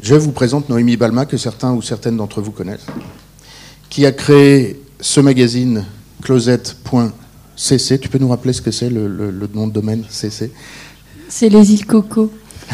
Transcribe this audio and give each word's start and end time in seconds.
je 0.00 0.14
vous 0.14 0.32
présente 0.32 0.68
Noémie 0.68 0.96
Balma, 0.96 1.26
que 1.26 1.36
certains 1.36 1.72
ou 1.72 1.82
certaines 1.82 2.16
d'entre 2.16 2.40
vous 2.40 2.52
connaissent, 2.52 2.86
qui 3.90 4.06
a 4.06 4.12
créé 4.12 4.80
ce 5.00 5.20
magazine 5.20 5.84
closet.cc. 6.22 8.00
Tu 8.00 8.08
peux 8.08 8.18
nous 8.18 8.28
rappeler 8.28 8.52
ce 8.52 8.62
que 8.62 8.70
c'est 8.70 8.90
le, 8.90 9.48
nom 9.54 9.66
de 9.66 9.72
domaine 9.72 10.04
CC? 10.08 10.52
C'est 11.28 11.48
les 11.48 11.72
îles 11.72 11.86
Coco. 11.86 12.32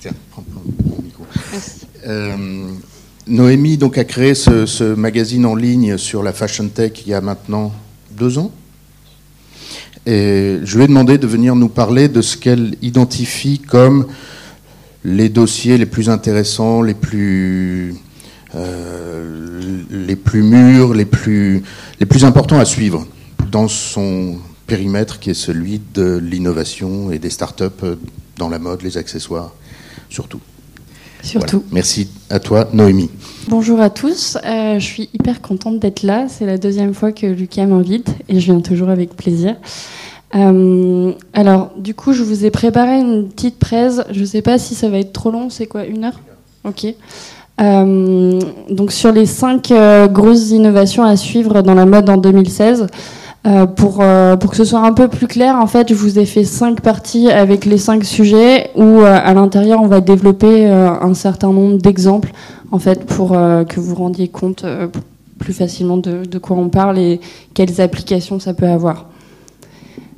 Tiens, 0.00 0.12
prends, 0.30 0.44
mon 0.84 1.02
micro. 1.02 1.24
Euh, 2.06 2.70
Noémie 3.26 3.76
donc, 3.78 3.98
a 3.98 4.04
créé 4.04 4.34
ce, 4.34 4.66
ce, 4.66 4.94
magazine 4.94 5.46
en 5.46 5.54
ligne 5.54 5.96
sur 5.96 6.22
la 6.22 6.32
Fashion 6.32 6.68
Tech 6.68 6.92
il 7.04 7.10
y 7.10 7.14
a 7.14 7.20
maintenant 7.20 7.72
deux 8.12 8.38
ans. 8.38 8.50
Et 10.06 10.60
je 10.62 10.76
lui 10.76 10.84
ai 10.84 10.86
demandé 10.86 11.18
de 11.18 11.26
venir 11.26 11.56
nous 11.56 11.68
parler 11.68 12.08
de 12.08 12.22
ce 12.22 12.36
qu'elle 12.36 12.76
identifie 12.80 13.58
comme 13.58 14.06
les 15.06 15.28
dossiers 15.28 15.78
les 15.78 15.86
plus 15.86 16.10
intéressants, 16.10 16.82
les 16.82 16.94
plus, 16.94 17.94
euh, 18.56 19.80
les 19.88 20.16
plus 20.16 20.42
mûrs, 20.42 20.94
les 20.94 21.04
plus, 21.04 21.62
les 22.00 22.06
plus 22.06 22.24
importants 22.24 22.58
à 22.58 22.64
suivre 22.64 23.06
dans 23.52 23.68
son 23.68 24.38
périmètre 24.66 25.20
qui 25.20 25.30
est 25.30 25.34
celui 25.34 25.80
de 25.94 26.16
l'innovation 26.16 27.12
et 27.12 27.20
des 27.20 27.30
startups 27.30 27.96
dans 28.36 28.48
la 28.48 28.58
mode, 28.58 28.82
les 28.82 28.98
accessoires, 28.98 29.52
surtout. 30.10 30.40
Surtout. 31.22 31.62
Merci 31.70 32.08
à 32.28 32.40
toi, 32.40 32.68
Noémie. 32.72 33.10
Bonjour 33.48 33.80
à 33.80 33.90
tous. 33.90 34.36
Euh, 34.44 34.78
je 34.80 34.84
suis 34.84 35.08
hyper 35.14 35.40
contente 35.40 35.78
d'être 35.78 36.02
là. 36.02 36.26
C'est 36.28 36.46
la 36.46 36.58
deuxième 36.58 36.94
fois 36.94 37.12
que 37.12 37.26
Lucas 37.26 37.66
m'invite 37.66 38.10
et 38.28 38.40
je 38.40 38.46
viens 38.46 38.60
toujours 38.60 38.90
avec 38.90 39.14
plaisir. 39.16 39.56
Euh, 40.34 41.12
alors, 41.32 41.70
du 41.76 41.94
coup, 41.94 42.12
je 42.12 42.22
vous 42.22 42.44
ai 42.44 42.50
préparé 42.50 42.98
une 43.00 43.28
petite 43.28 43.58
presse. 43.58 44.02
Je 44.10 44.20
ne 44.20 44.24
sais 44.26 44.42
pas 44.42 44.58
si 44.58 44.74
ça 44.74 44.88
va 44.88 44.98
être 44.98 45.12
trop 45.12 45.30
long. 45.30 45.50
C'est 45.50 45.66
quoi, 45.66 45.84
une 45.84 46.04
heure? 46.04 46.20
Ok. 46.64 46.86
Euh, 47.60 48.40
donc, 48.70 48.92
sur 48.92 49.12
les 49.12 49.26
cinq 49.26 49.70
euh, 49.70 50.08
grosses 50.08 50.50
innovations 50.50 51.04
à 51.04 51.16
suivre 51.16 51.62
dans 51.62 51.74
la 51.74 51.86
mode 51.86 52.10
en 52.10 52.16
2016. 52.16 52.86
pour, 53.76 54.02
pour 54.40 54.50
que 54.50 54.56
ce 54.56 54.64
soit 54.64 54.80
un 54.80 54.92
peu 54.92 55.06
plus 55.06 55.28
clair, 55.28 55.54
en 55.54 55.68
fait, 55.68 55.88
je 55.88 55.94
vous 55.94 56.18
ai 56.18 56.26
fait 56.26 56.42
cinq 56.42 56.80
parties 56.80 57.30
avec 57.30 57.64
les 57.64 57.78
cinq 57.78 58.04
sujets 58.04 58.70
où, 58.74 59.02
à 59.02 59.32
l'intérieur, 59.34 59.80
on 59.80 59.86
va 59.86 60.00
développer 60.00 60.66
un 60.66 61.14
certain 61.14 61.52
nombre 61.52 61.78
d'exemples, 61.78 62.32
en 62.72 62.80
fait, 62.80 63.06
pour 63.06 63.30
que 63.30 63.78
vous 63.78 63.94
rendiez 63.94 64.26
compte 64.26 64.64
plus 65.38 65.52
facilement 65.52 65.96
de, 65.96 66.24
de 66.24 66.38
quoi 66.38 66.56
on 66.56 66.70
parle 66.70 66.98
et 66.98 67.20
quelles 67.54 67.80
applications 67.80 68.40
ça 68.40 68.52
peut 68.52 68.66
avoir. 68.66 69.06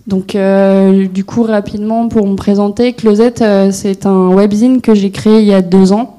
Donc, 0.09 0.35
euh, 0.35 1.07
du 1.07 1.23
coup, 1.23 1.43
rapidement, 1.43 2.09
pour 2.09 2.27
me 2.27 2.35
présenter, 2.35 2.95
Closet, 2.95 3.43
euh, 3.43 3.69
c'est 3.71 4.07
un 4.07 4.29
webzine 4.29 4.81
que 4.81 4.95
j'ai 4.95 5.11
créé 5.11 5.41
il 5.41 5.45
y 5.45 5.53
a 5.53 5.61
deux 5.61 5.93
ans, 5.93 6.17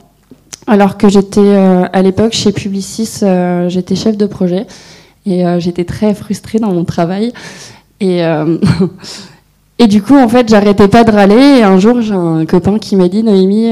alors 0.67 0.95
que 0.95 1.09
j'étais 1.09 1.39
euh, 1.41 1.85
à 1.91 2.03
l'époque 2.03 2.33
chez 2.33 2.51
Publicis, 2.51 3.21
j'étais 3.67 3.95
chef 3.95 4.15
de 4.15 4.27
projet 4.27 4.67
et 5.25 5.43
j'étais 5.57 5.85
très 5.85 6.13
frustrée 6.13 6.59
dans 6.59 6.71
mon 6.71 6.85
travail. 6.85 7.33
Et, 7.99 8.21
et 9.79 9.87
du 9.87 10.03
coup, 10.03 10.15
en 10.15 10.29
fait, 10.29 10.47
j'arrêtais 10.49 10.87
pas 10.87 11.03
de 11.03 11.11
râler. 11.11 11.59
Et 11.59 11.63
un 11.63 11.79
jour, 11.79 12.01
j'ai 12.01 12.13
un 12.13 12.45
copain 12.45 12.77
qui 12.77 12.95
m'a 12.95 13.07
dit 13.09 13.23
Noémie, 13.23 13.71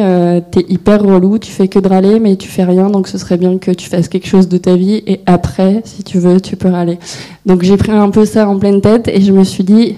t'es 0.51 0.65
hyper 0.67 1.03
relou, 1.03 1.37
tu 1.37 1.51
fais 1.51 1.67
que 1.67 1.79
de 1.79 1.87
râler, 1.87 2.19
mais 2.19 2.35
tu 2.35 2.47
fais 2.47 2.63
rien, 2.63 2.89
donc 2.89 3.07
ce 3.07 3.17
serait 3.17 3.37
bien 3.37 3.57
que 3.59 3.71
tu 3.71 3.87
fasses 3.87 4.07
quelque 4.07 4.27
chose 4.27 4.47
de 4.47 4.57
ta 4.57 4.75
vie. 4.75 5.03
Et 5.07 5.21
après, 5.25 5.81
si 5.85 6.03
tu 6.03 6.19
veux, 6.19 6.41
tu 6.41 6.57
peux 6.57 6.69
râler. 6.69 6.97
Donc, 7.45 7.61
j'ai 7.61 7.77
pris 7.77 7.91
un 7.91 8.09
peu 8.09 8.25
ça 8.25 8.49
en 8.49 8.57
pleine 8.57 8.81
tête 8.81 9.07
et 9.07 9.21
je 9.21 9.31
me 9.31 9.43
suis 9.43 9.63
dit 9.63 9.95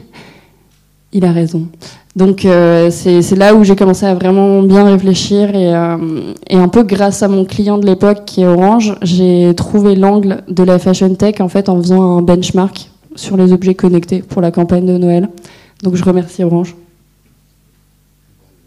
il 1.11 1.25
a 1.25 1.31
raison. 1.31 1.67
Donc 2.15 2.43
euh, 2.43 2.89
c'est 2.91 3.35
là 3.35 3.55
où 3.55 3.63
j'ai 3.63 3.75
commencé 3.75 4.05
à 4.05 4.13
vraiment 4.13 4.61
bien 4.61 4.83
réfléchir 4.83 5.51
euh, 5.53 6.33
et, 6.49 6.55
un 6.55 6.67
peu 6.67 6.83
grâce 6.83 7.23
à 7.23 7.27
mon 7.27 7.45
client 7.45 7.77
de 7.77 7.85
l'époque 7.85 8.25
qui 8.25 8.41
est 8.41 8.45
Orange, 8.45 8.95
j'ai 9.01 9.53
trouvé 9.55 9.95
l'angle 9.95 10.43
de 10.47 10.63
la 10.63 10.79
fashion 10.79 11.13
tech 11.15 11.39
en 11.39 11.49
fait 11.49 11.69
en 11.69 11.81
faisant 11.81 12.17
un 12.17 12.21
benchmark 12.21 12.89
sur 13.15 13.37
les 13.37 13.53
objets 13.53 13.75
connectés 13.75 14.21
pour 14.21 14.41
la 14.41 14.51
campagne 14.51 14.85
de 14.85 14.97
Noël. 14.97 15.29
Donc 15.83 15.95
je 15.95 16.03
remercie 16.03 16.43
Orange. 16.43 16.75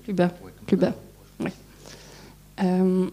Plus 0.05 0.15
bas, 0.15 0.31
plus 0.67 0.77
bas. 0.77 0.93
Euh, 2.63 3.07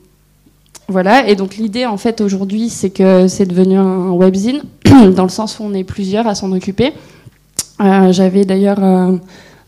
voilà, 0.87 1.27
et 1.27 1.35
donc 1.35 1.55
l'idée 1.55 1.85
en 1.85 1.97
fait 1.97 2.21
aujourd'hui 2.21 2.69
c'est 2.69 2.89
que 2.89 3.27
c'est 3.27 3.45
devenu 3.45 3.77
un 3.77 4.11
webzine 4.11 4.61
dans 5.15 5.23
le 5.23 5.29
sens 5.29 5.59
où 5.59 5.63
on 5.63 5.73
est 5.73 5.83
plusieurs 5.83 6.27
à 6.27 6.35
s'en 6.35 6.51
occuper. 6.51 6.93
Euh, 7.81 8.11
j'avais 8.11 8.45
d'ailleurs 8.45 8.83
euh, 8.83 9.15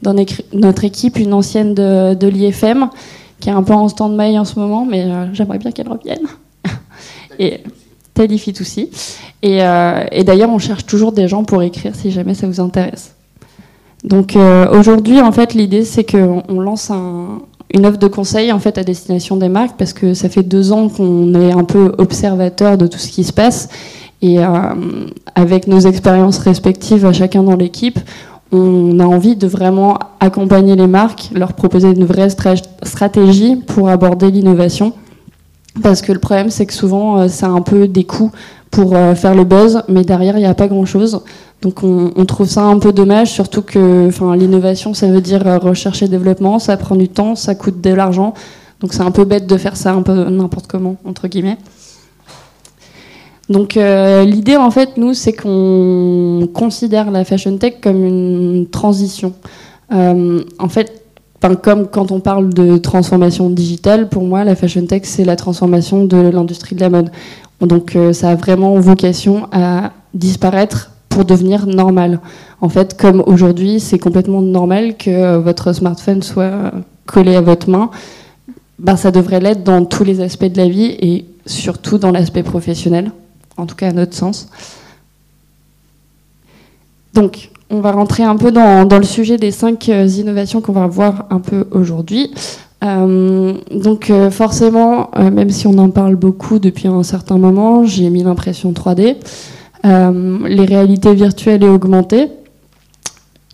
dans 0.01 0.15
notre 0.53 0.83
équipe 0.83 1.17
une 1.17 1.33
ancienne 1.33 1.73
de, 1.73 2.27
l'IFM 2.27 2.89
qui 3.39 3.49
est 3.49 3.53
un 3.53 3.63
peu 3.63 3.73
en 3.73 3.87
stand-by 3.87 4.37
en 4.37 4.45
ce 4.45 4.59
moment, 4.59 4.85
mais 4.85 5.03
euh, 5.03 5.33
j'aimerais 5.33 5.57
bien 5.57 5.71
qu'elle 5.71 5.89
revienne. 5.89 6.27
et 7.39 7.61
Talifit 8.13 8.53
aussi. 8.59 8.89
Et, 9.41 9.59
et 10.11 10.23
d'ailleurs, 10.23 10.49
on 10.49 10.59
cherche 10.59 10.85
toujours 10.85 11.13
des 11.13 11.27
gens 11.27 11.43
pour 11.43 11.63
écrire 11.63 11.95
si 11.95 12.11
jamais 12.11 12.33
ça 12.33 12.45
vous 12.45 12.59
intéresse. 12.59 13.15
Donc 14.03 14.37
aujourd'hui, 14.71 15.21
en 15.21 15.31
fait, 15.31 15.53
l'idée 15.53 15.85
c'est 15.85 16.03
qu'on 16.03 16.59
lance 16.59 16.91
une 17.73 17.85
offre 17.85 17.97
de 17.97 18.07
conseil 18.07 18.51
en 18.51 18.59
fait 18.59 18.77
à 18.77 18.83
destination 18.83 19.37
des 19.37 19.49
marques 19.49 19.77
parce 19.77 19.93
que 19.93 20.13
ça 20.13 20.29
fait 20.29 20.43
deux 20.43 20.71
ans 20.71 20.89
qu'on 20.89 21.33
est 21.33 21.53
un 21.53 21.63
peu 21.63 21.93
observateur 21.97 22.77
de 22.77 22.85
tout 22.85 22.99
ce 22.99 23.09
qui 23.09 23.23
se 23.23 23.33
passe 23.33 23.69
et 24.21 24.39
euh, 24.39 24.47
avec 25.35 25.67
nos 25.67 25.79
expériences 25.79 26.37
respectives 26.37 27.05
à 27.05 27.13
chacun 27.13 27.43
dans 27.43 27.55
l'équipe, 27.55 27.99
on 28.51 28.99
a 28.99 29.05
envie 29.05 29.35
de 29.35 29.47
vraiment 29.47 29.97
accompagner 30.19 30.75
les 30.75 30.87
marques, 30.87 31.29
leur 31.33 31.53
proposer 31.53 31.89
une 31.89 32.05
vraie 32.05 32.29
stratégie 32.29 33.55
pour 33.55 33.89
aborder 33.89 34.29
l'innovation. 34.29 34.93
Parce 35.81 36.01
que 36.01 36.11
le 36.11 36.19
problème, 36.19 36.49
c'est 36.49 36.65
que 36.65 36.73
souvent, 36.73 37.17
euh, 37.17 37.27
c'est 37.29 37.45
un 37.45 37.61
peu 37.61 37.87
des 37.87 38.03
coûts 38.03 38.31
pour 38.69 38.95
euh, 38.95 39.15
faire 39.15 39.33
le 39.35 39.45
buzz, 39.45 39.83
mais 39.87 40.03
derrière, 40.03 40.37
il 40.37 40.41
n'y 40.41 40.45
a 40.45 40.53
pas 40.53 40.67
grand-chose. 40.67 41.21
Donc 41.61 41.83
on, 41.83 42.11
on, 42.15 42.25
trouve 42.25 42.47
ça 42.47 42.63
un 42.63 42.77
peu 42.77 42.91
dommage, 42.91 43.31
surtout 43.31 43.61
que 43.61 44.09
l'innovation, 44.35 44.93
ça 44.93 45.07
veut 45.07 45.21
dire 45.21 45.43
recherche 45.61 46.01
et 46.01 46.07
développement, 46.07 46.59
ça 46.59 46.75
prend 46.75 46.95
du 46.95 47.07
temps, 47.07 47.35
ça 47.35 47.55
coûte 47.55 47.81
de 47.81 47.91
l'argent. 47.91 48.33
Donc 48.81 48.93
c'est 48.93 49.03
un 49.03 49.11
peu 49.11 49.25
bête 49.25 49.47
de 49.47 49.57
faire 49.57 49.77
ça 49.77 49.93
un 49.93 50.01
peu 50.01 50.29
n'importe 50.29 50.67
comment, 50.67 50.97
entre 51.05 51.27
guillemets. 51.27 51.57
Donc 53.51 53.75
euh, 53.75 54.23
l'idée 54.23 54.55
en 54.55 54.71
fait 54.71 54.95
nous 54.95 55.13
c'est 55.13 55.33
qu'on 55.33 56.47
considère 56.53 57.11
la 57.11 57.25
fashion 57.25 57.57
tech 57.57 57.75
comme 57.81 58.05
une 58.05 58.67
transition. 58.71 59.33
Euh, 59.91 60.41
en 60.57 60.69
fait, 60.69 61.03
comme 61.61 61.87
quand 61.87 62.13
on 62.13 62.21
parle 62.21 62.53
de 62.53 62.77
transformation 62.77 63.49
digitale, 63.49 64.07
pour 64.07 64.23
moi 64.23 64.45
la 64.45 64.55
fashion 64.55 64.85
tech 64.85 65.01
c'est 65.03 65.25
la 65.25 65.35
transformation 65.35 66.05
de 66.05 66.15
l'industrie 66.17 66.75
de 66.75 66.81
la 66.81 66.89
mode. 66.89 67.11
Donc 67.59 67.97
euh, 67.97 68.13
ça 68.13 68.29
a 68.29 68.35
vraiment 68.35 68.79
vocation 68.79 69.47
à 69.51 69.91
disparaître 70.13 70.91
pour 71.09 71.25
devenir 71.25 71.67
normal. 71.67 72.21
En 72.61 72.69
fait, 72.69 72.97
comme 72.97 73.21
aujourd'hui 73.25 73.81
c'est 73.81 73.99
complètement 73.99 74.41
normal 74.41 74.95
que 74.95 75.35
votre 75.35 75.73
smartphone 75.73 76.23
soit 76.23 76.71
collé 77.05 77.35
à 77.35 77.41
votre 77.41 77.69
main, 77.69 77.89
ben, 78.79 78.95
ça 78.95 79.11
devrait 79.11 79.41
l'être 79.41 79.65
dans 79.65 79.83
tous 79.83 80.05
les 80.05 80.21
aspects 80.21 80.45
de 80.45 80.57
la 80.57 80.69
vie 80.69 80.95
et 81.01 81.25
surtout 81.45 81.97
dans 81.97 82.11
l'aspect 82.11 82.43
professionnel 82.43 83.11
en 83.57 83.65
tout 83.65 83.75
cas 83.75 83.89
à 83.89 83.93
notre 83.93 84.13
sens. 84.13 84.49
Donc, 87.13 87.49
on 87.71 87.79
va 87.79 87.91
rentrer 87.91 88.23
un 88.23 88.35
peu 88.35 88.51
dans, 88.51 88.85
le 88.85 89.03
sujet 89.03 89.37
des 89.37 89.51
cinq 89.51 89.87
euh, 89.89 90.05
innovations 90.05 90.61
qu'on 90.61 90.73
va 90.73 90.87
voir 90.87 91.25
un 91.29 91.39
peu 91.39 91.65
aujourd'hui. 91.71 92.31
Euh, 92.83 93.53
donc 93.71 94.09
euh, 94.09 94.31
forcément, 94.31 95.11
même 95.17 95.51
si 95.51 95.67
on 95.67 95.77
en 95.77 95.89
parle 95.89 96.15
beaucoup 96.15 96.59
depuis 96.59 96.87
un 96.87 97.03
certain 97.03 97.37
moment, 97.37 97.85
j'ai 97.85 98.09
mis 98.09 98.23
l'impression 98.23 98.71
3D, 98.73 99.17
les 99.83 100.65
réalités 100.65 101.13
virtuelles 101.13 101.63
et 101.63 101.67
augmentées, 101.67 102.27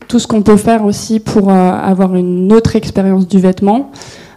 tout 0.07 0.19
ce 0.19 0.27
qu'on 0.27 0.41
peut 0.41 0.57
faire 0.57 0.85
aussi 0.85 1.19
pour 1.19 1.51
avoir 1.51 2.15
une 2.15 2.51
autre 2.53 2.75
expérience 2.75 3.27
du 3.27 3.39
vêtement. 3.39 3.91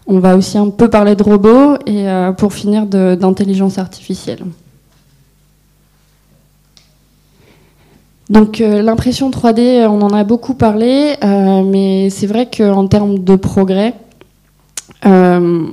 On 0.06 0.18
va 0.18 0.36
aussi 0.36 0.58
un 0.58 0.70
peu 0.70 0.90
parler 0.90 1.14
de 1.14 1.22
robots 1.22 1.76
et 1.86 2.06
pour 2.36 2.52
finir 2.52 2.86
d'intelligence 2.86 3.78
artificielle. 3.78 4.40
Donc 8.30 8.60
euh, 8.60 8.80
l'impression 8.80 9.28
3D, 9.28 9.86
on 9.88 10.00
en 10.02 10.14
a 10.14 10.22
beaucoup 10.22 10.54
parlé, 10.54 11.14
euh, 11.24 11.62
mais 11.64 12.10
c'est 12.10 12.28
vrai 12.28 12.48
qu'en 12.48 12.86
termes 12.86 13.18
de 13.18 13.34
progrès, 13.34 13.94
euh, 15.04 15.66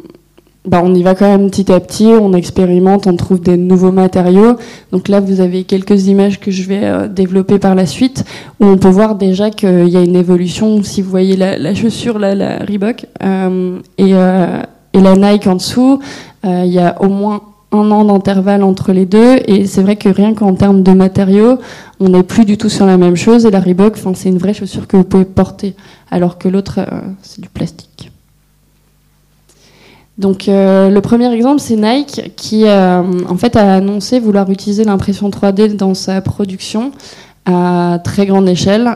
bah, 0.65 0.81
on 0.83 0.95
y 0.95 1.03
va 1.03 1.13
quand 1.13 1.27
même 1.27 1.51
petit 1.51 1.71
à 1.71 1.79
petit, 1.79 2.07
on 2.07 2.33
expérimente, 2.33 3.05
on 3.05 3.15
trouve 3.15 3.41
des 3.41 3.57
nouveaux 3.57 3.91
matériaux. 3.91 4.57
Donc 4.91 5.07
là, 5.07 5.19
vous 5.19 5.39
avez 5.39 5.65
quelques 5.65 6.07
images 6.07 6.39
que 6.39 6.49
je 6.49 6.63
vais 6.63 7.07
développer 7.09 7.59
par 7.59 7.75
la 7.75 7.85
suite, 7.85 8.25
où 8.59 8.65
on 8.65 8.77
peut 8.77 8.89
voir 8.89 9.15
déjà 9.15 9.51
qu'il 9.51 9.87
y 9.87 9.95
a 9.95 10.01
une 10.01 10.15
évolution. 10.15 10.81
Si 10.81 11.03
vous 11.03 11.11
voyez 11.11 11.37
la, 11.37 11.75
chaussure, 11.75 12.17
là, 12.17 12.33
la 12.33 12.57
Reebok, 12.57 13.05
et, 13.99 14.13
la 14.13 15.15
Nike 15.15 15.45
en 15.45 15.55
dessous, 15.55 15.99
il 16.43 16.65
y 16.65 16.79
a 16.79 16.99
au 17.01 17.07
moins 17.07 17.41
un 17.71 17.91
an 17.91 18.05
d'intervalle 18.05 18.63
entre 18.63 18.93
les 18.93 19.05
deux 19.05 19.37
et 19.45 19.65
c'est 19.65 19.81
vrai 19.81 19.97
que 19.97 20.09
rien 20.09 20.33
qu'en 20.33 20.53
termes 20.53 20.83
de 20.83 20.91
matériaux, 20.91 21.59
on 21.99 22.09
n'est 22.09 22.23
plus 22.23 22.45
du 22.45 22.57
tout 22.57 22.69
sur 22.69 22.85
la 22.85 22.97
même 22.97 23.15
chose 23.15 23.45
et 23.45 23.51
la 23.51 23.59
Reebok, 23.59 23.97
c'est 24.15 24.29
une 24.29 24.37
vraie 24.37 24.53
chaussure 24.53 24.87
que 24.87 24.95
vous 24.95 25.03
pouvez 25.03 25.25
porter 25.25 25.75
alors 26.09 26.37
que 26.37 26.47
l'autre, 26.47 26.79
euh, 26.79 27.01
c'est 27.21 27.41
du 27.41 27.49
plastique. 27.49 28.11
Donc 30.17 30.45
le 30.47 30.99
premier 31.01 31.31
exemple, 31.31 31.59
c'est 31.59 31.75
Nike 31.75 32.33
qui 32.35 32.65
en 32.67 33.37
fait 33.37 33.55
a 33.55 33.75
annoncé 33.75 34.19
vouloir 34.19 34.49
utiliser 34.49 34.83
l'impression 34.83 35.29
3D 35.29 35.75
dans 35.75 35.93
sa 35.93 36.21
production 36.21 36.91
à 37.45 37.99
très 38.03 38.25
grande 38.25 38.49
échelle 38.49 38.89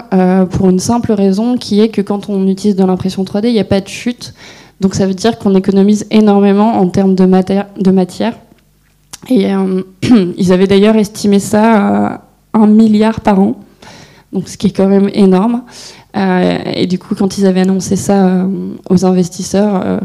pour 0.50 0.72
une 0.72 0.80
simple 0.80 1.12
raison 1.12 1.58
qui 1.58 1.80
est 1.80 1.90
que 1.90 2.02
quand 2.02 2.28
on 2.30 2.48
utilise 2.48 2.76
de 2.76 2.84
l'impression 2.84 3.24
3D, 3.24 3.50
il 3.50 3.54
n'y 3.54 3.60
a 3.60 3.66
pas 3.66 3.82
de 3.82 3.88
chute. 3.88 4.34
Donc 4.80 4.96
ça 4.96 5.06
veut 5.06 5.14
dire 5.14 5.38
qu'on 5.38 5.54
économise 5.54 6.08
énormément 6.10 6.80
en 6.80 6.88
termes 6.88 7.14
de 7.14 7.26
matière. 7.26 8.36
Et 9.30 9.48
ils 10.38 10.52
avaient 10.52 10.68
d'ailleurs 10.68 10.96
estimé 10.96 11.40
ça 11.40 11.76
à 12.08 12.22
un 12.54 12.68
milliard 12.68 13.22
par 13.22 13.40
an, 13.40 13.60
donc 14.34 14.50
ce 14.50 14.58
qui 14.58 14.68
est 14.68 14.72
quand 14.72 14.88
même 14.88 15.10
énorme. 15.14 15.64
Euh, 16.16 16.58
et 16.74 16.88
du 16.88 17.00
coup, 17.00 17.16
quand 17.16 17.38
ils 17.38 17.46
avaient 17.46 17.62
annoncé 17.62 17.96
ça 17.96 18.26
euh, 18.26 18.48
aux 18.90 19.06
investisseurs, 19.06 19.82
euh, 19.86 20.00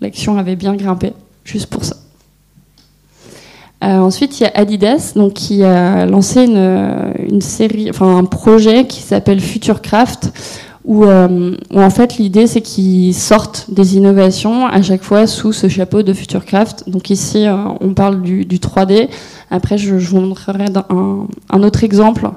l'action 0.00 0.38
avait 0.38 0.56
bien 0.56 0.74
grimpé, 0.76 1.12
juste 1.44 1.66
pour 1.66 1.84
ça. 1.84 1.96
ensuite, 3.82 4.38
il 4.38 4.44
y 4.44 4.46
a 4.46 4.52
Adidas, 4.54 5.12
donc 5.16 5.34
qui 5.34 5.64
a 5.64 6.06
lancé 6.06 6.44
une 6.44 7.40
série, 7.40 7.90
enfin 7.90 8.16
un 8.16 8.24
projet 8.24 8.86
qui 8.86 9.02
s'appelle 9.02 9.40
Futurecraft, 9.40 10.32
où, 10.84 11.04
où, 11.04 11.80
en 11.80 11.90
fait 11.90 12.16
l'idée 12.16 12.46
c'est 12.46 12.62
qu'ils 12.62 13.14
sortent 13.14 13.66
des 13.68 13.96
innovations 13.96 14.66
à 14.66 14.80
chaque 14.80 15.02
fois 15.02 15.26
sous 15.26 15.52
ce 15.52 15.68
chapeau 15.68 16.02
de 16.02 16.12
Futurecraft. 16.12 16.88
Donc 16.88 17.10
ici, 17.10 17.46
on 17.80 17.94
parle 17.94 18.22
du, 18.22 18.44
du 18.44 18.58
3D. 18.58 19.08
Après, 19.50 19.78
je, 19.78 19.94
vous 19.94 20.20
montrerai 20.20 20.66
un, 20.90 21.62
autre 21.62 21.84
exemple 21.84 22.30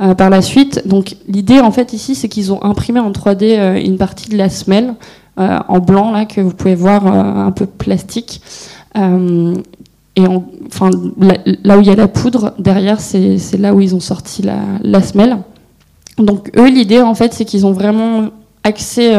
euh, 0.00 0.14
par 0.14 0.30
la 0.30 0.42
suite. 0.42 0.86
Donc 0.86 1.16
l'idée 1.28 1.60
en 1.60 1.70
fait 1.70 1.92
ici, 1.92 2.14
c'est 2.14 2.28
qu'ils 2.28 2.52
ont 2.52 2.62
imprimé 2.64 3.00
en 3.00 3.12
3D 3.12 3.58
euh, 3.58 3.74
une 3.76 3.98
partie 3.98 4.28
de 4.28 4.36
la 4.36 4.50
semelle 4.50 4.94
euh, 5.38 5.58
en 5.68 5.78
blanc 5.78 6.12
là 6.12 6.24
que 6.24 6.40
vous 6.40 6.52
pouvez 6.52 6.74
voir 6.74 7.06
un 7.06 7.52
peu 7.52 7.66
plastique. 7.66 8.40
et 8.94 10.26
enfin 10.26 10.90
là, 11.18 11.78
où 11.78 11.80
il 11.80 11.86
y 11.86 11.90
a 11.90 11.94
la 11.94 12.08
poudre 12.08 12.54
derrière, 12.58 13.00
c'est 13.00 13.58
là 13.58 13.74
où 13.74 13.80
ils 13.80 13.94
ont 13.94 14.00
sorti 14.00 14.42
la 14.42 15.02
semelle. 15.02 15.38
Donc 16.18 16.50
eux, 16.56 16.68
l'idée 16.68 17.00
en 17.00 17.14
fait, 17.14 17.34
c'est 17.34 17.44
qu'ils 17.44 17.66
ont 17.66 17.72
vraiment 17.72 18.30
axé 18.64 19.12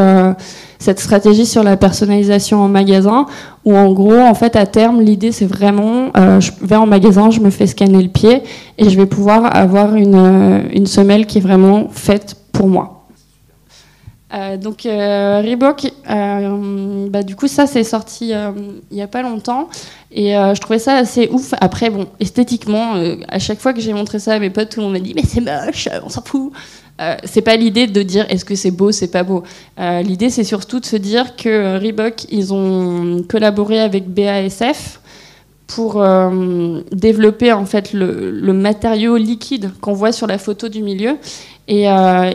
cette 0.80 1.00
stratégie 1.00 1.46
sur 1.46 1.64
la 1.64 1.78
personnalisation 1.78 2.60
en 2.60 2.68
magasin, 2.68 3.26
où 3.66 3.76
en 3.76 3.92
gros, 3.92 4.20
en 4.20 4.34
fait, 4.34 4.56
à 4.56 4.66
terme, 4.66 5.02
l'idée 5.02 5.32
c'est 5.32 5.46
vraiment, 5.46 6.12
euh, 6.16 6.40
je 6.40 6.52
vais 6.62 6.76
en 6.76 6.86
magasin, 6.86 7.32
je 7.32 7.40
me 7.40 7.50
fais 7.50 7.68
scanner 7.68 8.02
le 8.02 8.10
pied 8.10 8.44
et 8.78 8.90
je 8.90 8.98
vais 8.98 9.06
pouvoir 9.06 9.56
avoir 9.56 9.96
une, 9.96 10.16
euh, 10.16 10.62
une 10.74 10.86
semelle 10.86 11.26
qui 11.26 11.40
est 11.40 11.42
vraiment 11.42 11.88
faite 11.90 12.36
pour 12.52 12.68
moi. 12.68 12.94
Euh, 14.34 14.58
donc 14.58 14.82
Reebok, 14.84 15.90
bah, 16.06 17.24
du 17.24 17.38
coup 17.38 17.48
ça 17.48 17.66
c'est 17.66 17.86
sorti 17.86 18.34
il 18.34 18.96
n'y 18.96 19.02
a 19.02 19.08
pas 19.08 19.22
longtemps 19.22 19.70
et 20.12 20.32
je 20.34 20.60
trouvais 20.60 20.80
ça 20.80 20.96
assez 20.96 21.30
ouf. 21.32 21.54
Après 21.62 21.90
bon, 21.90 22.08
esthétiquement, 22.20 22.96
à 23.30 23.40
chaque 23.40 23.60
fois 23.60 23.72
que 23.72 23.80
j'ai 23.80 23.94
montré 23.94 24.20
ça 24.20 24.34
à 24.34 24.40
mes 24.40 24.50
potes, 24.50 24.70
tout 24.70 24.82
le 24.82 24.86
monde 24.88 24.94
m'a 24.94 25.00
dit 25.00 25.14
mais 25.16 25.24
c'est 25.26 25.40
moche, 25.40 25.88
on 26.04 26.10
s'en 26.10 26.22
fout. 26.24 26.52
Euh, 27.00 27.16
c'est 27.24 27.42
pas 27.42 27.56
l'idée 27.56 27.88
de 27.88 28.02
dire 28.02 28.26
est-ce 28.30 28.46
que 28.46 28.56
c'est 28.56 28.72
beau, 28.72 28.92
c'est 28.92 29.12
pas 29.12 29.24
beau. 29.24 29.44
Euh, 29.80 30.02
l'idée, 30.02 30.30
c'est 30.30 30.44
surtout 30.44 30.80
de 30.80 30.86
se 30.86 30.96
dire 30.96 31.36
que 31.36 31.78
Reebok, 31.78 32.26
ils 32.32 32.54
ont 32.54 33.24
collaboré 33.28 33.80
avec 33.80 34.10
BASF 34.10 35.00
pour 35.68 36.02
euh, 36.02 36.82
développer 36.92 37.52
en 37.52 37.66
fait 37.66 37.94
le, 37.94 38.54
matériau 38.54 39.18
liquide 39.18 39.72
qu'on 39.82 39.94
voit 39.94 40.12
sur 40.12 40.26
la 40.26 40.38
photo 40.38 40.70
du 40.70 40.82
milieu. 40.82 41.18
Et 41.70 41.84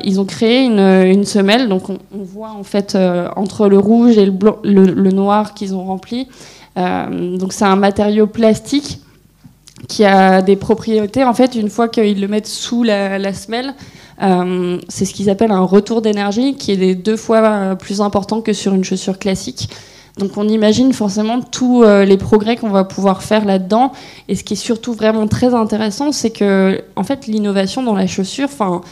ils 0.05 0.21
ont 0.21 0.27
créé 0.27 0.67
une, 0.67 1.25
semelle, 1.25 1.67
donc 1.67 1.89
on, 1.89 1.99
voit 2.13 2.51
en 2.51 2.65
fait 2.65 2.99
entre 3.35 3.67
le 3.67 3.79
rouge 3.79 4.19
et 4.19 4.27
le, 4.27 5.11
noir 5.11 5.55
qu'ils 5.55 5.75
ont 5.75 5.85
rempli. 5.85 6.29
donc 6.77 7.55
c'est 7.55 7.65
un 7.65 7.77
matériau 7.77 8.27
plastique 8.27 9.01
qui 9.89 10.05
a 10.05 10.43
des 10.43 10.57
propriétés 10.57 11.25
en 11.25 11.33
fait 11.33 11.55
une 11.55 11.71
fois 11.71 11.89
qu'ils 11.89 12.21
le 12.21 12.29
mettent 12.29 12.47
sous 12.47 12.83
la 12.83 13.33
semelle 13.33 13.73
euh, 14.23 14.79
c'est 14.89 15.05
ce 15.05 15.15
qu'ils 15.15 15.31
appellent 15.31 15.53
un 15.53 15.65
retour 15.65 16.01
d'énergie 16.03 16.55
qui 16.55 16.73
est 16.73 16.95
deux 16.95 17.17
fois 17.17 17.43
euh, 17.43 17.75
plus 17.75 18.01
important 18.01 18.41
que 18.41 18.53
sur 18.53 18.73
une 18.75 18.85
chaussure 18.85 19.19
classique. 19.19 19.69
Donc 20.19 20.37
on 20.37 20.47
imagine 20.47 20.93
forcément 20.93 21.41
tous 21.41 21.83
euh, 21.83 22.05
les 22.05 22.19
progrès 22.19 22.57
qu'on 22.57 22.71
va 22.71 22.85
pouvoir 22.85 23.23
faire 23.23 23.45
là-dedans. 23.45 23.93
Et 24.29 24.37
ce 24.37 24.45
qui 24.45 24.55
est 24.55 24.57
surtout 24.57 24.93
vraiment 24.93 25.27
très 25.27 25.55
intéressant, 25.55 26.13
c'est 26.13 26.31
que 26.31 26.83
en 26.97 27.03
fait 27.03 27.27
l'innovation 27.27 27.83
dans 27.83 27.97
la 27.97 28.07
chaussure, 28.07 28.49
enfin 28.53 28.83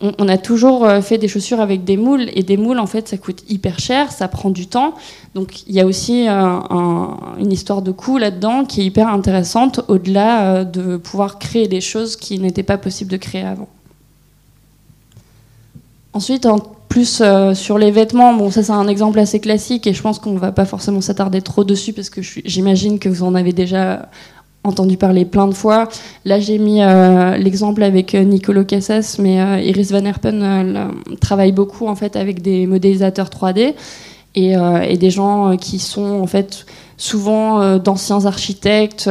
on, 0.00 0.28
a 0.28 0.38
toujours 0.38 0.88
fait 1.02 1.18
des 1.18 1.26
chaussures 1.26 1.60
avec 1.60 1.82
des 1.82 1.96
moules 1.96 2.28
et 2.32 2.44
des 2.44 2.56
moules 2.56 2.78
en 2.78 2.86
fait 2.86 3.08
ça 3.08 3.16
coûte 3.16 3.42
hyper 3.48 3.80
cher, 3.80 4.12
ça 4.12 4.28
prend 4.28 4.48
du 4.48 4.68
temps. 4.68 4.94
Donc 5.34 5.66
il 5.66 5.74
y 5.74 5.80
a 5.80 5.86
aussi 5.86 6.28
une 6.28 7.52
histoire 7.52 7.82
de 7.82 7.90
coût 7.90 8.16
là-dedans 8.16 8.64
qui 8.64 8.80
est 8.80 8.84
hyper 8.84 9.08
intéressante 9.08 9.80
au-delà 9.88 10.64
de 10.64 10.96
pouvoir 10.98 11.40
créer 11.40 11.66
des 11.66 11.80
choses 11.80 12.14
qui 12.14 12.38
n'étaient 12.38 12.62
pas 12.62 12.78
possibles 12.78 13.10
de 13.10 13.16
créer 13.16 13.42
avant. 13.42 13.68
Ensuite, 16.18 16.46
en 16.46 16.58
plus 16.88 17.20
euh, 17.20 17.54
sur 17.54 17.78
les 17.78 17.92
vêtements, 17.92 18.34
bon 18.34 18.50
ça 18.50 18.64
c'est 18.64 18.72
un 18.72 18.88
exemple 18.88 19.20
assez 19.20 19.38
classique 19.38 19.86
et 19.86 19.92
je 19.92 20.02
pense 20.02 20.18
qu'on 20.18 20.32
ne 20.32 20.38
va 20.40 20.50
pas 20.50 20.64
forcément 20.64 21.00
s'attarder 21.00 21.42
trop 21.42 21.62
dessus 21.62 21.92
parce 21.92 22.10
que 22.10 22.22
j'imagine 22.22 22.98
que 22.98 23.08
vous 23.08 23.22
en 23.22 23.36
avez 23.36 23.52
déjà 23.52 24.08
entendu 24.64 24.96
parler 24.96 25.24
plein 25.24 25.46
de 25.46 25.54
fois. 25.54 25.88
Là 26.24 26.40
j'ai 26.40 26.58
mis 26.58 26.82
euh, 26.82 27.36
l'exemple 27.36 27.84
avec 27.84 28.16
euh, 28.16 28.24
Nicolo 28.24 28.64
Cassas, 28.64 29.18
mais 29.20 29.64
Iris 29.64 29.92
Van 29.92 30.04
Herpen 30.04 30.90
travaille 31.20 31.52
beaucoup 31.52 31.86
en 31.86 31.94
fait 31.94 32.16
avec 32.16 32.42
des 32.42 32.66
modélisateurs 32.66 33.28
3D 33.28 33.74
et, 34.34 34.54
et 34.88 34.96
des 34.96 35.10
gens 35.10 35.56
qui 35.56 35.78
sont 35.78 36.20
en 36.20 36.26
fait 36.26 36.66
souvent 36.96 37.78
d'anciens 37.78 38.26
architectes 38.26 39.08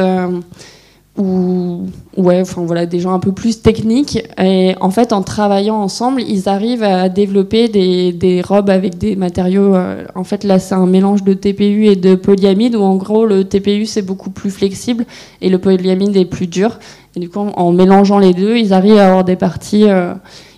ou 1.18 1.86
ouais, 2.16 2.40
enfin 2.40 2.62
voilà, 2.64 2.86
des 2.86 3.00
gens 3.00 3.12
un 3.12 3.18
peu 3.18 3.32
plus 3.32 3.60
techniques. 3.60 4.22
Et 4.40 4.74
en 4.80 4.90
fait, 4.90 5.12
en 5.12 5.22
travaillant 5.22 5.76
ensemble, 5.76 6.22
ils 6.22 6.48
arrivent 6.48 6.84
à 6.84 7.08
développer 7.08 7.68
des, 7.68 8.42
robes 8.42 8.70
avec 8.70 8.98
des 8.98 9.16
matériaux. 9.16 9.74
Euh, 9.74 10.04
en 10.14 10.24
fait, 10.24 10.44
là, 10.44 10.58
c'est 10.58 10.74
un 10.74 10.86
mélange 10.86 11.24
de 11.24 11.34
TPU 11.34 11.86
et 11.86 11.96
de 11.96 12.14
polyamide, 12.14 12.76
où 12.76 12.82
en 12.82 12.96
gros, 12.96 13.26
le 13.26 13.44
TPU 13.44 13.84
c'est 13.84 14.02
beaucoup 14.02 14.30
plus 14.30 14.50
flexible 14.50 15.04
et 15.40 15.48
le 15.48 15.58
polyamide 15.58 16.16
est 16.16 16.24
plus 16.24 16.46
dur. 16.46 16.78
Et 17.16 17.20
du 17.20 17.28
coup, 17.28 17.40
en 17.40 17.72
mélangeant 17.72 18.18
les 18.18 18.32
deux, 18.32 18.56
ils 18.56 18.72
arrivent 18.72 18.98
à 18.98 19.08
avoir 19.08 19.24
des 19.24 19.36
parties 19.36 19.88
euh, 19.88 20.14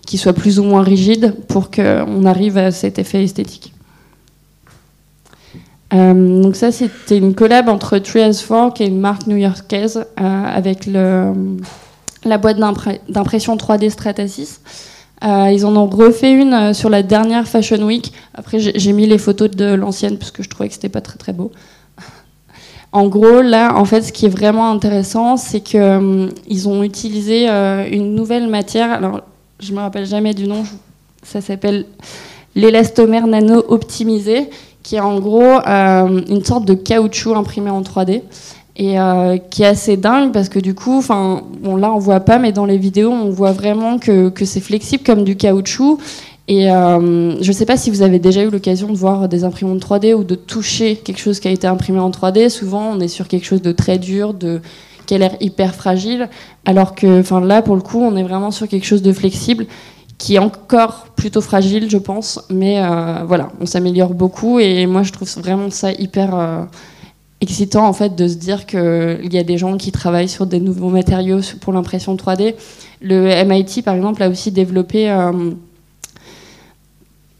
qui 0.06 0.18
soient 0.18 0.34
plus 0.34 0.58
ou 0.58 0.64
moins 0.64 0.82
rigides 0.82 1.34
pour 1.48 1.70
qu'on 1.70 2.24
arrive 2.26 2.58
à 2.58 2.70
cet 2.70 2.98
effet 2.98 3.24
esthétique. 3.24 3.72
Euh, 5.92 6.42
donc 6.42 6.56
ça, 6.56 6.70
c'était 6.70 7.18
une 7.18 7.34
collab 7.34 7.68
entre 7.68 7.98
Tree4 7.98 8.72
qui 8.72 8.84
est 8.84 8.86
une 8.86 9.00
marque 9.00 9.26
new-yorkaise, 9.26 10.04
euh, 10.20 10.44
avec 10.46 10.86
la 10.86 12.38
boîte 12.38 12.58
d'impression 13.08 13.56
3D 13.56 13.90
Stratasys. 13.90 14.60
Euh, 15.22 15.50
ils 15.52 15.66
en 15.66 15.76
ont 15.76 15.86
refait 15.86 16.32
une 16.32 16.54
euh, 16.54 16.72
sur 16.72 16.88
la 16.88 17.02
dernière 17.02 17.46
Fashion 17.46 17.82
Week. 17.82 18.12
Après, 18.34 18.58
j'ai 18.58 18.92
mis 18.92 19.06
les 19.06 19.18
photos 19.18 19.50
de 19.50 19.74
l'ancienne 19.74 20.16
parce 20.16 20.30
que 20.30 20.42
je 20.42 20.48
trouvais 20.48 20.68
que 20.68 20.74
c'était 20.74 20.88
pas 20.88 21.02
très 21.02 21.18
très 21.18 21.32
beau. 21.32 21.50
En 22.92 23.06
gros, 23.06 23.40
là, 23.40 23.76
en 23.76 23.84
fait, 23.84 24.02
ce 24.02 24.12
qui 24.12 24.26
est 24.26 24.30
vraiment 24.30 24.68
intéressant, 24.68 25.36
c'est 25.36 25.60
que 25.60 25.76
euh, 25.76 26.28
ils 26.48 26.68
ont 26.68 26.82
utilisé 26.82 27.46
une 27.48 28.16
nouvelle 28.16 28.48
matière. 28.48 28.90
Alors, 28.90 29.20
je 29.60 29.72
me 29.72 29.78
rappelle 29.78 30.06
jamais 30.06 30.34
du 30.34 30.48
nom. 30.48 30.64
Ça 31.22 31.40
s'appelle 31.40 31.84
l'élastomère 32.56 33.28
nano 33.28 33.62
optimisé 33.68 34.50
qui 34.82 34.96
est 34.96 35.00
en 35.00 35.18
gros 35.20 35.42
euh, 35.42 36.20
une 36.28 36.44
sorte 36.44 36.64
de 36.64 36.74
caoutchouc 36.74 37.34
imprimé 37.34 37.70
en 37.70 37.82
3D 37.82 38.22
et 38.76 38.98
euh, 38.98 39.36
qui 39.36 39.62
est 39.62 39.66
assez 39.66 39.96
dingue 39.96 40.32
parce 40.32 40.48
que 40.48 40.58
du 40.58 40.74
coup, 40.74 40.96
enfin, 40.96 41.42
là 41.64 41.92
on 41.92 41.98
voit 41.98 42.20
pas, 42.20 42.38
mais 42.38 42.52
dans 42.52 42.64
les 42.64 42.78
vidéos 42.78 43.10
on 43.10 43.30
voit 43.30 43.52
vraiment 43.52 43.98
que, 43.98 44.30
que 44.30 44.44
c'est 44.44 44.60
flexible 44.60 45.04
comme 45.04 45.24
du 45.24 45.36
caoutchouc. 45.36 45.98
Et 46.48 46.70
euh, 46.70 47.40
je 47.40 47.52
sais 47.52 47.66
pas 47.66 47.76
si 47.76 47.90
vous 47.90 48.02
avez 48.02 48.18
déjà 48.18 48.42
eu 48.42 48.50
l'occasion 48.50 48.88
de 48.88 48.96
voir 48.96 49.28
des 49.28 49.44
imprimantes 49.44 49.80
3D 49.80 50.14
ou 50.14 50.24
de 50.24 50.34
toucher 50.34 50.96
quelque 50.96 51.20
chose 51.20 51.38
qui 51.38 51.46
a 51.46 51.50
été 51.52 51.66
imprimé 51.66 52.00
en 52.00 52.10
3D. 52.10 52.48
Souvent 52.48 52.90
on 52.92 53.00
est 53.00 53.08
sur 53.08 53.28
quelque 53.28 53.46
chose 53.46 53.62
de 53.62 53.70
très 53.72 53.98
dur, 53.98 54.34
de 54.34 54.60
qui 55.06 55.14
a 55.14 55.18
l'air 55.18 55.36
hyper 55.40 55.74
fragile, 55.74 56.28
alors 56.64 56.94
que, 56.94 57.20
enfin 57.20 57.40
là 57.40 57.62
pour 57.62 57.74
le 57.74 57.82
coup 57.82 58.00
on 58.00 58.16
est 58.16 58.22
vraiment 58.22 58.50
sur 58.50 58.66
quelque 58.68 58.86
chose 58.86 59.02
de 59.02 59.12
flexible 59.12 59.66
qui 60.20 60.34
est 60.34 60.38
encore 60.38 61.06
plutôt 61.16 61.40
fragile, 61.40 61.90
je 61.90 61.96
pense. 61.96 62.40
Mais 62.50 62.78
euh, 62.78 63.24
voilà, 63.26 63.50
on 63.58 63.64
s'améliore 63.66 64.12
beaucoup 64.12 64.60
et 64.60 64.86
moi 64.86 65.02
je 65.02 65.12
trouve 65.12 65.28
vraiment 65.38 65.70
ça 65.70 65.92
hyper 65.92 66.34
euh, 66.34 66.64
excitant 67.40 67.86
en 67.86 67.94
fait 67.94 68.14
de 68.14 68.28
se 68.28 68.34
dire 68.34 68.66
qu'il 68.66 69.32
y 69.32 69.38
a 69.38 69.42
des 69.42 69.56
gens 69.56 69.78
qui 69.78 69.92
travaillent 69.92 70.28
sur 70.28 70.46
des 70.46 70.60
nouveaux 70.60 70.90
matériaux 70.90 71.40
pour 71.62 71.72
l'impression 71.72 72.14
3D. 72.16 72.54
Le 73.00 73.44
MIT 73.46 73.82
par 73.82 73.94
exemple 73.94 74.22
a 74.22 74.28
aussi 74.28 74.52
développé 74.52 75.10
euh, 75.10 75.52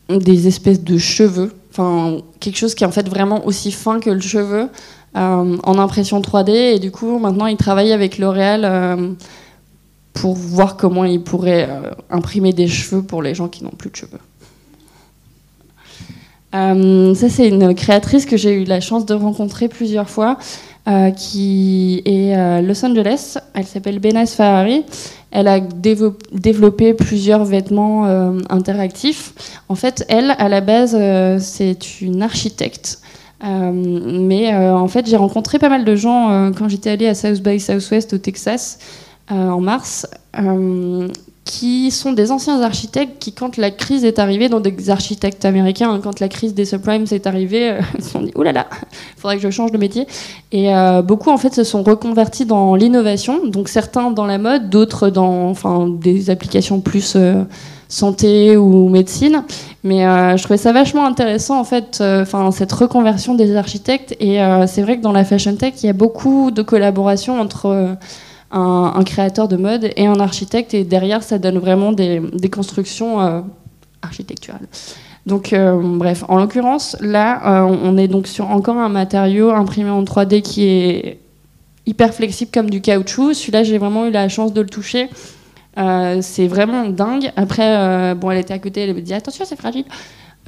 des 0.09 0.49
espèces 0.49 0.83
de 0.83 0.97
cheveux, 0.97 1.53
enfin 1.71 2.17
quelque 2.41 2.57
chose 2.57 2.75
qui 2.75 2.85
est 2.85 2.87
en 2.87 2.93
fait 2.93 3.11
vraiment 3.11 3.45
aussi 3.47 3.73
fin 3.73 4.01
que 4.01 4.11
le 4.11 4.21
cheveu 4.21 4.69
en 5.15 5.79
impression 5.79 6.21
3D 6.21 6.51
et 6.51 6.79
du 6.79 6.93
coup 6.93 7.19
maintenant 7.19 7.47
ils 7.47 7.57
travaillent 7.57 7.93
avec 7.93 8.17
L'Oréal 8.17 9.17
pour 10.13 10.35
voir 10.35 10.77
comment 10.77 11.05
ils 11.05 11.23
pourraient 11.23 11.69
euh, 11.69 11.91
imprimer 12.11 12.53
des 12.53 12.69
cheveux 12.69 13.03
pour 13.03 13.23
les 13.23 13.35
gens 13.35 13.49
qui 13.49 13.65
n'ont 13.65 13.71
plus 13.71 13.91
de 13.91 13.97
cheveux. 13.97 14.19
ça, 16.53 17.29
c'est 17.29 17.49
une 17.49 17.75
créatrice 17.75 18.27
que 18.27 18.37
j'ai 18.37 18.53
eu 18.53 18.65
la 18.65 18.81
chance 18.81 19.07
de 19.07 19.15
rencontrer 19.15 19.69
plusieurs 19.69 20.11
fois, 20.11 20.37
qui 21.17 22.03
est 22.05 22.35
à 22.35 22.61
Los 22.61 22.85
Angeles. 22.85 23.37
Elle 23.55 23.67
s'appelle 23.67 24.01
Benas 24.01 24.35
Ferrari. 24.37 24.85
Elle 25.31 25.47
a 25.47 25.61
développé 25.61 26.95
plusieurs 26.95 27.45
vêtements 27.45 28.05
interactifs. 28.51 29.33
En 29.69 29.77
fait, 29.77 30.05
elle, 30.09 30.35
à 30.39 30.49
la 30.49 30.61
base, 30.61 30.99
c'est 31.39 32.01
une 32.01 32.23
architecte. 32.23 33.01
Euh, 33.43 33.73
mais 33.73 34.53
euh, 34.53 34.75
en 34.75 34.89
fait, 34.89 35.09
j'ai 35.09 35.17
rencontré 35.17 35.59
pas 35.59 35.69
mal 35.69 35.85
de 35.85 35.97
gens 35.97 36.31
euh, 36.31 36.51
quand 36.57 36.69
j'étais 36.69 36.91
allée 36.91 37.07
à 37.07 37.15
South 37.15 37.43
by 37.43 37.59
Southwest 37.59 38.13
au 38.13 38.19
Texas 38.19 38.79
en 39.31 39.61
mars, 39.61 40.07
qui 41.45 41.91
sont 41.91 42.13
des 42.13 42.31
anciens 42.31 42.63
architectes 42.63 43.19
qui, 43.19 43.33
quand 43.33 43.57
la 43.57 43.71
crise 43.71 44.05
est 44.05 44.19
arrivée, 44.19 44.49
donc 44.49 44.63
des 44.63 44.91
architectes 44.91 45.45
américains, 45.45 45.91
hein, 45.91 46.01
quand 46.03 46.21
la 46.21 46.29
crise 46.29 46.55
des 46.55 46.65
subprimes 46.65 47.07
est 47.11 47.27
arrivée, 47.27 47.79
ils 47.99 48.05
se 48.05 48.11
sont 48.11 48.21
dit, 48.21 48.33
oh 48.35 48.43
là 48.43 48.53
là, 48.53 48.67
il 48.93 49.21
faudrait 49.21 49.37
que 49.37 49.43
je 49.43 49.51
change 49.51 49.73
de 49.73 49.79
métier. 49.79 50.07
Et 50.53 50.71
beaucoup, 51.05 51.31
en 51.31 51.39
fait, 51.39 51.55
se 51.55 51.65
sont 51.65 51.83
reconvertis 51.83 52.45
dans 52.45 52.75
l'innovation, 52.75 53.47
donc 53.47 53.69
certains 53.69 54.11
dans 54.11 54.27
la 54.27 54.39
mode, 54.39 54.71
d'autres 54.71 55.11
dans 55.11 55.49
enfin, 55.49 55.89
des 55.89 56.31
applications 56.31 56.81
plus 56.81 57.17
santé 57.91 58.57
ou 58.57 58.89
médecine. 58.89 59.45
Mais 59.85 60.07
euh, 60.07 60.37
je 60.37 60.43
trouvais 60.43 60.57
ça 60.57 60.73
vachement 60.73 61.05
intéressant, 61.05 61.61
en 61.61 61.65
fait, 61.65 61.99
euh, 62.01 62.23
enfin 62.23 62.51
cette 62.53 62.73
reconversion 62.73 63.35
des 63.35 63.57
architectes. 63.57 64.17
Et 64.21 64.41
euh, 64.41 64.67
c'est 64.67 64.83
vrai 64.83 64.97
que 64.97 65.03
dans 65.03 65.13
la 65.13 65.25
fashion 65.25 65.55
tech, 65.57 65.75
il 65.83 65.87
y 65.87 65.91
a 65.91 65.95
beaucoup 65.95 66.51
de 66.51 66.63
collaboration 66.63 67.39
entre 67.39 67.97
un, 68.51 69.03
créateur 69.05 69.49
de 69.49 69.57
mode 69.57 69.91
et 69.97 70.07
un 70.07 70.21
architecte. 70.21 70.75
Et 70.75 70.85
derrière, 70.85 71.23
ça 71.23 71.39
donne 71.39 71.59
vraiment 71.59 71.93
des, 71.93 72.21
constructions 72.53 73.45
architecturales. 74.03 74.67
Donc, 75.27 75.55
bref, 75.55 76.25
en 76.29 76.39
l'occurrence, 76.39 76.97
là, 77.01 77.65
on 77.67 77.97
est 77.97 78.09
donc 78.09 78.27
sur 78.27 78.51
encore 78.51 78.77
un 78.77 78.89
matériau 78.89 79.51
imprimé 79.51 79.91
en 79.91 80.03
3D 80.03 80.43
qui 80.43 80.65
est 80.65 81.21
hyper 81.87 82.15
flexible 82.15 82.51
comme 82.53 82.71
du 82.71 82.81
caoutchouc. 82.81 83.35
Celui-là, 83.35 83.63
j'ai 83.65 83.79
vraiment 83.79 84.07
eu 84.07 84.11
la 84.11 84.29
chance 84.29 84.53
de 84.53 84.61
le 84.61 84.69
toucher. 84.69 85.09
Euh, 85.79 86.19
c'est 86.21 86.47
vraiment 86.47 86.89
dingue. 86.89 87.33
Après, 87.37 87.77
euh, 87.77 88.15
bon, 88.15 88.31
elle 88.31 88.39
était 88.39 88.55
à 88.55 88.59
côté, 88.59 88.83
elle 88.83 88.95
me 88.95 89.01
dit 89.01 89.15
attention, 89.15 89.45
c'est 89.45 89.59
fragile. 89.59 89.85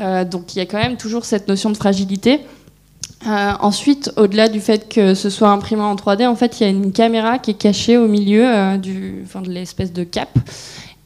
Euh, 0.00 0.24
donc 0.24 0.54
il 0.54 0.58
y 0.58 0.62
a 0.62 0.66
quand 0.66 0.78
même 0.78 0.96
toujours 0.96 1.24
cette 1.24 1.48
notion 1.48 1.70
de 1.70 1.76
fragilité. 1.76 2.40
Ensuite, 3.26 4.12
au-delà 4.16 4.48
du 4.48 4.60
fait 4.60 4.88
que 4.88 5.14
ce 5.14 5.30
soit 5.30 5.50
imprimé 5.50 5.82
en 5.82 5.94
3D, 5.94 6.26
en 6.26 6.36
fait, 6.36 6.60
il 6.60 6.64
y 6.64 6.66
a 6.66 6.70
une 6.70 6.92
caméra 6.92 7.38
qui 7.38 7.52
est 7.52 7.54
cachée 7.54 7.96
au 7.96 8.08
milieu 8.08 8.78
du, 8.78 9.24
de 9.34 9.50
l'espèce 9.50 9.92
de 9.92 10.04
cap. 10.04 10.30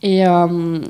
Et, 0.02 0.22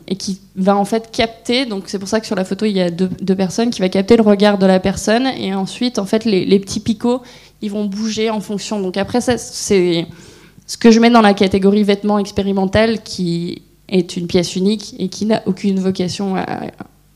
et, 0.09 0.16
qui 0.16 0.40
va 0.56 0.76
en 0.76 0.85
fait 0.85 1.11
capter, 1.11 1.64
donc 1.64 1.85
c'est 1.87 1.99
pour 1.99 2.09
ça 2.09 2.21
que 2.21 2.26
sur 2.26 2.35
la 2.35 2.45
photo 2.45 2.66
il 2.66 2.73
y 2.73 2.80
a 2.83 2.90
deux, 2.90 3.35
personnes, 3.35 3.71
qui 3.71 3.80
va 3.80 3.88
capter 3.88 4.16
le 4.16 4.23
regard 4.23 4.59
de 4.59 4.66
la 4.66 4.78
personne 4.78 5.26
et 5.38 5.54
ensuite 5.54 5.99
en 5.99 6.04
fait 6.04 6.25
les, 6.25 6.59
petits 6.59 6.80
picots 6.80 7.23
ils 7.62 7.71
vont 7.71 7.87
bouger 7.87 8.28
en 8.30 8.40
fonction. 8.40 8.80
Donc 8.80 8.97
après 8.97 9.21
c'est 9.21 9.38
ce 9.38 10.76
que 10.76 10.90
je 10.90 11.00
mets 11.00 11.09
dans 11.09 11.23
la 11.23 11.35
catégorie 11.35 11.85
vêtements 11.85 12.18
expérimental, 12.18 13.02
qui 13.02 13.62
est 13.88 14.16
une 14.16 14.26
pièce 14.26 14.56
unique 14.56 14.95
et 14.99 15.09
qui 15.09 15.25
n'a 15.26 15.42
aucune 15.47 15.78
vocation 15.78 16.37
à 16.37 16.66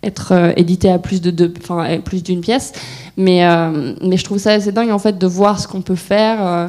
être 0.03 0.33
euh, 0.33 0.53
édité 0.57 0.91
à 0.91 0.99
plus 0.99 1.21
de 1.21 1.31
deux, 1.31 1.53
enfin 1.61 2.01
plus 2.01 2.23
d'une 2.23 2.41
pièce. 2.41 2.73
Mais, 3.17 3.45
euh, 3.45 3.95
mais 4.03 4.17
je 4.17 4.25
trouve 4.25 4.39
ça 4.39 4.53
assez 4.53 4.73
dingue 4.73 4.91
en 4.91 4.99
fait 4.99 5.19
de 5.19 5.27
voir 5.27 5.61
ce 5.61 5.69
qu'on 5.69 5.83
peut 5.83 5.95
faire 5.95 6.47
euh, 6.47 6.69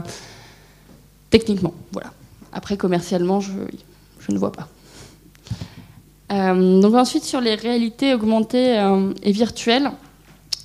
techniquement. 1.29 1.73
Voilà. 1.91 2.11
Après 2.53 2.77
commercialement, 2.77 3.39
je, 3.39 3.51
je 4.19 4.31
ne 4.31 4.38
vois 4.38 4.51
pas. 4.51 4.67
donc 6.29 6.95
ensuite 6.95 7.23
sur 7.23 7.39
les 7.39 7.55
réalités 7.55 8.13
augmentées 8.13 8.75
et 9.23 9.31
virtuelles. 9.31 9.91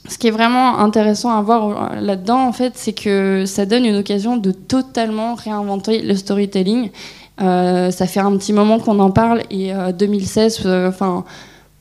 Ce 0.08 0.18
qui 0.18 0.28
est 0.28 0.32
vraiment 0.32 0.78
intéressant 0.78 1.36
à 1.36 1.42
voir 1.42 1.94
là-dedans, 2.00 2.46
en 2.46 2.52
fait, 2.52 2.74
c'est 2.76 2.92
que 2.92 3.44
ça 3.44 3.66
donne 3.66 3.84
une 3.84 3.96
occasion 3.96 4.36
de 4.36 4.52
totalement 4.52 5.34
réinventer 5.34 6.02
le 6.02 6.14
storytelling. 6.14 6.90
Ça 7.38 8.06
fait 8.06 8.20
un 8.20 8.36
petit 8.36 8.52
moment 8.52 8.78
qu'on 8.80 8.98
en 8.98 9.10
parle 9.10 9.42
et 9.50 9.72
2016, 9.96 10.62
euh, 10.64 10.88
enfin. 10.88 11.24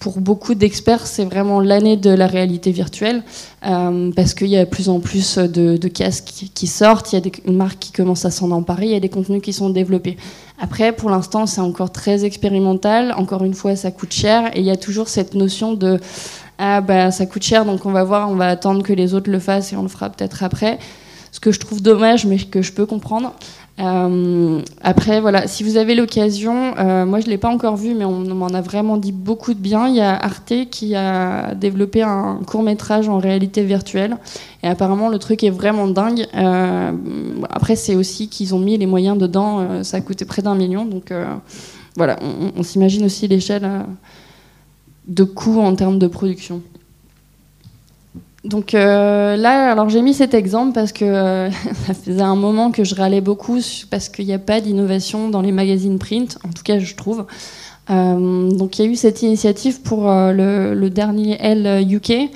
Pour 0.06 0.22
beaucoup 0.22 0.54
d'experts, 0.54 1.08
c'est 1.08 1.26
vraiment 1.26 1.60
l'année 1.60 1.98
de 1.98 2.12
la 2.12 2.28
réalité 2.28 2.70
virtuelle 2.70 3.24
parce 3.62 4.36
qu'il 4.36 4.50
y 4.50 4.56
a 4.56 4.64
de 4.64 4.70
plus 4.70 4.88
en 4.88 5.00
plus 5.00 5.40
de, 5.40 5.88
casques 5.88 6.32
qui, 6.54 6.68
sortent, 6.68 7.12
il 7.12 7.16
y 7.16 7.18
a 7.18 7.22
des 7.22 7.32
marques 7.52 7.80
qui 7.80 7.92
commencent 7.92 8.24
à 8.24 8.30
s'en 8.30 8.52
emparer, 8.52 8.86
il 8.86 8.92
y 8.92 8.96
a 8.96 9.00
des 9.00 9.10
contenus 9.10 9.42
qui 9.42 9.52
sont 9.52 9.72
développés. 9.72 10.16
Après, 10.62 10.92
pour 10.92 11.10
l'instant, 11.10 11.48
c'est 11.48 11.60
encore 11.60 11.92
très 11.92 12.24
expérimental. 12.24 13.16
Encore 13.18 13.44
une 13.44 13.56
fois, 13.56 13.76
ça 13.76 13.90
coûte 13.90 14.14
cher 14.14 14.56
et 14.56 14.60
il 14.60 14.66
y 14.68 14.70
a 14.70 14.78
toujours 14.78 15.08
cette 15.08 15.34
notion 15.34 15.74
de 15.74 16.00
ah 16.60 16.82
bah 16.82 17.10
ça 17.10 17.26
coûte 17.26 17.42
cher 17.42 17.66
donc 17.66 17.88
on 17.88 17.92
va 17.92 18.04
voir, 18.04 18.30
on 18.30 18.36
va 18.36 18.50
attendre 18.50 18.84
que 18.84 18.94
les 18.94 19.16
autres 19.16 19.32
le 19.32 19.40
fassent 19.40 19.74
et 19.74 19.76
on 19.76 19.82
le 19.82 19.90
fera 19.90 20.12
peut-être 20.12 20.44
après. 20.44 20.78
Ce 21.32 21.40
que 21.40 21.52
je 21.52 21.60
trouve 21.60 21.82
dommage 21.82 22.28
mais 22.28 22.38
que 22.38 22.62
je 22.62 22.74
peux 22.74 22.86
comprendre. 22.86 23.34
Euh, 23.78 24.62
après 24.82 25.20
voilà, 25.20 25.48
si 25.48 25.64
vous 25.64 25.76
avez 25.76 25.96
l'occasion, 25.96 26.78
euh, 26.78 27.06
moi 27.06 27.20
je 27.20 27.28
l'ai 27.28 27.38
pas 27.38 27.50
encore 27.50 27.76
vu 27.76 27.94
mais 27.94 28.06
on, 28.06 28.20
m'en 28.20 28.48
a 28.48 28.62
vraiment 28.62 28.96
dit 28.96 29.12
beaucoup 29.12 29.54
de 29.54 29.60
bien. 29.60 29.88
Il 29.88 29.96
y 29.96 30.02
a 30.02 30.16
Arte 30.16 30.70
qui 30.72 30.96
a 30.96 31.54
développé 31.56 32.02
un 32.02 32.40
court 32.48 32.64
métrage 32.64 33.10
en 33.10 33.18
réalité 33.18 33.64
virtuelle 33.64 34.18
et 34.64 34.68
apparemment 34.68 35.10
le 35.10 35.20
truc 35.20 35.44
est 35.44 35.50
vraiment 35.50 35.88
dingue. 35.88 36.26
Euh, 36.36 36.92
après 37.50 37.76
c'est 37.76 37.96
aussi 37.96 38.30
qu'ils 38.30 38.56
ont 38.56 38.60
mis 38.60 38.78
les 38.78 38.86
moyens 38.86 39.18
dedans, 39.18 39.84
ça 39.84 39.98
a 39.98 40.02
coûté 40.02 40.24
près 40.24 40.42
d'un 40.42 40.56
million 40.56 40.86
donc 40.86 41.12
voilà, 41.98 42.18
on, 42.22 42.60
on 42.60 42.64
s'imagine 42.64 43.06
aussi 43.06 43.28
l'échelle 43.28 43.70
de 45.08 45.24
coûts 45.24 45.60
en 45.60 45.76
termes 45.76 46.00
de 46.00 46.08
production. 46.08 46.62
Donc 48.46 48.76
euh, 48.76 49.36
là, 49.36 49.72
alors 49.72 49.90
j'ai 49.90 50.02
mis 50.02 50.14
cet 50.14 50.34
exemple 50.34 50.74
parce 50.74 50.92
que 50.92 51.04
euh, 51.04 51.50
ça 51.88 51.94
faisait 51.94 52.22
un 52.22 52.36
moment 52.36 52.72
que 52.72 52.84
je 52.84 52.96
râlais 52.96 53.22
beaucoup 53.22 53.60
parce 53.90 54.08
qu'il 54.10 54.26
n'y 54.26 54.34
a 54.34 54.40
pas 54.40 54.62
d'innovation 54.62 55.30
dans 55.30 55.42
les 55.42 55.52
magazines 55.52 55.98
print, 55.98 56.38
en 56.48 56.50
tout 56.50 56.64
cas 56.64 56.80
je 56.80 56.96
trouve. 56.96 57.26
Euh, 57.90 58.52
donc 58.52 58.78
il 58.78 58.86
y 58.86 58.88
a 58.88 58.92
eu 58.92 58.96
cette 58.96 59.22
initiative 59.22 59.82
pour 59.82 60.06
le, 60.08 60.90
dernier 60.90 61.38
L 61.40 61.86
UK 61.92 62.32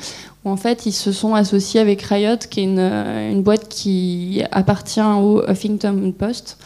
où 0.46 0.50
en 0.50 0.58
fait 0.58 0.86
ils 0.86 0.94
se 0.94 1.12
sont 1.12 1.36
associés 1.36 1.80
avec 1.80 2.02
Riot, 2.02 2.38
qui 2.50 2.62
est 2.62 2.64
une, 2.64 2.80
une 2.80 3.42
boîte 3.42 3.68
qui 3.68 4.42
appartient 4.52 5.02
au 5.02 5.44
Huffington 5.48 6.14
Post. 6.18 6.58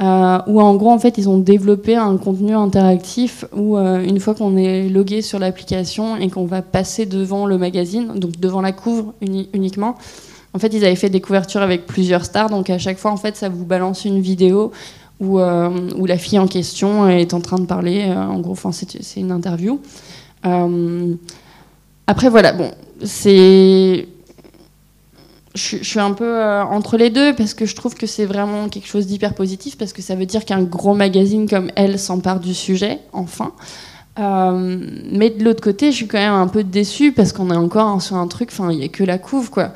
Euh, 0.00 0.38
où 0.46 0.62
en 0.62 0.76
gros 0.76 0.90
en 0.90 0.98
fait 0.98 1.18
ils 1.18 1.28
ont 1.28 1.36
développé 1.36 1.94
un 1.94 2.16
contenu 2.16 2.54
interactif 2.54 3.44
où 3.54 3.76
euh, 3.76 4.02
une 4.02 4.18
fois 4.18 4.34
qu'on 4.34 4.56
est 4.56 4.88
logué 4.88 5.20
sur 5.20 5.38
l'application 5.38 6.16
et 6.16 6.30
qu'on 6.30 6.46
va 6.46 6.62
passer 6.62 7.04
devant 7.04 7.44
le 7.44 7.58
magazine, 7.58 8.12
donc 8.14 8.40
devant 8.40 8.62
la 8.62 8.72
couvre 8.72 9.12
uniquement, 9.20 9.96
en 10.54 10.58
fait 10.58 10.68
ils 10.68 10.86
avaient 10.86 10.96
fait 10.96 11.10
des 11.10 11.20
couvertures 11.20 11.60
avec 11.60 11.86
plusieurs 11.86 12.24
stars, 12.24 12.48
donc 12.48 12.70
à 12.70 12.78
chaque 12.78 12.96
fois 12.96 13.10
en 13.10 13.18
fait 13.18 13.36
ça 13.36 13.50
vous 13.50 13.66
balance 13.66 14.06
une 14.06 14.22
vidéo 14.22 14.72
où, 15.20 15.38
euh, 15.38 15.68
où 15.98 16.06
la 16.06 16.16
fille 16.16 16.38
en 16.38 16.46
question 16.46 17.06
est 17.06 17.34
en 17.34 17.42
train 17.42 17.58
de 17.58 17.66
parler, 17.66 18.10
en 18.10 18.40
gros 18.40 18.52
enfin 18.52 18.72
c'est 18.72 19.20
une 19.20 19.32
interview. 19.32 19.80
après 22.06 22.30
voilà, 22.30 22.54
bon 22.54 22.70
c'est 23.04 24.08
je, 25.54 25.82
suis 25.82 26.00
un 26.00 26.12
peu 26.12 26.24
euh, 26.24 26.62
entre 26.62 26.96
les 26.96 27.10
deux 27.10 27.34
parce 27.34 27.54
que 27.54 27.66
je 27.66 27.74
trouve 27.74 27.94
que 27.94 28.06
c'est 28.06 28.24
vraiment 28.24 28.68
quelque 28.68 28.86
chose 28.86 29.06
d'hyper 29.06 29.34
positif 29.34 29.76
parce 29.76 29.92
que 29.92 30.02
ça 30.02 30.14
veut 30.14 30.26
dire 30.26 30.44
qu'un 30.44 30.62
gros 30.62 30.94
magazine 30.94 31.48
comme 31.48 31.70
Elle 31.76 31.98
s'empare 31.98 32.40
du 32.40 32.54
sujet, 32.54 33.00
enfin. 33.12 33.52
Euh, 34.18 34.78
mais 35.10 35.30
de 35.30 35.44
l'autre 35.44 35.62
côté, 35.62 35.90
je 35.92 35.96
suis 35.96 36.06
quand 36.06 36.18
même 36.18 36.34
un 36.34 36.46
peu 36.46 36.62
déçue 36.62 37.12
parce 37.12 37.32
qu'on 37.32 37.50
est 37.50 37.56
encore 37.56 38.00
sur 38.02 38.16
un 38.16 38.26
truc, 38.26 38.50
enfin, 38.52 38.70
il 38.70 38.78
n'y 38.78 38.84
a 38.84 38.88
que 38.88 39.04
la 39.04 39.18
couve, 39.18 39.50
quoi 39.50 39.72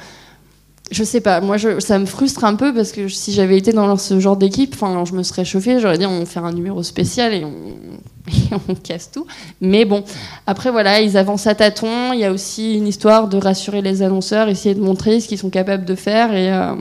je 0.91 1.03
sais 1.03 1.21
pas, 1.21 1.41
moi 1.41 1.57
ça 1.79 1.99
me 1.99 2.07
frustre 2.07 2.45
un 2.45 2.55
peu 2.55 2.75
parce 2.75 2.93
que 2.93 3.09
si 3.09 3.33
j'avais 3.33 3.57
été 3.57 3.73
dans 3.73 3.97
ce 3.97 4.21
genre 4.21 4.37
d'équipe, 4.37 4.75
enfin, 4.75 5.05
je 5.05 5.15
me 5.15 5.23
serais 5.23 5.45
chauffée, 5.45 5.81
j'aurais 5.81 5.99
dit 5.99 6.07
on 6.07 6.21
va 6.21 6.27
faire 6.27 6.45
un 6.45 6.53
numéro 6.53 6.83
spécial 6.83 7.33
et 7.35 7.45
on, 7.45 8.75
casse 8.75 9.11
tout. 9.11 9.27
Mais 9.61 9.85
bon, 9.85 10.05
après 10.47 10.71
voilà, 10.71 11.01
ils 11.01 11.17
avancent 11.17 11.47
à 11.47 11.55
tâtons. 11.55 12.13
Il 12.13 12.21
y 12.21 12.25
a 12.25 12.33
aussi 12.33 12.75
une 12.75 12.87
histoire 12.87 13.29
de 13.29 13.37
rassurer 13.39 13.83
les 13.83 14.03
annonceurs, 14.03 14.49
essayer 14.49 14.75
de 14.75 14.81
montrer 14.81 15.21
ce 15.21 15.29
qu'ils 15.29 15.39
sont 15.39 15.51
capables 15.51 15.85
de 15.85 15.95
faire 15.95 16.35
et 16.35 16.53
euh, 16.53 16.75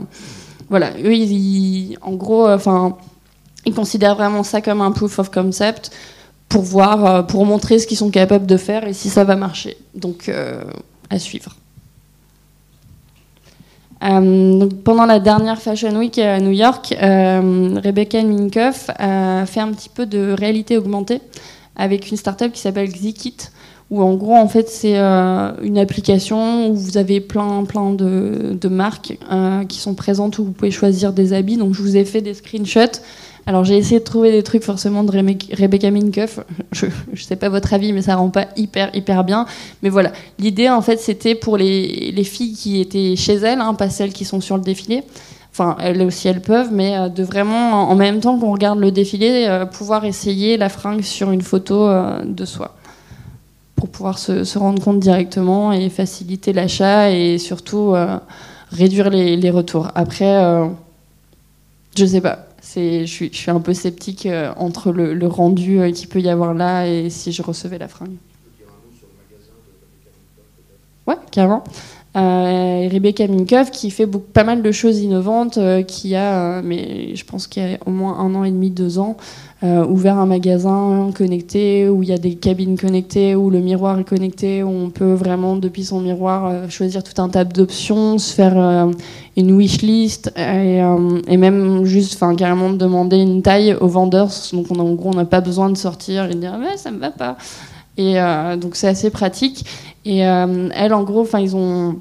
voilà, 0.70 0.92
eux, 1.02 1.14
ils, 1.14 1.96
en 2.02 2.12
gros, 2.12 2.46
euh, 2.46 2.56
enfin, 2.56 2.96
ils 3.66 3.74
considèrent 3.74 4.16
vraiment 4.16 4.42
ça 4.42 4.60
comme 4.60 4.80
un 4.80 4.90
proof 4.90 5.18
of 5.18 5.30
concept 5.30 5.90
pour 6.48 6.62
voir, 6.62 7.06
euh, 7.06 7.22
pour 7.22 7.46
montrer 7.46 7.78
ce 7.78 7.86
qu'ils 7.86 7.98
sont 7.98 8.10
capables 8.10 8.46
de 8.46 8.56
faire 8.56 8.86
et 8.86 8.92
si 8.92 9.08
ça 9.08 9.24
va 9.24 9.36
marcher. 9.36 9.76
Donc 9.94 10.30
à 11.10 11.18
suivre. 11.18 11.56
Euh, 14.04 14.68
pendant 14.84 15.06
la 15.06 15.18
dernière 15.18 15.60
Fashion 15.60 15.96
Week 15.96 16.18
à 16.18 16.38
New 16.38 16.50
York, 16.50 16.94
euh, 17.00 17.80
Rebecca 17.82 18.22
Minkoff 18.22 18.90
a 18.98 19.46
fait 19.46 19.60
un 19.60 19.72
petit 19.72 19.88
peu 19.88 20.04
de 20.04 20.34
réalité 20.38 20.76
augmentée 20.76 21.20
avec 21.76 22.10
une 22.10 22.16
startup 22.16 22.52
qui 22.52 22.60
s'appelle 22.60 22.88
Xikit, 22.88 23.36
où 23.90 24.02
en 24.02 24.14
gros, 24.14 24.36
en 24.36 24.46
fait, 24.46 24.68
c'est 24.68 24.98
euh, 24.98 25.52
une 25.62 25.78
application 25.78 26.68
où 26.68 26.74
vous 26.74 26.98
avez 26.98 27.20
plein, 27.20 27.64
plein 27.64 27.92
de, 27.92 28.68
marques 28.68 29.18
qui 29.68 29.78
sont 29.78 29.94
présentes 29.94 30.38
où 30.38 30.44
vous 30.44 30.52
pouvez 30.52 30.70
choisir 30.70 31.12
des 31.12 31.32
habits. 31.32 31.56
Donc, 31.56 31.74
je 31.74 31.82
vous 31.82 31.96
ai 31.96 32.04
fait 32.04 32.20
des 32.20 32.34
screenshots 32.34 33.00
Alors 33.46 33.64
j'ai 33.64 33.76
essayé 33.76 34.00
de 34.00 34.04
trouver 34.04 34.32
des 34.32 34.42
trucs 34.42 34.62
forcément 34.62 35.04
de 35.04 35.10
Rebecca 35.10 35.90
Minkoff. 35.90 36.40
Je 36.72 36.86
ne 36.86 37.16
sais 37.16 37.36
pas 37.36 37.48
votre 37.48 37.74
avis, 37.74 37.92
mais 37.92 38.02
ça 38.02 38.16
rend 38.16 38.30
pas 38.30 38.46
hyper 38.56 38.94
hyper 38.94 39.24
bien. 39.24 39.46
Mais 39.82 39.90
voilà, 39.90 40.12
l'idée 40.38 40.68
en 40.68 40.80
fait 40.80 40.98
c'était 40.98 41.34
pour 41.34 41.56
les, 41.56 42.10
les, 42.10 42.24
filles 42.24 42.54
qui 42.54 42.80
étaient 42.80 43.16
chez 43.16 43.34
elles, 43.34 43.60
hein, 43.60 43.74
pas 43.74 43.90
celles 43.90 44.12
qui 44.12 44.24
sont 44.24 44.40
sur 44.40 44.56
le 44.56 44.62
défilé. 44.62 45.02
Enfin, 45.54 45.76
elles 45.78 46.02
aussi 46.02 46.26
elles 46.26 46.40
peuvent, 46.40 46.72
mais 46.72 46.96
euh, 46.96 47.08
de 47.08 47.22
vraiment 47.22 47.88
en 47.88 47.94
même 47.94 48.18
temps 48.18 48.36
qu'on 48.36 48.50
regarde 48.50 48.80
le 48.80 48.90
défilé, 48.90 49.46
euh, 49.48 49.66
pouvoir 49.66 50.04
essayer 50.04 50.56
la 50.56 50.68
fringue 50.68 51.02
sur 51.02 51.30
une 51.30 51.42
photo 51.42 51.86
euh, 51.86 52.24
de 52.24 52.44
soi 52.44 52.74
pour 53.76 53.88
pouvoir 53.88 54.18
se, 54.18 54.42
se, 54.42 54.58
rendre 54.58 54.82
compte 54.82 54.98
directement 54.98 55.72
et 55.72 55.90
faciliter 55.90 56.52
l'achat 56.52 57.10
et 57.10 57.38
surtout 57.38 57.94
réduire 58.70 59.10
les, 59.10 59.36
les, 59.36 59.50
retours. 59.50 59.90
Après, 59.94 60.64
je 61.94 62.06
sais 62.06 62.22
pas 62.22 62.46
je 62.64 63.04
suis, 63.06 63.30
je 63.32 63.36
suis, 63.36 63.50
un 63.50 63.60
peu 63.60 63.74
sceptique 63.74 64.26
euh, 64.26 64.52
entre 64.56 64.90
le, 64.90 65.14
le 65.14 65.26
rendu 65.26 65.80
euh, 65.80 65.92
qu'il 65.92 66.08
peut 66.08 66.20
y 66.20 66.28
avoir 66.28 66.54
là 66.54 66.86
et 66.86 67.10
si 67.10 67.32
je 67.32 67.42
recevais 67.42 67.78
la 67.78 67.88
fringue. 67.88 68.16
Ouais, 71.06 71.16
carrément. 71.30 71.62
Euh, 72.16 72.88
Rebecca 72.92 73.26
Minkoff 73.26 73.70
qui 73.70 73.90
fait 73.90 74.06
pas 74.06 74.44
mal 74.44 74.62
de 74.62 74.72
choses 74.72 75.00
innovantes, 75.00 75.58
euh, 75.58 75.82
qui 75.82 76.14
a, 76.14 76.62
mais 76.62 77.16
je 77.16 77.24
pense 77.24 77.46
qu'il 77.46 77.62
y 77.62 77.74
a 77.74 77.78
au 77.86 77.90
moins 77.90 78.18
un 78.18 78.34
an 78.34 78.44
et 78.44 78.50
demi, 78.50 78.70
deux 78.70 78.98
ans, 78.98 79.16
euh, 79.64 79.86
ouvert 79.86 80.18
un 80.18 80.26
magasin 80.26 81.10
connecté 81.16 81.88
où 81.88 82.02
il 82.02 82.10
y 82.10 82.12
a 82.12 82.18
des 82.18 82.34
cabines 82.34 82.76
connectées, 82.76 83.34
où 83.34 83.48
le 83.48 83.60
miroir 83.60 83.98
est 83.98 84.04
connecté, 84.04 84.62
où 84.62 84.68
on 84.68 84.90
peut 84.90 85.14
vraiment, 85.14 85.56
depuis 85.56 85.84
son 85.84 86.00
miroir, 86.00 86.46
euh, 86.46 86.68
choisir 86.68 87.02
tout 87.02 87.22
un 87.22 87.30
tas 87.30 87.44
d'options, 87.44 88.18
se 88.18 88.34
faire 88.34 88.58
euh, 88.58 88.92
une 89.38 89.52
wish 89.52 89.80
list 89.80 90.34
et, 90.36 91.36
même 91.38 91.84
juste, 91.86 92.22
carrément 92.36 92.70
demander 92.70 93.16
une 93.16 93.40
taille 93.40 93.74
aux 93.80 93.88
vendeurs. 93.88 94.28
Donc, 94.52 94.66
on, 94.70 94.78
en 94.80 94.92
gros, 94.92 95.10
on 95.10 95.16
n'a 95.16 95.24
pas 95.24 95.40
besoin 95.40 95.70
de 95.70 95.78
sortir 95.78 96.26
et 96.26 96.34
de 96.34 96.40
dire, 96.40 96.58
mais 96.58 96.76
ça 96.76 96.90
me 96.90 96.98
va 96.98 97.10
pas. 97.10 97.38
Et 97.96 98.16
donc, 98.60 98.74
c'est 98.76 98.88
assez 98.88 99.10
pratique. 99.10 99.64
Et 100.04 100.18
elle, 100.18 100.92
en 100.92 101.02
gros, 101.02 101.26
ils 101.38 101.56
ont 101.56 101.96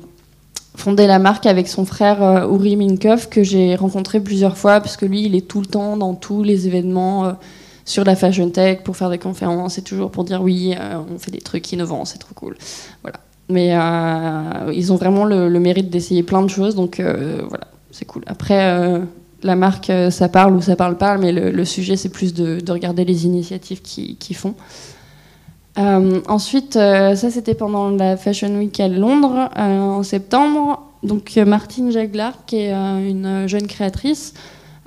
fondé 0.75 1.07
la 1.07 1.19
marque 1.19 1.45
avec 1.45 1.67
son 1.67 1.85
frère 1.85 2.47
Uri 2.51 2.75
Minkoff 2.75 3.29
que 3.29 3.43
j'ai 3.43 3.75
rencontré 3.75 4.19
plusieurs 4.19 4.57
fois 4.57 4.81
parce 4.81 4.97
que 4.97 5.05
lui 5.05 5.23
il 5.23 5.35
est 5.35 5.47
tout 5.47 5.61
le 5.61 5.67
temps 5.67 5.97
dans 5.97 6.15
tous 6.15 6.43
les 6.43 6.67
événements 6.67 7.37
sur 7.85 8.03
la 8.03 8.15
fashion 8.15 8.49
tech 8.49 8.79
pour 8.83 8.95
faire 8.95 9.09
des 9.09 9.17
conférences 9.17 9.77
et 9.77 9.81
toujours 9.81 10.11
pour 10.11 10.23
dire 10.23 10.41
oui, 10.41 10.75
euh, 10.79 10.99
on 11.13 11.19
fait 11.19 11.31
des 11.31 11.41
trucs 11.41 11.71
innovants, 11.71 12.05
c'est 12.05 12.17
trop 12.17 12.33
cool. 12.33 12.57
Voilà. 13.01 13.19
Mais 13.49 13.75
euh, 13.75 14.71
ils 14.73 14.93
ont 14.93 14.95
vraiment 14.95 15.25
le, 15.25 15.49
mérite 15.59 15.89
d'essayer 15.89 16.23
plein 16.23 16.41
de 16.41 16.47
choses, 16.47 16.75
donc 16.75 16.99
euh, 16.99 17.41
voilà, 17.49 17.67
c'est 17.91 18.05
cool. 18.05 18.23
Après, 18.25 19.01
la 19.43 19.55
marque, 19.57 19.91
ça 20.11 20.29
parle 20.29 20.55
ou 20.55 20.61
ça 20.61 20.77
parle 20.77 20.97
pas, 20.97 21.17
mais 21.17 21.33
le, 21.33 21.65
sujet, 21.65 21.97
c'est 21.97 22.09
plus 22.09 22.33
de, 22.33 22.71
regarder 22.71 23.03
les 23.03 23.25
initiatives 23.25 23.81
qu'ils 23.81 24.35
font. 24.35 24.55
Ensuite, 25.77 26.73
ça 26.73 27.15
c'était 27.15 27.55
pendant 27.55 27.89
la 27.89 28.17
Fashion 28.17 28.55
Week 28.57 28.79
à 28.79 28.87
Londres 28.87 29.49
en 29.55 30.03
septembre. 30.03 30.83
Donc 31.03 31.35
Martine 31.35 31.91
Jaglar, 31.91 32.45
qui 32.45 32.57
est 32.57 32.71
une 32.71 33.47
jeune 33.47 33.67
créatrice, 33.67 34.33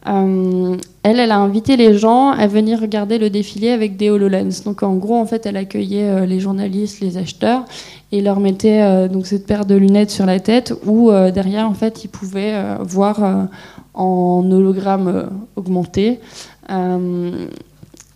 euh, 0.08 0.76
elle, 1.02 1.18
elle 1.18 1.32
a 1.32 1.38
invité 1.38 1.76
les 1.76 1.98
gens 1.98 2.30
à 2.30 2.46
venir 2.46 2.80
regarder 2.80 3.18
le 3.18 3.30
défilé 3.30 3.70
avec 3.70 3.96
des 3.96 4.10
HoloLens. 4.10 4.62
Donc 4.64 4.82
en 4.82 4.94
gros, 4.94 5.16
en 5.16 5.26
fait, 5.26 5.46
elle 5.46 5.56
accueillait 5.56 6.08
euh, 6.08 6.26
les 6.26 6.38
journalistes, 6.38 7.00
les 7.00 7.16
acheteurs, 7.16 7.64
et 8.12 8.20
leur 8.20 8.38
mettait 8.38 8.82
euh, 8.82 9.08
donc 9.08 9.26
cette 9.26 9.46
paire 9.46 9.64
de 9.66 9.74
lunettes 9.74 10.10
sur 10.10 10.26
la 10.26 10.38
tête, 10.38 10.74
où 10.86 11.10
derrière, 11.10 11.68
en 11.68 11.74
fait, 11.74 12.04
ils 12.04 12.08
pouvaient 12.08 12.54
voir 12.80 13.48
en 13.94 14.50
hologramme 14.50 15.30
augmenté 15.56 16.20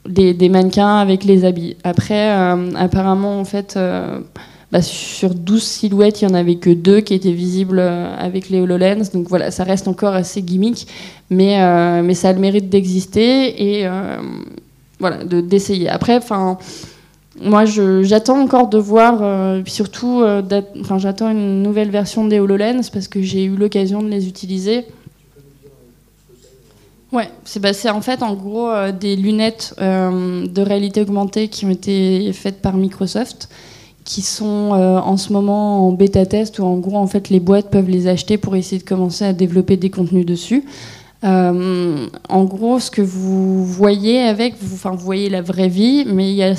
des, 0.09 0.49
mannequins 0.49 0.97
avec 0.97 1.25
les 1.25 1.45
habits. 1.45 1.77
Après, 1.85 2.31
apparemment, 2.77 3.41
en 3.41 3.45
fait 3.45 3.77
bah, 4.73 4.83
sur 4.83 5.35
12 5.35 5.63
silhouettes, 5.63 6.23
il 6.23 6.29
n'y 6.29 6.33
en 6.33 6.37
avait 6.37 6.55
que 6.55 6.71
deux 6.71 7.01
qui 7.01 7.15
étaient 7.15 7.33
visibles 7.33 7.81
euh, 7.81 8.15
avec 8.17 8.51
les 8.51 8.61
HoloLens. 8.61 9.11
Donc 9.13 9.29
voilà, 9.29 9.51
ça 9.51 9.65
reste 9.65 9.89
encore 9.89 10.15
assez 10.15 10.43
gimmick, 10.43 10.87
mais, 11.29 11.61
euh, 11.61 12.03
mais 12.05 12.15
ça 12.15 12.29
a 12.29 12.33
le 12.33 12.39
mérite 12.39 12.69
d'exister 12.69 13.79
et 13.79 13.87
euh, 13.87 14.19
voilà, 14.99 15.25
d'essayer. 15.25 15.89
Après, 15.89 16.17
enfin. 16.17 16.59
Moi, 17.43 17.65
j'attends 17.65 18.39
encore 18.39 18.69
de 18.69 18.77
voir, 18.77 19.63
surtout, 19.65 20.23
enfin, 20.81 20.99
j'attends 20.99 21.31
une 21.31 21.63
nouvelle 21.63 21.89
version 21.89 22.27
des 22.27 22.39
HoloLens 22.39 22.91
parce 22.93 23.09
que 23.09 23.23
j'ai 23.23 23.45
eu 23.45 23.57
l'occasion 23.57 24.03
de 24.03 24.09
les 24.09 24.29
utiliser. 24.29 24.85
Ouais, 27.13 27.29
c'est 27.45 27.61
bah, 27.61 27.71
en 27.93 28.01
fait 28.01 28.23
en 28.23 28.35
gros 28.35 28.71
des 28.99 29.17
lunettes 29.17 29.75
de 29.79 30.63
réalité 30.63 31.01
augmentée 31.01 31.49
qui 31.49 31.67
ont 31.67 31.71
été 31.71 32.33
faites 32.33 32.63
par 32.63 32.77
Microsoft 32.77 33.49
qui 34.05 34.23
sont 34.23 34.75
euh, 34.75 34.99
en 34.99 35.17
ce 35.17 35.33
moment 35.33 35.87
en 35.87 35.93
bêta 35.93 36.27
test 36.27 36.59
où 36.59 36.65
en 36.65 36.79
gros 36.79 36.97
en 36.97 37.07
fait 37.07 37.29
les 37.29 37.41
boîtes 37.41 37.71
peuvent 37.71 37.89
les 37.89 38.09
acheter 38.09 38.39
pour 38.39 38.57
essayer 38.57 38.81
de 38.81 38.87
commencer 38.87 39.25
à 39.25 39.33
développer 39.33 39.77
des 39.77 39.91
contenus 39.91 40.27
dessus. 40.27 40.65
Euh, 41.23 42.07
en 42.31 42.45
gros, 42.45 42.81
ce 42.81 42.91
que 42.91 43.03
vous 43.03 43.65
voyez 43.65 44.21
avec, 44.23 44.55
vous, 44.59 44.79
voyez 44.97 45.29
la 45.29 45.43
vraie 45.43 45.69
vie, 45.69 46.07
mais 46.07 46.31
il 46.31 46.35
y 46.35 46.43
a, 46.43 46.55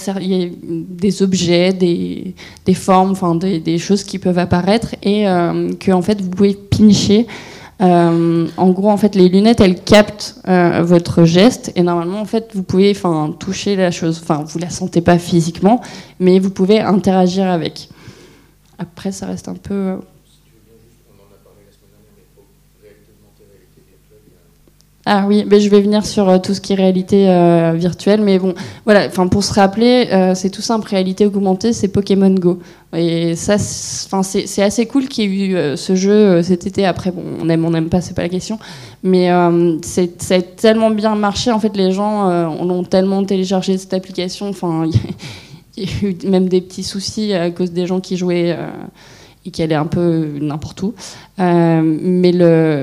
des 0.63 1.23
objets, 1.23 1.73
des, 1.73 2.35
formes, 2.75 3.11
enfin, 3.11 3.33
des, 3.33 3.77
choses 3.79 4.03
qui 4.03 4.19
peuvent 4.19 4.37
apparaître 4.37 4.95
et 5.01 5.27
euh, 5.27 5.73
que 5.73 6.01
fait 6.01 6.21
vous 6.21 6.29
pouvez 6.29 6.53
pincher 6.53 7.25
euh, 7.81 8.47
en 8.57 8.69
gros, 8.69 8.89
en 8.89 8.97
fait, 8.97 9.15
les 9.15 9.27
lunettes, 9.29 9.59
elles 9.59 9.81
captent 9.81 10.35
euh, 10.47 10.83
votre 10.83 11.23
geste 11.23 11.71
et 11.75 11.81
normalement, 11.81 12.21
en 12.21 12.25
fait, 12.25 12.51
vous 12.53 12.63
pouvez, 12.63 12.95
toucher 13.39 13.75
la 13.75 13.91
chose. 13.91 14.19
Enfin, 14.21 14.43
vous 14.45 14.59
la 14.59 14.69
sentez 14.69 15.01
pas 15.01 15.17
physiquement, 15.17 15.81
mais 16.19 16.39
vous 16.39 16.51
pouvez 16.51 16.79
interagir 16.79 17.47
avec. 17.47 17.89
Après, 18.77 19.11
ça 19.11 19.25
reste 19.25 19.47
un 19.47 19.55
peu 19.55 19.95
Ah 25.05 25.25
oui, 25.27 25.45
mais 25.47 25.59
je 25.59 25.69
vais 25.69 25.81
venir 25.81 26.05
sur 26.05 26.29
euh, 26.29 26.37
tout 26.37 26.53
ce 26.53 26.61
qui 26.61 26.73
est 26.73 26.75
réalité 26.75 27.27
euh, 27.27 27.73
virtuelle, 27.75 28.21
mais 28.21 28.37
bon, 28.37 28.53
voilà, 28.85 29.07
enfin 29.07 29.27
pour 29.27 29.43
se 29.43 29.51
rappeler, 29.51 30.07
euh, 30.11 30.35
c'est 30.35 30.51
tout 30.51 30.61
simple, 30.61 30.87
réalité 30.87 31.25
augmentée, 31.25 31.73
c'est 31.73 31.87
Pokémon 31.87 32.29
Go. 32.29 32.59
Et 32.93 33.35
ça, 33.35 33.57
c'est 33.57 34.61
assez 34.61 34.85
cool 34.85 35.07
qu'il 35.07 35.33
y 35.33 35.43
ait 35.43 35.47
eu 35.47 35.77
ce 35.77 35.95
jeu 35.95 36.43
cet 36.43 36.67
été. 36.67 36.85
Après, 36.85 37.11
bon, 37.11 37.23
on 37.41 37.47
aime, 37.49 37.63
on 37.63 37.71
n'aime 37.71 37.87
pas, 37.87 38.01
c'est 38.01 38.13
pas 38.13 38.23
la 38.23 38.29
question, 38.29 38.59
mais 39.01 39.29
ça 39.81 40.01
a 40.35 40.41
tellement 40.41 40.91
bien 40.91 41.15
marché. 41.15 41.51
En 41.51 41.59
fait, 41.59 41.77
les 41.77 41.93
gens 41.93 42.27
ont 42.29 42.83
tellement 42.83 43.23
téléchargé 43.23 43.77
cette 43.77 43.93
application. 43.93 44.49
Enfin, 44.49 44.83
il 45.77 45.83
y, 45.83 45.87
a 45.87 46.09
eu 46.09 46.17
même 46.27 46.49
des 46.49 46.59
petits 46.59 46.83
soucis 46.83 47.33
à 47.33 47.49
cause 47.49 47.71
des 47.71 47.87
gens 47.87 48.01
qui 48.01 48.17
jouaient 48.17 48.57
et 49.45 49.51
qu'elle 49.51 49.71
est 49.71 49.75
un 49.75 49.85
peu 49.85 50.37
n'importe 50.39 50.83
où. 50.83 50.93
Euh, 51.39 51.81
mais 51.83 52.31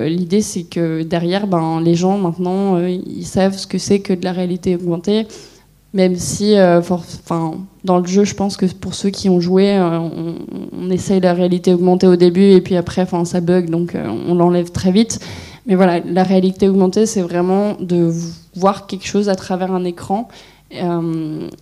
l'idée, 0.09 0.43
c'est 0.43 0.65
que 0.65 1.03
derrière, 1.03 1.47
ben, 1.47 1.81
les 1.81 1.95
gens, 1.95 2.19
maintenant, 2.19 2.77
euh, 2.77 2.91
ils 2.91 3.27
savent 3.27 3.57
ce 3.57 3.67
que 3.67 3.79
c'est 3.79 4.01
que 4.01 4.13
de 4.13 4.25
la 4.25 4.33
réalité 4.33 4.75
augmentée. 4.75 5.27
Même 5.95 6.17
si, 6.17 6.57
euh, 6.57 6.83
dans 7.85 7.99
le 7.99 8.07
jeu, 8.07 8.25
je 8.25 8.35
pense 8.35 8.57
que 8.57 8.67
pour 8.67 8.95
ceux 8.95 9.11
qui 9.11 9.31
ont 9.31 9.41
joué, 9.41 9.79
on, 9.81 10.35
on, 10.79 10.91
essaye 10.91 11.21
la 11.21 11.33
réalité 11.33 11.73
augmentée 11.73 12.07
au 12.07 12.17
début 12.17 12.51
et 12.51 12.61
puis 12.61 12.77
après, 12.77 13.07
ça 13.25 13.41
bug, 13.41 13.71
donc 13.71 13.97
on 13.97 14.35
l'enlève 14.35 14.71
très 14.71 14.93
vite. 14.93 15.19
Mais 15.67 15.77
voilà, 15.77 16.01
la 16.01 16.25
réalité 16.25 16.69
augmentée, 16.69 17.07
c'est 17.07 17.23
vraiment 17.23 17.75
de 17.81 18.13
voir 18.55 18.87
quelque 18.87 19.07
chose 19.07 19.31
à 19.31 19.35
travers 19.35 19.73
un 19.73 19.85
écran 19.85 20.29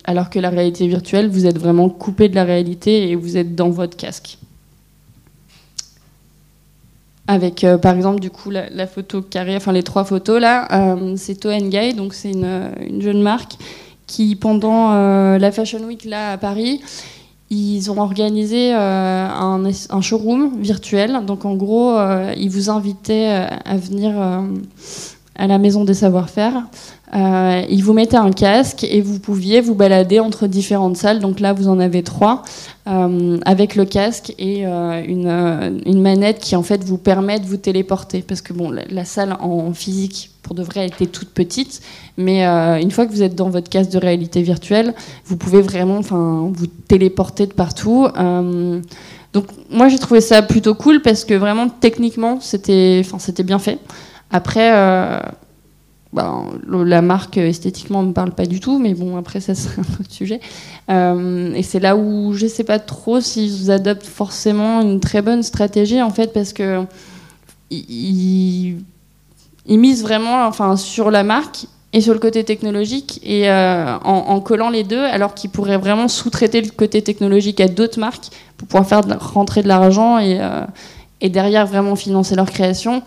alors 0.03 0.29
que 0.29 0.39
la 0.39 0.49
réalité 0.49 0.85
virtuelle, 0.87 1.29
vous 1.29 1.45
êtes 1.45 1.57
vraiment 1.57 1.87
coupé 1.87 2.27
de 2.27 2.35
la 2.35 2.43
réalité 2.43 3.09
et 3.09 3.15
vous 3.15 3.37
êtes 3.37 3.55
dans 3.55 3.69
votre 3.69 3.95
casque 3.95 4.37
avec 7.27 7.63
euh, 7.63 7.77
par 7.77 7.95
exemple 7.95 8.19
du 8.19 8.29
coup 8.29 8.49
la, 8.49 8.87
photo 8.87 9.21
carrée, 9.21 9.55
enfin 9.55 9.73
les 9.73 9.83
trois 9.83 10.05
photos 10.05 10.41
là, 10.41 10.67
euh, 10.71 11.13
c'est 11.17 11.35
Toengai, 11.35 11.93
donc 11.93 12.13
c'est 12.13 12.31
une, 12.31 12.71
une, 12.87 13.01
jeune 13.01 13.21
marque 13.21 13.53
qui 14.07 14.35
pendant 14.35 14.93
euh, 14.93 15.37
la 15.37 15.51
Fashion 15.51 15.83
Week 15.83 16.05
là 16.05 16.31
à 16.31 16.37
Paris, 16.37 16.81
ils 17.49 17.91
ont 17.91 17.99
organisé 17.99 18.73
un, 18.73 19.61
showroom 20.01 20.61
virtuel. 20.61 21.25
Donc 21.25 21.45
en 21.45 21.55
gros, 21.55 21.97
ils 22.35 22.49
vous 22.49 22.69
invitaient 22.69 23.47
à 23.63 23.77
venir 23.77 24.11
à 25.37 25.47
la 25.47 25.57
Maison 25.57 25.83
des 25.83 25.93
Savoir-Faire 25.93 26.63
euh, 27.15 27.61
ils 27.69 27.83
vous 27.83 27.93
mettaient 27.93 28.17
un 28.17 28.31
casque 28.31 28.83
et 28.83 28.99
vous 28.99 29.19
pouviez 29.19 29.61
vous 29.61 29.75
balader 29.75 30.19
entre 30.19 30.45
différentes 30.45 30.97
salles. 30.97 31.19
Donc 31.19 31.39
là, 31.39 31.53
vous 31.53 31.69
en 31.69 31.79
avez 31.79 32.03
trois 32.03 32.43
euh, 32.87 33.39
avec 33.45 33.75
le 33.75 33.85
casque 33.85 34.33
et 34.37 34.67
euh, 34.67 35.01
une, 35.07 35.27
euh, 35.27 35.79
une, 35.85 36.01
manette 36.01 36.39
qui 36.39 36.57
en 36.57 36.63
fait 36.63 36.83
vous 36.83 36.97
permet 36.97 37.39
de 37.39 37.45
vous 37.45 37.55
téléporter. 37.55 38.21
Parce 38.21 38.41
que 38.41 38.51
bon, 38.51 38.71
la, 38.71 39.05
salle 39.05 39.37
en 39.39 39.71
physique 39.73 40.31
pour 40.43 40.53
de 40.53 40.63
vrai 40.63 40.87
était 40.87 41.05
toute 41.05 41.29
petite, 41.29 41.81
mais 42.17 42.45
une 42.45 42.91
fois 42.91 43.05
que 43.05 43.11
vous 43.11 43.21
êtes 43.21 43.35
dans 43.35 43.49
votre 43.49 43.69
casque 43.69 43.91
de 43.91 43.97
réalité 43.97 44.41
virtuelle, 44.41 44.93
vous 45.25 45.35
pouvez 45.35 45.61
vraiment, 45.61 45.97
enfin, 45.97 46.49
vous 46.53 46.67
téléporter 46.67 47.47
de 47.47 47.53
partout. 47.53 48.07
donc 49.33 49.45
moi, 49.69 49.89
j'ai 49.89 49.99
trouvé 49.99 50.21
ça 50.21 50.41
plutôt 50.41 50.73
cool 50.73 51.01
parce 51.01 51.25
que 51.25 51.33
vraiment 51.33 51.67
techniquement, 51.67 52.39
c'était, 52.39 53.01
enfin, 53.03 53.19
c'était 53.19 53.43
bien 53.43 53.59
fait. 53.59 53.77
Après 54.31 54.71
ben, 56.13 56.45
la 56.63 57.01
marque 57.01 57.37
esthétiquement 57.37 58.01
ne 58.01 58.07
me 58.07 58.13
parle 58.13 58.31
pas 58.31 58.45
du 58.45 58.59
tout, 58.59 58.79
mais 58.79 58.93
bon, 58.93 59.17
après, 59.17 59.39
ça 59.39 59.53
c'est 59.55 59.69
un 59.79 59.83
autre 59.99 60.11
sujet. 60.11 60.39
et 60.89 61.63
c'est 61.63 61.79
là 61.79 61.95
où 61.95 62.33
je 62.33 62.45
ne 62.45 62.49
sais 62.49 62.63
pas 62.63 62.79
trop 62.79 63.19
s'ils 63.19 63.71
adoptent 63.71 64.07
forcément 64.07 64.81
une 64.81 64.99
très 64.99 65.21
bonne 65.21 65.43
stratégie, 65.43 66.01
en 66.01 66.09
fait, 66.09 66.33
parce 66.33 66.53
que 66.53 66.83
ils, 67.69 68.77
misent 69.67 70.01
vraiment 70.01 70.47
enfin, 70.47 70.77
sur 70.77 71.11
la 71.11 71.23
marque 71.23 71.65
et 71.91 71.99
sur 71.99 72.13
le 72.13 72.19
côté 72.19 72.43
technologique 72.43 73.19
et 73.23 73.49
en, 73.51 74.39
collant 74.39 74.69
les 74.69 74.83
deux, 74.83 75.03
alors 75.03 75.33
qu'ils 75.33 75.49
pourraient 75.49 75.77
vraiment 75.77 76.07
sous-traiter 76.07 76.61
le 76.61 76.69
côté 76.69 77.01
technologique 77.01 77.59
à 77.59 77.67
d'autres 77.67 77.99
marques 77.99 78.29
pour 78.55 78.67
pouvoir 78.67 78.87
faire 78.87 79.01
rentrer 79.19 79.61
de 79.61 79.67
l'argent 79.67 80.19
et 80.19 81.29
derrière 81.29 81.67
vraiment 81.67 81.95
financer 81.95 82.35
leur 82.35 82.49
création. 82.49 83.03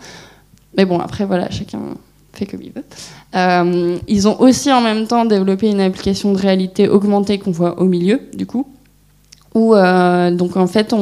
Mais 0.77 0.85
bon, 0.85 0.99
après, 0.99 1.25
voilà, 1.25 1.49
chacun 1.49 1.79
fait 2.33 2.45
comme 2.45 2.61
il 2.61 2.71
veut. 2.71 2.83
Euh, 3.35 3.97
ils 4.07 4.27
ont 4.27 4.39
aussi 4.39 4.71
en 4.71 4.81
même 4.81 5.07
temps 5.07 5.25
développé 5.25 5.69
une 5.69 5.81
application 5.81 6.31
de 6.33 6.37
réalité 6.37 6.87
augmentée 6.87 7.39
qu'on 7.39 7.51
voit 7.51 7.79
au 7.79 7.85
milieu, 7.85 8.21
du 8.33 8.45
coup, 8.45 8.67
où 9.53 9.75
euh, 9.75 10.31
donc 10.31 10.55
en 10.55 10.67
fait, 10.67 10.93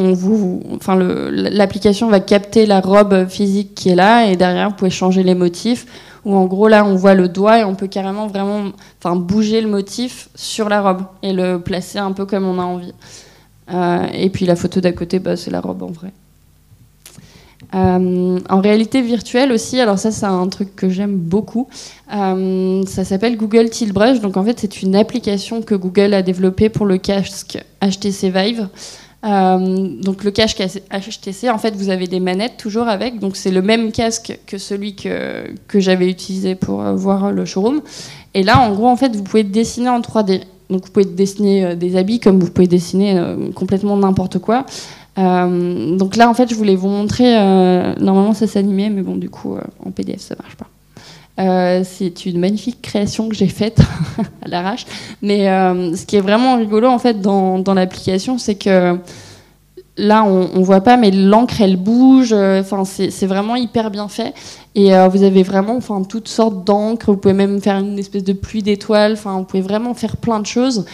l'application 1.32 2.10
va 2.10 2.20
capter 2.20 2.66
la 2.66 2.82
robe 2.82 3.28
physique 3.28 3.76
qui 3.76 3.90
est 3.90 3.96
là, 3.96 4.26
et 4.26 4.36
derrière, 4.36 4.70
vous 4.70 4.76
pouvez 4.76 4.90
changer 4.90 5.24
les 5.24 5.36
motifs. 5.36 5.86
Où 6.26 6.36
en 6.36 6.48
gros, 6.48 6.68
là, 6.68 6.84
on 6.84 6.96
voit 6.96 7.14
le 7.14 7.30
doigt 7.30 7.60
et 7.60 7.64
on 7.64 7.76
peut 7.76 7.88
carrément 7.88 8.28
vraiment, 8.28 8.72
enfin, 9.02 9.16
bouger 9.16 9.62
le 9.62 9.70
motif 9.70 10.30
sur 10.36 10.68
la 10.68 10.82
robe 10.82 11.04
et 11.24 11.32
le 11.32 11.60
placer 11.60 11.98
un 11.98 12.12
peu 12.12 12.26
comme 12.26 12.46
on 12.46 12.60
a 12.60 12.64
envie. 12.64 12.94
Euh, 13.74 14.06
et 14.14 14.30
puis 14.30 14.46
la 14.46 14.58
photo 14.58 14.82
d'à 14.82 14.92
côté, 14.92 15.20
bah, 15.20 15.38
c'est 15.38 15.52
la 15.52 15.62
robe 15.62 15.82
en 15.84 15.92
vrai. 15.92 16.12
Euh, 17.76 18.40
en 18.50 18.62
réalité 18.62 19.02
virtuelle 19.02 19.52
aussi, 19.52 19.80
alors 19.80 20.00
ça 20.00 20.12
c'est 20.12 20.26
un 20.26 20.48
truc 20.48 20.76
que 20.76 20.90
j'aime 20.90 21.18
beaucoup. 21.18 21.68
Euh, 22.16 22.84
ça 22.88 23.04
s'appelle 23.04 23.38
Google 23.38 23.70
Tilt 23.70 23.94
Brush. 23.94 24.22
Donc 24.22 24.38
en 24.38 24.44
fait 24.44 24.60
c'est 24.60 24.82
une 24.82 24.96
application 24.96 25.62
que 25.62 25.76
Google 25.76 26.14
a 26.14 26.22
développée 26.22 26.70
pour 26.70 26.86
le 26.86 26.98
casque 26.98 27.60
HTC 27.82 28.32
Vive. 28.32 28.70
Euh, 29.26 30.02
donc 30.02 30.24
le 30.24 30.32
casque 30.32 30.64
HTC, 30.92 31.50
en 31.50 31.58
fait 31.58 31.76
vous 31.76 31.90
avez 31.90 32.08
des 32.08 32.22
manettes 32.22 32.58
toujours 32.58 32.88
avec. 32.88 33.20
Donc 33.20 33.36
c'est 33.36 33.52
le 33.52 33.62
même 33.62 33.92
casque 33.92 34.40
que 34.48 34.58
celui 34.58 34.96
que, 34.96 35.54
que 35.68 35.80
j'avais 35.80 36.10
utilisé 36.10 36.56
pour 36.56 36.82
voir 36.96 37.32
le 37.32 37.46
showroom. 37.46 37.82
Et 38.34 38.44
là 38.44 38.60
en 38.60 38.74
gros 38.74 38.88
en 38.88 38.96
fait 38.96 39.16
vous 39.16 39.24
pouvez 39.24 39.44
dessiner 39.44 39.90
en 39.90 40.00
3D. 40.00 40.42
Donc 40.70 40.86
vous 40.86 40.92
pouvez 40.92 41.06
dessiner 41.06 41.76
des 41.76 41.98
habits 41.98 42.20
comme 42.20 42.40
vous 42.40 42.50
pouvez 42.50 42.68
dessiner 42.68 43.22
complètement 43.54 43.98
n'importe 43.98 44.40
quoi. 44.40 44.66
Euh, 45.20 45.98
donc 45.98 46.16
là, 46.16 46.30
en 46.30 46.34
fait, 46.34 46.50
je 46.50 46.56
voulais 46.56 46.76
vous 46.76 46.88
montrer. 46.88 47.38
Euh, 47.38 47.94
normalement, 48.00 48.34
ça 48.34 48.48
s'animait, 48.48 48.90
mais 48.90 49.02
bon, 49.02 49.16
du 49.16 49.30
coup, 49.30 49.56
euh, 49.56 49.62
en 49.86 49.92
PDF, 49.92 50.22
ça 50.22 50.36
marche 50.42 50.56
pas. 50.56 50.68
c'est 51.84 52.26
une 52.26 52.40
magnifique 52.40 52.82
création 52.82 53.30
que 53.30 53.36
j'ai 53.36 53.48
faite 53.48 53.80
à 54.46 54.48
l'arrache. 54.48 54.86
Mais 55.22 55.46
ce 55.96 56.06
qui 56.06 56.16
est 56.16 56.22
vraiment 56.22 56.58
rigolo, 56.58 56.88
en 56.88 57.00
fait, 57.00 57.22
dans, 57.22 57.74
l'application, 57.74 58.38
c'est 58.38 58.56
que 58.56 58.98
là, 59.98 60.24
on, 60.24 60.50
on 60.54 60.62
voit 60.62 60.82
pas, 60.82 60.96
mais 60.96 61.12
l'encre, 61.12 61.62
elle 61.62 61.78
bouge. 61.78 62.34
Enfin, 62.34 62.84
c'est 62.86 63.26
vraiment 63.26 63.56
hyper 63.56 63.92
bien 63.92 64.08
fait. 64.08 64.34
Et 64.76 64.92
vous 65.10 65.24
avez 65.24 65.44
vraiment, 65.44 65.76
enfin, 65.76 66.04
toutes 66.04 66.30
sortes 66.30 66.66
d'encre. 66.66 67.08
Vous 67.08 67.18
pouvez 67.18 67.34
même 67.34 67.62
faire 67.62 67.78
une 67.78 68.00
espèce 68.00 68.24
de 68.24 68.34
pluie 68.34 68.64
d'étoiles. 68.64 69.14
Enfin, 69.14 69.38
vous 69.38 69.46
pouvez 69.46 69.64
vraiment 69.64 69.94
faire 69.94 70.18
plein 70.18 70.40
de 70.40 70.46
choses. 70.46 70.86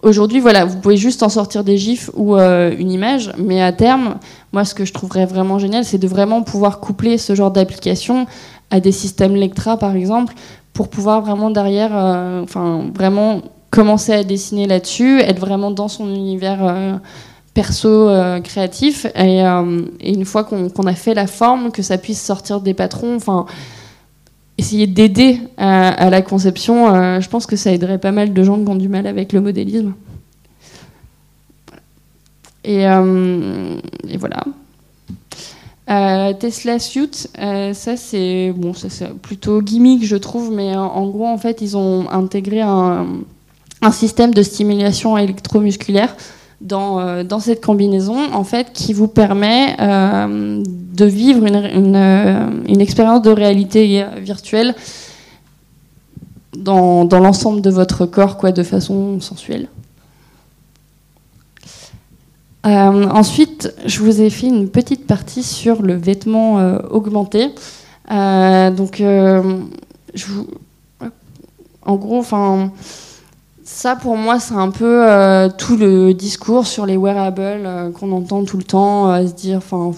Aujourd'hui, 0.00 0.38
voilà, 0.38 0.64
vous 0.64 0.78
pouvez 0.78 0.96
juste 0.96 1.24
en 1.24 1.28
sortir 1.28 1.64
des 1.64 1.76
gifs 1.76 2.08
ou 2.14 2.36
euh, 2.36 2.72
une 2.78 2.92
image, 2.92 3.32
mais 3.36 3.60
à 3.60 3.72
terme, 3.72 4.16
moi, 4.52 4.64
ce 4.64 4.72
que 4.72 4.84
je 4.84 4.92
trouverais 4.92 5.26
vraiment 5.26 5.58
génial, 5.58 5.84
c'est 5.84 5.98
de 5.98 6.06
vraiment 6.06 6.42
pouvoir 6.42 6.78
coupler 6.78 7.18
ce 7.18 7.34
genre 7.34 7.50
d'application 7.50 8.26
à 8.70 8.78
des 8.78 8.92
systèmes 8.92 9.34
Lectra, 9.34 9.76
par 9.76 9.96
exemple, 9.96 10.34
pour 10.72 10.88
pouvoir 10.88 11.22
vraiment 11.22 11.50
derrière, 11.50 11.90
euh, 11.92 12.42
enfin, 12.44 12.84
vraiment 12.94 13.42
commencer 13.70 14.12
à 14.12 14.22
dessiner 14.22 14.66
là-dessus, 14.68 15.20
être 15.20 15.40
vraiment 15.40 15.72
dans 15.72 15.88
son 15.88 16.08
univers 16.14 16.58
euh, 16.64 16.94
perso 17.52 18.08
créatif, 18.44 19.04
et, 19.16 19.40
une 19.40 20.24
fois 20.24 20.44
qu'on 20.44 20.86
a 20.86 20.94
fait 20.94 21.14
la 21.14 21.26
forme, 21.26 21.72
que 21.72 21.82
ça 21.82 21.98
puisse 21.98 22.22
sortir 22.22 22.60
des 22.60 22.72
patrons, 22.72 23.16
enfin 23.16 23.46
essayer 24.58 24.88
d'aider 24.88 25.40
à, 25.56 26.10
la 26.10 26.20
conception, 26.20 26.92
euh, 26.92 27.20
je 27.20 27.28
pense 27.28 27.46
que 27.46 27.56
ça 27.56 27.72
aiderait 27.72 27.98
pas 27.98 28.12
mal 28.12 28.32
de 28.32 28.42
gens 28.42 28.62
qui 28.62 28.68
ont 28.68 28.74
du 28.74 28.88
mal 28.88 29.06
avec 29.06 29.32
le 29.32 29.40
modélisme. 29.40 29.94
Et, 32.64 32.86
euh, 32.86 33.76
voilà. 34.18 34.44
Euh, 35.88 36.34
Tesla 36.34 36.78
Suite, 36.78 37.30
ça 37.34 37.96
c'est 37.96 38.52
plutôt 39.22 39.62
gimmick 39.62 40.04
je 40.04 40.16
trouve, 40.16 40.52
mais 40.52 40.76
en, 40.76 41.08
gros 41.08 41.26
en 41.26 41.38
fait 41.38 41.62
ils 41.62 41.78
ont 41.78 42.10
intégré 42.10 42.60
un 42.60 43.06
système 43.90 44.34
de 44.34 44.42
stimulation 44.42 45.16
électromusculaire 45.16 46.14
dans, 46.60 46.98
euh, 46.98 47.22
dans, 47.22 47.40
cette 47.40 47.64
combinaison 47.64 48.32
en 48.32 48.44
fait 48.44 48.72
qui 48.72 48.92
vous 48.92 49.08
permet 49.08 49.76
euh, 49.80 50.62
de 50.66 51.04
vivre 51.04 51.46
euh, 51.46 52.50
une, 52.66 52.80
expérience 52.80 53.22
de 53.22 53.30
réalité 53.30 54.04
virtuelle 54.18 54.74
dans, 56.56 57.04
l'ensemble 57.04 57.60
de 57.60 57.70
votre 57.70 58.06
corps 58.06 58.36
quoi, 58.36 58.50
de 58.52 58.62
façon 58.62 59.20
sensuelle. 59.20 59.68
ensuite, 62.64 63.72
je 63.86 64.00
vous 64.00 64.20
ai 64.20 64.28
fait 64.28 64.48
une 64.48 64.68
petite 64.68 65.06
partie 65.06 65.42
sur 65.42 65.80
le 65.80 65.94
vêtement 65.94 66.56
augmenté. 66.90 67.48
donc, 68.10 69.02
en 71.86 71.96
gros, 71.96 72.18
enfin 72.18 72.70
ça, 73.70 73.96
pour 73.96 74.16
moi, 74.16 74.40
c'est 74.40 74.54
un 74.54 74.70
peu 74.70 75.06
euh, 75.06 75.50
tout 75.50 75.76
le 75.76 76.14
discours 76.14 76.66
sur 76.66 76.86
les 76.86 76.96
wearables 76.96 77.42
euh, 77.42 77.90
qu'on 77.90 78.12
entend 78.12 78.42
tout 78.44 78.56
le 78.56 78.62
temps, 78.62 79.08
à 79.08 79.26
se 79.26 79.34
dire, 79.34 79.58
enfin, 79.58 79.92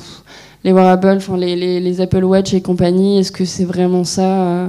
les 0.65 0.73
wearables, 0.73 1.19
enfin, 1.19 1.37
les, 1.37 1.55
les, 1.55 2.01
Apple 2.01 2.25
Watch 2.25 2.53
et 2.53 2.63
compagnie, 2.63 3.21
est-ce 3.21 3.31
que 3.31 3.45
c'est 3.45 3.65
vraiment 3.65 4.03
ça 4.03 4.23
euh, 4.23 4.69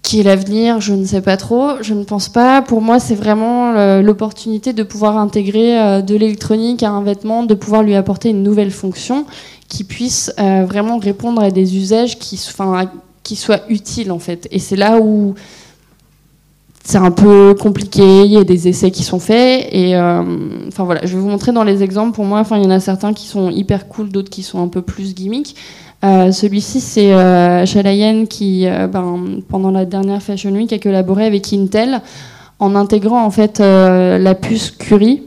qui 0.00 0.20
est 0.20 0.22
l'avenir? 0.22 0.80
Je 0.80 0.94
ne 0.94 1.04
sais 1.04 1.20
pas 1.20 1.36
trop. 1.36 1.74
Je 1.82 1.92
ne 1.92 2.04
pense 2.04 2.30
pas. 2.30 2.62
Pour 2.62 2.80
moi, 2.80 2.98
c'est 2.98 3.14
vraiment 3.14 4.00
l'opportunité 4.00 4.72
de 4.72 4.82
pouvoir 4.82 5.18
intégrer 5.18 6.02
de 6.02 6.16
l'électronique 6.16 6.82
à 6.82 6.90
un 6.90 7.02
vêtement, 7.02 7.42
de 7.44 7.54
pouvoir 7.54 7.82
lui 7.82 7.96
apporter 7.96 8.30
une 8.30 8.42
nouvelle 8.42 8.70
fonction 8.70 9.26
qui 9.68 9.84
puisse 9.84 10.32
vraiment 10.38 10.96
répondre 10.96 11.42
à 11.42 11.50
des 11.50 11.76
usages 11.76 12.18
qui, 12.18 12.40
enfin, 12.48 12.90
qui 13.22 13.36
soient 13.36 13.60
utiles, 13.68 14.10
en 14.10 14.18
fait. 14.18 14.48
Et 14.50 14.58
c'est 14.58 14.76
là 14.76 14.98
où 14.98 15.34
c'est 16.88 16.96
un 16.96 17.10
peu 17.10 17.54
compliqué, 17.54 18.24
il 18.24 18.32
y 18.32 18.38
a 18.38 18.44
des 18.44 18.66
essais 18.66 18.90
qui 18.90 19.02
sont 19.02 19.18
faits 19.18 19.68
euh, 19.74 20.22
voilà, 20.78 21.02
je 21.04 21.14
vais 21.14 21.20
vous 21.20 21.28
montrer 21.28 21.52
dans 21.52 21.62
les 21.62 21.82
exemples. 21.82 22.14
Pour 22.14 22.24
moi, 22.24 22.44
il 22.52 22.62
y 22.62 22.66
en 22.66 22.70
a 22.70 22.80
certains 22.80 23.12
qui 23.12 23.26
sont 23.26 23.50
hyper 23.50 23.88
cool, 23.88 24.08
d'autres 24.08 24.30
qui 24.30 24.42
sont 24.42 24.62
un 24.62 24.68
peu 24.68 24.80
plus 24.80 25.14
gimmick. 25.14 25.54
Euh, 26.02 26.32
celui-ci, 26.32 26.80
c'est 26.80 27.12
euh, 27.12 27.66
Chalayan 27.66 28.24
qui, 28.24 28.64
ben, 28.90 29.42
pendant 29.50 29.70
la 29.70 29.84
dernière 29.84 30.22
Fashion 30.22 30.52
Week, 30.52 30.72
a 30.72 30.78
collaboré 30.78 31.26
avec 31.26 31.52
Intel 31.52 32.00
en 32.58 32.74
intégrant 32.74 33.22
en 33.22 33.30
fait 33.30 33.58
la 33.58 34.34
puce 34.34 34.70
Curie, 34.70 35.24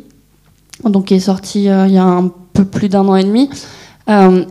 donc 0.83 1.05
qui 1.05 1.13
est 1.13 1.19
sortie 1.19 1.65
il 1.65 1.93
y 1.93 1.97
a 1.99 2.03
un 2.03 2.31
peu 2.53 2.65
plus 2.65 2.89
d'un 2.89 3.07
an 3.07 3.15
et 3.15 3.23
demi, 3.23 3.51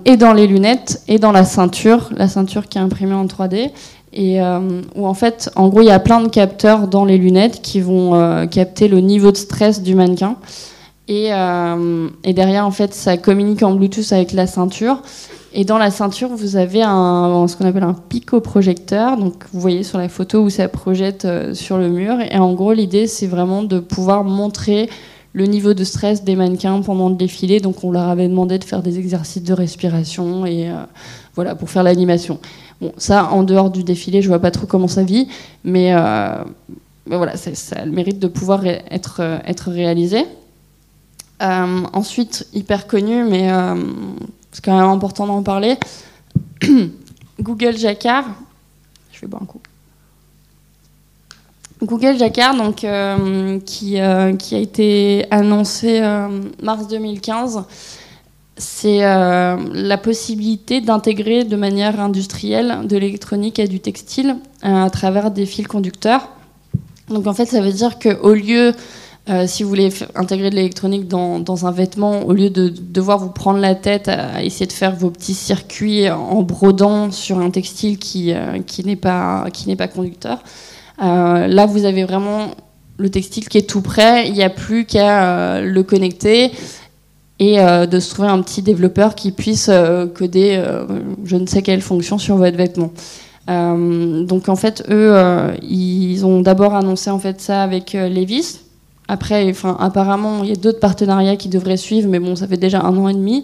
et 0.04 0.16
dans 0.16 0.32
les 0.32 0.46
lunettes 0.46 1.02
et 1.08 1.18
dans 1.18 1.32
la 1.32 1.44
ceinture, 1.44 2.08
la 2.16 2.28
ceinture 2.28 2.68
qui 2.68 2.78
est 2.78 2.80
imprimée 2.80 3.14
en 3.14 3.26
3D 3.26 3.72
et 4.12 4.42
euh, 4.42 4.82
où 4.96 5.06
en 5.06 5.14
fait, 5.14 5.50
en 5.54 5.68
gros, 5.68 5.82
il 5.82 5.86
y 5.86 5.90
a 5.90 6.00
plein 6.00 6.20
de 6.20 6.28
capteurs 6.28 6.88
dans 6.88 7.04
les 7.04 7.16
lunettes 7.16 7.62
qui 7.62 7.80
vont 7.80 8.14
euh, 8.14 8.46
capter 8.46 8.88
le 8.88 9.00
niveau 9.00 9.30
de 9.30 9.36
stress 9.36 9.82
du 9.82 9.94
mannequin. 9.94 10.36
Et, 11.06 11.32
euh, 11.32 12.08
et, 12.24 12.32
derrière, 12.32 12.66
en 12.66 12.70
fait, 12.70 12.94
ça 12.94 13.16
communique 13.16 13.62
en 13.62 13.74
Bluetooth 13.74 14.12
avec 14.12 14.32
la 14.32 14.46
ceinture. 14.46 15.02
Et 15.52 15.64
dans 15.64 15.78
la 15.78 15.90
ceinture, 15.90 16.28
vous 16.28 16.56
avez 16.56 16.82
ce 16.82 17.56
qu'on 17.56 17.66
appelle 17.66 17.82
un 17.82 17.94
picoprojecteur. 17.94 19.16
Donc, 19.16 19.44
vous 19.52 19.60
voyez 19.60 19.82
sur 19.82 19.98
la 19.98 20.08
photo 20.08 20.42
où 20.42 20.50
ça 20.50 20.68
projette 20.68 21.26
sur 21.54 21.78
le 21.78 21.88
mur. 21.88 22.18
Et 22.20 22.38
en 22.38 22.52
gros, 22.52 22.72
l'idée, 22.72 23.08
c'est 23.08 23.26
vraiment 23.26 23.64
de 23.64 23.80
pouvoir 23.80 24.22
montrer 24.22 24.88
le 25.32 25.46
niveau 25.46 25.74
de 25.74 25.82
stress 25.82 26.22
des 26.22 26.36
mannequins 26.36 26.80
pendant 26.82 27.08
le 27.08 27.16
défilé. 27.16 27.58
Donc, 27.58 27.82
on 27.82 27.90
leur 27.90 28.08
avait 28.08 28.28
demandé 28.28 28.58
de 28.58 28.64
faire 28.64 28.82
des 28.82 29.00
exercices 29.00 29.42
de 29.42 29.52
respiration 29.52 30.46
et 30.46 30.70
voilà 31.34 31.56
pour 31.56 31.68
faire 31.68 31.82
l'animation. 31.82 32.38
Bon, 32.80 32.94
ça, 32.96 33.30
en 33.30 33.42
dehors 33.42 33.70
du 33.70 33.84
défilé, 33.84 34.22
je 34.22 34.28
vois 34.28 34.38
pas 34.38 34.50
trop 34.50 34.66
comment 34.66 34.88
ça 34.88 35.02
vit, 35.02 35.28
mais, 35.64 35.94
euh, 35.94 36.42
voilà, 37.06 37.36
ça 37.36 37.76
a 37.76 37.84
le 37.84 37.92
mérite 37.92 38.18
de 38.18 38.26
pouvoir 38.26 38.64
être, 38.64 39.20
euh, 39.20 39.38
être 39.44 39.70
réalisé. 39.70 40.24
Euh, 41.42 41.82
ensuite, 41.92 42.46
hyper 42.54 42.86
connu, 42.86 43.24
mais 43.24 43.48
c'est 44.52 44.64
quand 44.64 44.78
même 44.78 44.88
important 44.88 45.26
d'en 45.26 45.42
parler. 45.42 45.76
Google 47.40 47.76
Jacquard. 47.76 48.24
Je 49.12 49.20
vais 49.22 49.26
boire 49.26 49.42
un 49.42 49.46
coup. 49.46 49.60
Google 51.82 52.18
Jacquard, 52.18 52.54
donc, 52.56 52.86
qui, 53.64 53.98
qui, 54.38 54.54
a 54.54 54.58
été 54.58 55.26
annoncé 55.30 56.00
mars 56.62 56.88
2015 56.88 57.64
c'est 58.60 59.00
la 59.00 59.98
possibilité 59.98 60.80
d'intégrer 60.80 61.44
de 61.44 61.56
manière 61.56 62.00
industrielle 62.00 62.78
de 62.84 62.96
l'électronique 62.96 63.58
et 63.58 63.66
du 63.66 63.80
textile 63.80 64.36
à 64.62 64.88
travers 64.90 65.30
des 65.30 65.46
fils 65.46 65.66
conducteurs. 65.66 66.28
Donc 67.08 67.26
en 67.26 67.32
fait, 67.32 67.46
ça 67.46 67.60
veut 67.60 67.72
dire 67.72 67.98
qu'au 67.98 68.34
lieu 68.34 68.72
euh, 69.28 69.46
si 69.46 69.62
vous 69.62 69.68
voulez 69.68 69.90
intégrer 70.14 70.50
de 70.50 70.56
l'électronique 70.56 71.06
dans, 71.06 71.66
un 71.66 71.70
vêtement, 71.70 72.22
au 72.22 72.32
lieu 72.32 72.48
de, 72.50 72.68
devoir 72.68 73.18
vous 73.18 73.28
prendre 73.28 73.60
la 73.60 73.74
tête 73.74 74.08
à 74.08 74.42
essayer 74.42 74.66
de 74.66 74.72
faire 74.72 74.96
vos 74.96 75.10
petits 75.10 75.34
circuits 75.34 76.10
en 76.10 76.42
brodant 76.42 77.12
sur 77.12 77.38
un 77.38 77.50
textile 77.50 77.98
qui, 77.98 78.32
euh, 78.32 78.58
qui 78.66 78.84
n'est 78.84 78.96
pas, 78.96 79.46
pas 79.78 79.88
conducteur, 79.88 80.42
euh, 81.02 81.46
là 81.46 81.66
vous 81.66 81.84
avez 81.84 82.04
vraiment 82.04 82.50
le 82.96 83.10
textile 83.10 83.48
qui 83.48 83.58
est 83.58 83.68
tout 83.68 83.82
prêt, 83.82 84.26
il 84.26 84.32
n'y 84.32 84.42
a 84.42 84.50
plus 84.50 84.84
qu'à 84.84 85.60
le 85.60 85.82
connecter 85.82 86.50
et 87.40 87.56
de 87.56 88.00
se 88.00 88.10
trouver 88.10 88.28
un 88.28 88.40
petit 88.42 88.62
développeur 88.62 89.14
qui 89.14 89.32
puisse 89.32 89.70
coder 90.14 90.62
je 91.24 91.36
ne 91.36 91.46
sais 91.46 91.62
quelle 91.62 91.80
fonction 91.80 92.18
sur 92.18 92.36
votre 92.36 92.56
vêtement. 92.56 92.92
donc 93.48 94.48
en 94.48 94.56
fait, 94.56 94.84
eux, 94.90 95.16
ils 95.62 96.24
ont 96.26 96.42
d'abord 96.42 96.74
annoncé 96.74 97.10
en 97.10 97.18
fait 97.18 97.40
ça 97.40 97.62
avec 97.62 97.94
Levis, 97.94 98.60
après, 99.10 99.50
enfin, 99.50 99.76
apparemment, 99.80 100.44
il 100.44 100.50
y 100.50 100.52
a 100.52 100.56
d'autres 100.56 100.78
partenariats 100.78 101.34
qui 101.34 101.48
devraient 101.48 101.76
suivre, 101.76 102.08
mais 102.08 102.20
bon, 102.20 102.36
ça 102.36 102.46
fait 102.46 102.56
déjà 102.56 102.80
un 102.80 102.96
an 102.96 103.08
et 103.08 103.12
demi. 103.12 103.42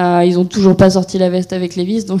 Euh, 0.00 0.24
ils 0.26 0.40
ont 0.40 0.44
toujours 0.44 0.76
pas 0.76 0.90
sorti 0.90 1.18
la 1.18 1.30
veste 1.30 1.52
avec 1.52 1.76
Levis, 1.76 2.04
donc 2.08 2.20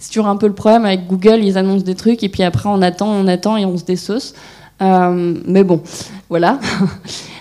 c'est 0.00 0.08
toujours 0.08 0.26
un 0.26 0.36
peu 0.36 0.48
le 0.48 0.52
problème 0.52 0.84
avec 0.84 1.06
Google. 1.06 1.38
Ils 1.44 1.56
annoncent 1.56 1.84
des 1.84 1.94
trucs 1.94 2.24
et 2.24 2.28
puis 2.28 2.42
après 2.42 2.68
on 2.68 2.82
attend, 2.82 3.08
on 3.08 3.28
attend 3.28 3.56
et 3.56 3.64
on 3.64 3.78
se 3.78 3.84
désauce. 3.84 4.34
Euh, 4.80 5.34
mais 5.46 5.64
bon, 5.64 5.82
voilà. 6.28 6.58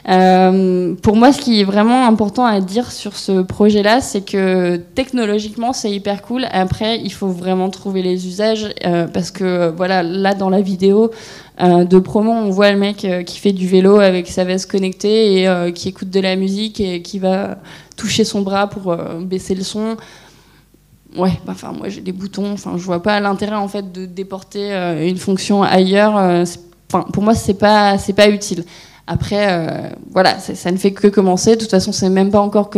Euh, 0.08 0.96
pour 1.04 1.16
moi, 1.16 1.32
ce 1.32 1.40
qui 1.40 1.62
est 1.62 1.64
vraiment 1.64 2.08
important 2.08 2.44
à 2.44 2.62
dire 2.62 2.92
sur 2.92 3.16
ce 3.16 3.44
projet-là, 3.44 4.02
c'est 4.02 4.22
que 4.22 4.78
technologiquement, 4.78 5.72
c'est 5.72 5.92
hyper 5.92 6.24
cool. 6.24 6.48
Après, 6.50 7.00
il 7.00 7.14
faut 7.14 7.28
vraiment 7.28 7.70
trouver 7.70 8.02
les 8.02 8.26
usages 8.26 8.74
euh, 8.88 9.06
parce 9.06 9.30
que 9.30 9.70
voilà, 9.70 10.02
là 10.02 10.34
dans 10.34 10.50
la 10.50 10.62
vidéo 10.62 11.12
de 11.60 12.00
promo, 12.00 12.32
on 12.32 12.50
voit 12.50 12.72
le 12.72 12.80
mec 12.80 13.06
qui 13.28 13.38
fait 13.38 13.52
du 13.52 13.68
vélo 13.68 14.00
avec 14.00 14.30
sa 14.30 14.46
veste 14.46 14.72
connectée 14.72 15.44
et 15.44 15.74
qui 15.74 15.90
écoute 15.90 16.10
de 16.10 16.22
la 16.22 16.36
musique 16.36 16.80
et 16.80 17.04
qui 17.04 17.20
va 17.20 17.60
toucher 17.96 18.24
son 18.24 18.42
bras 18.42 18.66
pour 18.66 18.98
baisser 19.22 19.54
le 19.54 19.64
son. 19.64 19.96
Ouais, 21.16 21.34
bah, 21.46 21.52
enfin 21.52 21.72
moi 21.72 21.90
j'ai 21.90 22.02
des 22.02 22.14
boutons, 22.14 22.54
enfin 22.54 22.78
je 22.78 22.84
vois 22.84 23.04
pas 23.04 23.20
l'intérêt 23.20 23.58
en 23.58 23.68
fait 23.68 23.92
de 23.92 24.06
déporter 24.06 24.72
une 24.72 25.18
fonction 25.18 25.62
ailleurs 25.62 26.46
pour 26.90 27.24
moi, 27.24 27.36
c'est 27.36 27.54
pas, 27.54 27.98
c'est 27.98 28.14
pas 28.14 28.30
utile. 28.30 28.64
Après, 29.12 29.48
euh, 29.50 29.90
voilà, 30.12 30.38
ça 30.40 30.72
ne 30.72 30.78
fait 30.78 30.92
que 30.92 31.08
commencer. 31.08 31.56
De 31.56 31.62
toute 31.62 31.72
façon, 31.72 31.92
c'est 31.92 32.10
même 32.10 32.30
pas 32.30 32.42
encore 32.42 32.70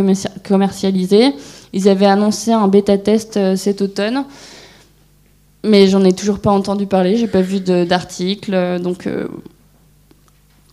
commercialisé. 0.43 1.34
Ils 1.74 1.89
avaient 1.89 2.06
annoncé 2.06 2.54
un 2.54 2.69
bêta 2.69 2.97
test 2.97 3.36
euh, 3.36 3.58
cet 3.58 3.82
automne, 3.82 4.24
mais 5.65 5.88
j'en 5.88 6.06
ai 6.06 6.13
toujours 6.13 6.39
pas 6.39 6.52
entendu 6.52 6.86
parler. 6.86 7.17
J'ai 7.17 7.28
pas 7.28 7.41
vu 7.41 7.60
d'article, 7.60 8.54
euh, 8.54 8.80
donc 8.80 9.10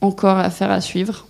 encore 0.00 0.38
affaire 0.38 0.70
à 0.70 0.80
suivre. 0.80 1.26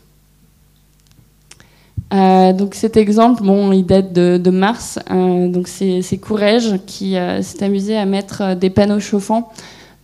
donc 2.10 2.74
cet 2.74 2.98
exemple, 2.98 3.42
bon, 3.42 3.72
il 3.72 3.86
date 3.86 4.12
de, 4.12 4.50
mars. 4.50 4.98
donc 5.08 5.68
c'est 5.68 6.18
Courrèges 6.20 6.78
qui 6.86 7.16
s'est 7.40 7.64
amusé 7.64 7.96
à 7.96 8.04
mettre 8.04 8.54
des 8.54 8.68
panneaux 8.68 9.00
chauffants 9.00 9.50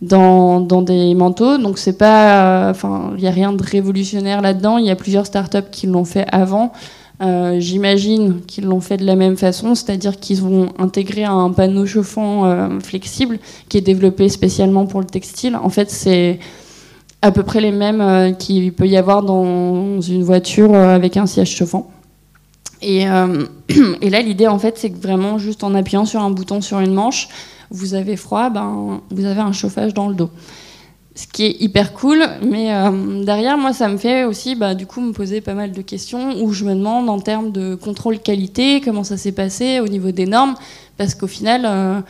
dans, 0.01 0.81
des 0.81 1.13
manteaux. 1.15 1.57
Donc 1.57 1.77
c'est 1.77 1.97
pas, 1.97 2.67
euh, 2.67 2.71
enfin, 2.71 3.11
il 3.15 3.21
n'y 3.21 3.27
a 3.27 3.31
rien 3.31 3.53
de 3.53 3.63
révolutionnaire 3.63 4.41
là-dedans. 4.41 4.77
Il 4.77 4.85
y 4.85 4.91
a 4.91 4.95
plusieurs 4.95 5.25
startups 5.25 5.69
qui 5.71 5.87
l'ont 5.87 6.05
fait 6.05 6.25
avant. 6.31 6.71
Euh, 7.21 7.59
j'imagine 7.59 8.41
qu'ils 8.45 8.65
l'ont 8.65 8.81
fait 8.81 8.97
de 8.97 9.05
la 9.05 9.15
même 9.15 9.37
façon, 9.37 9.73
c'est-à-dire 9.73 10.19
qu'ils 10.19 10.41
vont 10.41 10.67
intégrer 10.77 11.23
un 11.23 11.49
panneau 11.49 11.85
chauffant 11.85 12.45
euh, 12.45 12.79
flexible 12.81 13.39
qui 13.69 13.77
est 13.77 13.81
développé 13.81 14.27
spécialement 14.27 14.85
pour 14.85 14.99
le 14.99 15.05
textile. 15.05 15.55
En 15.55 15.69
fait, 15.69 15.89
c'est 15.89 16.39
à 17.21 17.31
peu 17.31 17.43
près 17.43 17.61
les 17.61 17.71
mêmes 17.71 18.35
qu'il 18.37 18.73
peut 18.73 18.87
y 18.87 18.97
avoir 18.97 19.23
dans 19.23 20.01
une 20.01 20.23
voiture 20.23 20.75
avec 20.75 21.15
un 21.17 21.25
siège 21.25 21.55
chauffant. 21.55 21.89
Et, 22.81 23.05
et 24.01 24.09
là, 24.09 24.21
l'idée, 24.21 24.47
en 24.47 24.59
fait, 24.59 24.77
c'est 24.77 24.91
que 24.91 25.01
vraiment, 25.01 25.39
juste 25.39 25.63
en 25.63 25.73
appuyant 25.73 26.05
sur 26.05 26.21
un 26.21 26.29
bouton 26.29 26.61
sur 26.61 26.81
une 26.81 26.93
manche, 26.93 27.29
vous 27.69 27.93
avez 27.93 28.15
froid, 28.15 28.49
ben, 28.49 29.01
vous 29.09 29.25
avez 29.25 29.41
un 29.41 29.51
chauffage 29.53 29.93
dans 29.93 30.07
le 30.07 30.15
dos. 30.15 30.29
Ce 31.17 31.27
qui 31.27 31.45
est 31.45 31.61
hyper 31.61 31.93
cool, 31.93 32.25
mais 32.41 32.73
euh, 32.73 33.23
derrière, 33.23 33.57
moi, 33.57 33.71
ça 33.71 33.87
me 33.87 33.95
fait 33.95 34.25
aussi, 34.25 34.53
bah, 34.55 34.75
du 34.75 34.85
coup, 34.85 34.99
me 34.99 35.13
poser 35.13 35.39
pas 35.39 35.53
mal 35.53 35.71
de 35.71 35.81
questions 35.81 36.43
où 36.43 36.51
je 36.51 36.65
me 36.65 36.75
demande 36.75 37.09
en 37.09 37.21
termes 37.21 37.53
de 37.53 37.75
contrôle 37.75 38.19
qualité, 38.19 38.81
comment 38.81 39.05
ça 39.05 39.15
s'est 39.15 39.31
passé 39.31 39.79
au 39.79 39.87
niveau 39.87 40.11
des 40.11 40.25
normes, 40.25 40.55
parce 40.97 41.15
qu'au 41.15 41.27
final, 41.27 41.61
euh, 41.65 42.01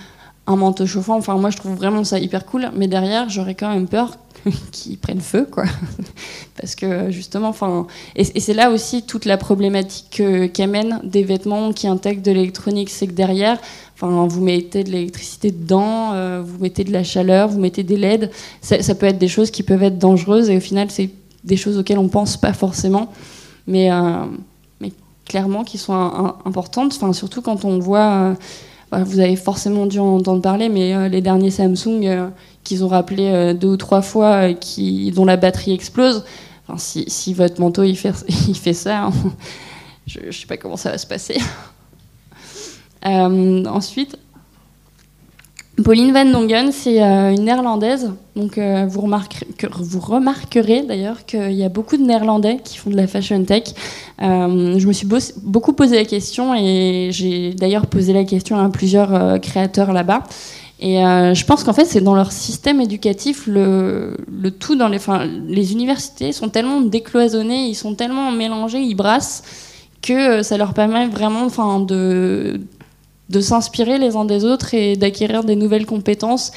un 0.47 0.55
manteau 0.55 0.87
chauffant, 0.87 1.17
enfin, 1.17 1.37
moi, 1.37 1.51
je 1.51 1.57
trouve 1.57 1.75
vraiment 1.75 2.03
ça 2.03 2.17
hyper 2.17 2.47
cool, 2.47 2.71
mais 2.75 2.87
derrière, 2.87 3.29
j'aurais 3.29 3.53
quand 3.53 3.71
même 3.71 3.87
peur 3.87 4.17
qu'ils 4.71 4.97
prennent 4.97 5.21
feu, 5.21 5.47
quoi. 5.51 5.65
parce 6.59 6.73
que 6.73 7.11
justement, 7.11 7.49
enfin, 7.49 7.85
et, 8.15 8.23
c'est 8.23 8.55
là 8.55 8.71
aussi 8.71 9.03
toute 9.03 9.25
la 9.25 9.37
problématique 9.37 10.23
qu'amènent 10.51 10.99
des 11.03 11.21
vêtements 11.21 11.73
qui 11.73 11.87
intègrent 11.87 12.23
de 12.23 12.31
l'électronique, 12.31 12.89
c'est 12.89 13.05
que 13.05 13.13
derrière, 13.13 13.59
Enfin, 13.95 14.27
vous 14.27 14.41
mettez 14.41 14.83
de 14.83 14.91
l'électricité 14.91 15.51
dedans, 15.51 16.11
euh, 16.13 16.43
vous 16.45 16.59
mettez 16.59 16.83
de 16.83 16.91
la 16.91 17.03
chaleur, 17.03 17.47
vous 17.47 17.59
mettez 17.59 17.83
des 17.83 17.95
LED. 17.95 18.29
Ça, 18.61 18.93
peut 18.93 19.05
être 19.05 19.17
des 19.17 19.29
choses 19.29 19.51
qui 19.51 19.63
peuvent 19.63 19.83
être 19.83 19.97
dangereuses 19.97 20.49
et 20.49 20.57
au 20.57 20.59
final, 20.59 20.91
c'est 20.91 21.09
des 21.45 21.55
choses 21.55 21.77
auxquelles 21.77 21.99
on 21.99 22.09
pense 22.09 22.35
pas 22.35 22.51
forcément, 22.51 23.13
mais, 23.67 23.91
euh, 23.91 24.25
mais 24.81 24.91
clairement 25.25 25.63
qui 25.63 25.77
sont 25.77 25.93
importantes. 26.43 26.93
Enfin, 26.95 27.13
surtout 27.13 27.41
quand 27.41 27.63
on 27.63 27.79
voit, 27.79 28.35
euh, 28.93 29.03
vous 29.03 29.19
avez 29.19 29.37
forcément 29.37 29.85
dû 29.85 29.99
en 29.99 30.17
entendre 30.17 30.41
parler, 30.41 30.67
mais 30.67 31.07
les 31.07 31.21
derniers 31.21 31.51
Samsung 31.51 32.31
qu'ils 32.65 32.83
ont 32.83 32.89
rappelé 32.89 33.53
deux 33.53 33.69
ou 33.69 33.77
trois 33.77 34.01
fois, 34.01 34.53
qui, 34.53 35.11
dont 35.11 35.25
la 35.25 35.37
batterie 35.37 35.71
explose. 35.71 36.25
Enfin, 36.67 36.77
si, 36.79 37.05
si, 37.07 37.33
votre 37.33 37.61
manteau 37.61 37.83
il 37.83 37.95
fait, 37.95 38.13
il 38.49 38.57
fait 38.57 38.73
ça, 38.73 39.03
hein, 39.03 39.11
je 40.05 40.19
ne 40.19 40.31
sais 40.31 40.47
pas 40.47 40.57
comment 40.57 40.77
ça 40.77 40.91
va 40.91 40.97
se 40.97 41.07
passer. 41.07 41.37
Euh, 43.05 43.65
ensuite, 43.65 44.17
Pauline 45.83 46.13
Van 46.13 46.25
Dongen, 46.25 46.71
c'est 46.71 47.03
euh, 47.03 47.35
une 47.35 47.43
néerlandaise. 47.43 48.11
Donc, 48.35 48.57
euh, 48.57 48.85
vous, 48.87 49.01
remarquerez, 49.01 50.83
d'ailleurs 50.83 51.25
qu'il 51.25 51.53
y 51.53 51.63
a 51.63 51.69
beaucoup 51.69 51.97
de 51.97 52.03
néerlandais 52.03 52.59
qui 52.63 52.77
font 52.77 52.89
de 52.89 52.95
la 52.95 53.07
fashion 53.07 53.43
tech. 53.43 53.63
je 54.19 54.87
me 54.87 54.93
suis 54.93 55.07
beaucoup 55.43 55.73
posé 55.73 55.95
la 55.97 56.05
question 56.05 56.55
et 56.55 57.09
j'ai 57.11 57.53
d'ailleurs 57.53 57.87
posé 57.87 58.13
la 58.13 58.23
question 58.23 58.57
à 58.57 58.69
plusieurs 58.69 59.39
créateurs 59.41 59.93
là-bas. 59.93 60.23
Et 60.81 60.95
je 60.97 61.45
pense 61.45 61.63
qu'en 61.63 61.73
fait, 61.73 61.85
c'est 61.85 62.01
dans 62.01 62.15
leur 62.15 62.33
système 62.33 62.81
éducatif, 62.81 63.47
le, 63.47 64.17
tout 64.59 64.77
les, 64.77 64.99
les 65.47 65.71
universités 65.71 66.33
sont 66.33 66.49
tellement 66.49 66.81
décloisonnés, 66.81 67.67
ils 67.67 67.75
sont 67.75 67.95
tellement 67.95 68.31
mélangés, 68.31 68.81
ils 68.81 68.95
brassent 68.95 69.43
que 70.01 70.43
ça 70.43 70.57
leur 70.57 70.73
permet 70.73 71.07
vraiment, 71.07 71.45
enfin, 71.45 71.79
de 71.79 72.59
de 73.29 73.39
s'inspirer 73.39 73.97
les 73.97 74.15
uns 74.15 74.25
des 74.25 74.45
autres 74.45 74.73
et 74.73 74.95
d'acquérir 74.95 75.43
des 75.43 75.55
nouvelles 75.55 75.85
compétences 75.85 76.51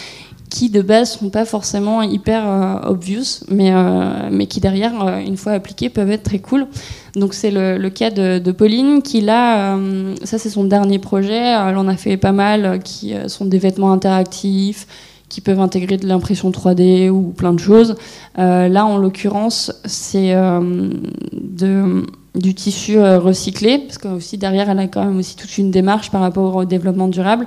qui 0.49 0.71
de 0.71 0.83
base 0.83 1.19
sont 1.19 1.31
pas 1.31 1.45
forcément 1.45 2.03
hyper 2.03 2.43
euh, 2.47 2.91
obvious, 2.91 3.45
mais, 3.49 3.73
euh, 3.73 4.29
mais 4.31 4.47
qui 4.47 4.61
derrière, 4.61 4.93
euh, 5.05 5.19
une 5.19 5.37
fois 5.37 5.53
appliquées, 5.53 5.91
peuvent 5.91 6.11
être 6.11 6.23
très 6.23 6.39
cool. 6.39 6.67
Donc 7.15 7.35
c'est 7.35 7.51
le, 7.51 7.89
cas 7.89 8.11
de, 8.11 8.53
Pauline 8.53 9.03
qui 9.03 9.21
là, 9.21 9.79
ça 10.23 10.39
c'est 10.39 10.51
son 10.51 10.65
dernier 10.65 10.99
projet, 10.99 11.35
elle 11.37 11.77
en 11.77 11.89
a 11.89 11.97
fait 11.97 12.17
pas 12.17 12.33
mal, 12.33 12.81
qui 12.85 13.15
sont 13.27 13.45
des 13.45 13.59
vêtements 13.59 13.93
interactifs, 13.93 14.87
qui 15.29 15.41
peuvent 15.41 15.61
intégrer 15.61 15.97
de 15.97 16.07
l'impression 16.07 16.51
3D 16.51 17.11
ou 17.11 17.35
plein 17.37 17.53
de 17.53 17.61
choses. 17.61 17.97
là 18.37 18.87
en 18.87 18.97
l'occurrence, 18.97 19.73
c'est 19.85 20.35
de 20.35 22.05
du 22.39 22.55
tissu 22.55 22.99
euh, 22.99 23.19
recyclé, 23.19 23.79
parce 23.79 23.99
que 23.99 24.09
aussi 24.09 24.39
derrière, 24.39 24.71
elle 24.71 24.79
a 24.79 24.87
quand 24.87 25.05
même 25.05 25.19
aussi 25.19 25.37
toute 25.37 25.59
une 25.59 25.71
démarche 25.71 26.11
par 26.11 26.21
rapport 26.21 26.55
au 26.57 26.65
développement 26.65 27.09
durable, 27.09 27.47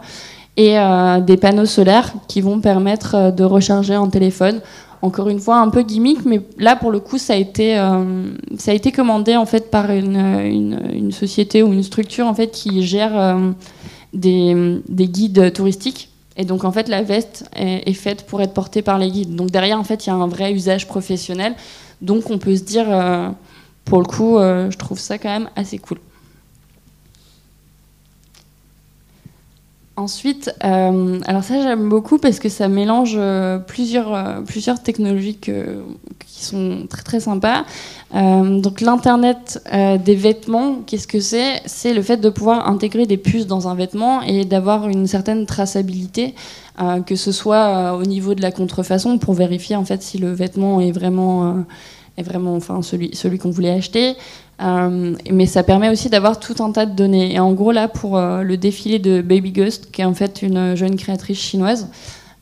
et 0.57 0.77
euh, 0.77 1.21
des 1.21 1.37
panneaux 1.37 1.65
solaires 1.65 2.13
qui 2.27 2.41
vont 2.41 2.59
permettre 2.59 3.15
euh, 3.15 3.31
de 3.31 3.43
recharger 3.43 3.93
un 3.93 4.09
téléphone. 4.09 4.61
Encore 5.01 5.29
une 5.29 5.39
fois, 5.39 5.57
un 5.57 5.69
peu 5.69 5.81
gimmick, 5.81 6.25
mais 6.25 6.41
là, 6.59 6.75
pour 6.75 6.91
le 6.91 6.99
coup, 6.99 7.17
ça 7.17 7.33
a 7.33 7.35
été, 7.35 7.75
ça 8.59 8.69
a 8.69 8.73
été 8.75 8.91
commandé 8.91 9.35
en 9.35 9.47
fait 9.47 9.71
par 9.71 9.89
une, 9.89 10.79
une, 10.93 11.11
société 11.11 11.63
ou 11.63 11.73
une 11.73 11.81
structure 11.81 12.27
en 12.27 12.35
fait 12.35 12.49
qui 12.49 12.83
gère 12.83 13.35
des, 14.13 14.79
des, 14.87 15.07
guides 15.07 15.53
touristiques. 15.53 16.10
Et 16.37 16.45
donc, 16.45 16.63
en 16.63 16.71
fait, 16.71 16.87
la 16.87 17.03
veste 17.03 17.49
est, 17.55 17.93
faite 17.93 18.25
pour 18.25 18.41
être 18.41 18.53
portée 18.53 18.81
par 18.81 18.97
les 18.97 19.11
guides. 19.11 19.35
Donc, 19.35 19.51
derrière, 19.51 19.79
en 19.79 19.83
fait, 19.83 20.05
il 20.05 20.09
y 20.09 20.11
a 20.11 20.15
un 20.15 20.27
vrai 20.27 20.53
usage 20.53 20.87
professionnel. 20.87 21.55
Donc, 22.01 22.29
on 22.29 22.37
peut 22.37 22.55
se 22.55 22.63
dire 22.63 22.87
pour 23.85 23.99
le 23.99 24.05
coup, 24.05 24.37
euh, 24.37 24.69
je 24.71 24.77
trouve 24.77 24.99
ça 24.99 25.17
quand 25.17 25.29
même 25.29 25.49
assez 25.55 25.77
cool. 25.77 25.99
Ensuite, 29.97 30.55
euh, 30.63 31.19
alors 31.25 31.43
ça 31.43 31.61
j'aime 31.61 31.89
beaucoup 31.89 32.17
parce 32.17 32.39
que 32.39 32.47
ça 32.47 32.69
mélange 32.69 33.15
euh, 33.17 33.59
plusieurs, 33.59 34.15
euh, 34.15 34.41
plusieurs 34.41 34.81
technologies 34.81 35.35
qui 35.35 35.51
sont 36.45 36.87
très 36.89 37.03
très 37.03 37.19
sympas. 37.19 37.65
donc 38.13 38.81
l'internet 38.81 39.61
des 40.03 40.15
vêtements, 40.15 40.77
qu'est-ce 40.87 41.07
que 41.07 41.19
c'est? 41.19 41.61
C'est 41.65 41.93
le 41.93 42.01
fait 42.01 42.17
de 42.17 42.29
pouvoir 42.29 42.69
intégrer 42.69 43.05
des 43.05 43.17
puces 43.17 43.47
dans 43.47 43.67
un 43.67 43.75
vêtement 43.75 44.21
et 44.21 44.45
d'avoir 44.45 44.87
une 44.87 45.07
certaine 45.07 45.45
traçabilité, 45.45 46.35
que 47.05 47.15
ce 47.15 47.31
soit 47.31 47.93
au 47.95 48.03
niveau 48.03 48.33
de 48.33 48.41
la 48.41 48.51
contrefaçon 48.51 49.17
pour 49.19 49.33
vérifier 49.33 49.75
en 49.75 49.85
fait 49.85 50.01
si 50.01 50.17
le 50.17 50.31
vêtement 50.31 50.81
est 50.81 50.91
vraiment 50.91 51.63
est 52.17 52.23
celui 53.13 53.37
qu'on 53.37 53.51
voulait 53.51 53.71
acheter, 53.71 54.15
euh, 54.61 55.15
mais 55.31 55.45
ça 55.45 55.63
permet 55.63 55.89
aussi 55.89 56.09
d'avoir 56.09 56.39
tout 56.39 56.55
un 56.59 56.71
tas 56.71 56.85
de 56.85 56.95
données. 56.95 57.33
Et 57.33 57.39
en 57.39 57.53
gros, 57.53 57.71
là, 57.71 57.87
pour 57.87 58.17
euh, 58.17 58.43
le 58.43 58.57
défilé 58.57 58.99
de 58.99 59.21
Baby 59.21 59.51
Ghost, 59.51 59.91
qui 59.91 60.01
est 60.01 60.05
en 60.05 60.13
fait 60.13 60.41
une 60.41 60.75
jeune 60.75 60.95
créatrice 60.95 61.39
chinoise, 61.39 61.89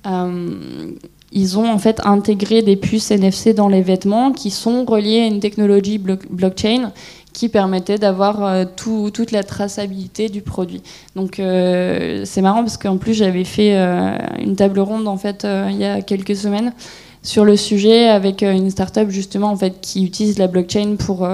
euh, 0.05 0.91
ils 1.32 1.60
ont 1.60 1.69
en 1.69 1.77
fait 1.77 2.01
intégré 2.05 2.62
des 2.62 2.75
puces 2.75 3.12
NFC 3.12 3.53
dans 3.53 3.69
les 3.69 3.82
vêtements 3.82 4.32
qui 4.32 4.49
sont 4.49 4.84
reliées 4.86 5.21
à 5.21 5.25
une 5.27 5.39
technologie 5.39 5.99
blockchain 5.99 6.91
qui 7.32 7.47
permettait 7.47 7.99
d'avoir 7.99 8.65
toute 8.75 9.32
la 9.32 9.43
traçabilité 9.43 10.29
du 10.29 10.41
produit. 10.41 10.82
Donc 11.15 11.36
c'est 11.36 12.41
marrant 12.41 12.62
parce 12.62 12.77
qu'en 12.77 12.97
plus 12.97 13.13
j'avais 13.13 13.43
fait 13.43 13.75
une 14.39 14.55
table 14.55 14.79
ronde 14.79 15.08
en 15.08 15.17
fait 15.17 15.45
il 15.69 15.77
y 15.77 15.86
a 15.86 16.01
quelques 16.01 16.36
semaines 16.36 16.73
sur 17.21 17.45
le 17.45 17.55
sujet 17.55 18.08
avec 18.08 18.41
une 18.41 18.71
startup 18.71 19.12
justement 19.12 19.51
en 19.51 19.55
fait 19.55 19.79
qui 19.82 20.03
utilise 20.03 20.39
la 20.39 20.47
blockchain 20.47 20.95
pour 20.97 21.27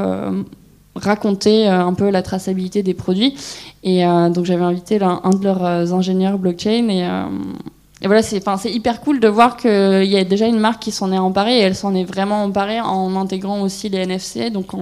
raconter 0.96 1.68
euh, 1.68 1.86
un 1.86 1.94
peu 1.94 2.10
la 2.10 2.22
traçabilité 2.22 2.84
des 2.84 2.94
produits. 2.94 3.36
Et 3.84 4.06
euh, 4.06 4.30
donc 4.30 4.46
j'avais 4.46 4.64
invité 4.64 5.00
un 5.02 5.30
de 5.30 5.44
leurs 5.44 5.64
euh, 5.64 5.92
ingénieurs 5.92 6.38
blockchain 6.38 6.90
et, 6.90 8.08
voilà, 8.08 8.22
c'est 8.22 8.72
hyper 8.72 9.02
cool 9.02 9.20
de 9.20 9.28
voir 9.28 9.58
qu'il 9.58 10.04
y 10.04 10.18
a 10.18 10.24
déjà 10.24 10.46
une 10.46 10.60
marque 10.60 10.82
qui 10.82 10.92
s'en 10.92 11.12
est 11.12 11.18
emparée 11.18 11.58
et 11.58 11.62
elle 11.62 11.76
s'en 11.76 11.96
est 11.96 12.04
vraiment 12.04 12.44
emparée 12.44 12.80
en 12.80 13.16
intégrant 13.16 13.62
aussi 13.62 13.90
les 13.90 14.00
NFC, 14.00 14.52
donc 14.52 14.74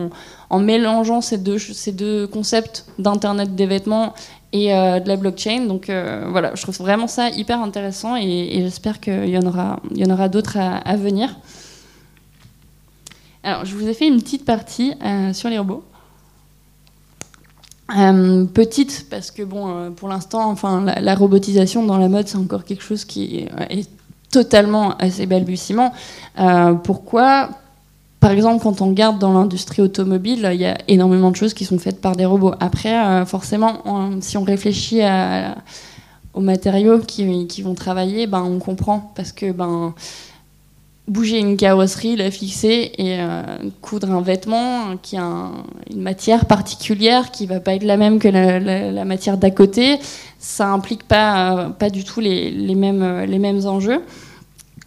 en, 0.49 0.59
mélangeant 0.59 1.21
ces 1.21 1.37
deux, 1.37 1.57
ces 1.57 1.93
deux 1.93 2.27
concepts 2.27 2.85
d'Internet 2.99 3.55
des 3.55 3.65
vêtements 3.65 4.13
et 4.51 4.69
de 4.69 5.07
la 5.07 5.15
blockchain. 5.15 5.67
Donc 5.67 5.89
voilà, 5.89 6.53
je 6.55 6.63
trouve 6.63 6.77
vraiment 6.79 7.07
ça 7.07 7.29
hyper 7.29 7.61
intéressant 7.61 8.17
et, 8.17 8.57
j'espère 8.61 8.99
qu'il 8.99 9.29
y 9.29 9.37
en 9.37 9.45
aura, 9.45 9.79
aura 10.09 10.27
d'autres 10.27 10.57
à, 10.57 10.95
venir. 10.97 11.33
Alors, 13.43 13.63
je 13.63 13.73
vous 13.73 13.87
ai 13.87 13.93
fait 13.93 14.07
une 14.07 14.21
petite 14.21 14.43
partie 14.43 14.95
sur 15.31 15.49
les 15.49 15.59
robots. 15.59 15.83
Euh, 17.91 18.45
petite 18.45 19.07
parce 19.09 19.29
que 19.29 19.43
bon, 19.43 19.67
euh, 19.67 19.89
pour 19.89 20.07
l'instant, 20.07 20.49
enfin, 20.49 20.85
la, 20.99 21.15
robotisation 21.15 21.83
dans 21.83 21.97
la 21.97 22.07
mode, 22.07 22.27
c'est 22.27 22.37
encore 22.37 22.63
quelque 22.63 22.83
chose 22.83 23.05
qui 23.05 23.45
est, 23.69 23.89
totalement 24.31 24.97
assez 24.97 25.27
balbutiement. 25.27 25.93
Euh, 26.39 26.73
pourquoi? 26.73 27.49
Par 28.19 28.31
exemple, 28.31 28.63
quand 28.63 28.81
on 28.81 28.87
regarde 28.87 29.19
dans 29.19 29.33
l'industrie 29.33 29.83
automobile, 29.83 30.49
il 30.53 30.59
y 30.59 30.65
a 30.65 30.75
énormément 30.87 31.29
de 31.29 31.35
choses 31.35 31.53
qui 31.53 31.65
sont 31.65 31.77
faites 31.77 32.01
par 32.01 32.15
des 32.15 32.25
robots. 32.25 32.55
Après, 32.59 33.25
forcément, 33.27 34.09
si 34.21 34.37
on 34.37 34.43
réfléchit 34.43 35.01
aux 36.33 36.41
matériaux 36.41 36.99
qui, 36.99 37.45
qui, 37.47 37.61
vont 37.61 37.75
travailler, 37.75 38.25
ben, 38.25 38.41
on 38.41 38.57
comprend 38.57 39.11
parce 39.15 39.33
que 39.33 39.51
ben 39.51 39.93
bouger 41.07 41.39
une 41.39 41.57
carrosserie, 41.57 42.15
la 42.15 42.31
fixer 42.31 42.91
et 42.97 43.19
euh, 43.19 43.43
coudre 43.81 44.09
un 44.11 44.21
vêtement 44.21 44.95
qui 45.01 45.17
a 45.17 45.51
une 45.91 46.01
matière 46.01 46.45
particulière 46.45 47.31
qui 47.31 47.45
va 47.45 47.59
pas 47.59 47.73
être 47.73 47.83
la 47.83 47.97
même 47.97 48.19
que 48.19 48.29
la, 48.29 49.05
matière 49.05 49.37
d'à 49.37 49.51
côté, 49.51 49.99
ça 50.39 50.69
implique 50.69 51.03
pas, 51.03 51.57
euh, 51.57 51.69
pas 51.69 51.89
du 51.89 52.03
tout 52.03 52.21
les, 52.21 52.75
mêmes, 52.75 53.03
euh, 53.03 53.25
les 53.25 53.39
mêmes 53.39 53.65
enjeux. 53.65 54.01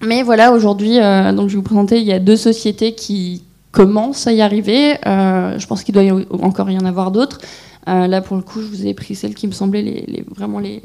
Mais 0.03 0.23
voilà, 0.23 0.53
aujourd'hui, 0.53 0.97
donc 0.97 1.49
je 1.49 1.55
vais 1.55 1.57
vous 1.57 1.63
présenter, 1.63 1.99
il 1.99 2.07
y 2.07 2.13
a 2.13 2.19
deux 2.19 2.37
sociétés 2.37 2.95
qui 2.95 3.43
commencent 3.73 4.27
à 4.27 4.33
y 4.33 4.43
arriver. 4.43 4.99
je 5.07 5.67
pense 5.67 5.85
qu'il 5.85 5.95
doit 5.95 6.03
encore 6.43 6.71
y 6.71 6.77
en 6.77 6.85
avoir 6.85 7.11
d'autres. 7.11 7.41
là, 7.87 8.21
pour 8.21 8.37
le 8.37 8.43
coup, 8.43 8.61
je 8.61 8.67
vous 8.67 8.87
ai 8.87 8.93
pris 8.93 9.15
celles 9.15 9.35
qui 9.35 9.47
me 9.47 9.53
semblaient 9.53 9.81
les, 9.81 10.23
vraiment 10.37 10.59
les, 10.59 10.83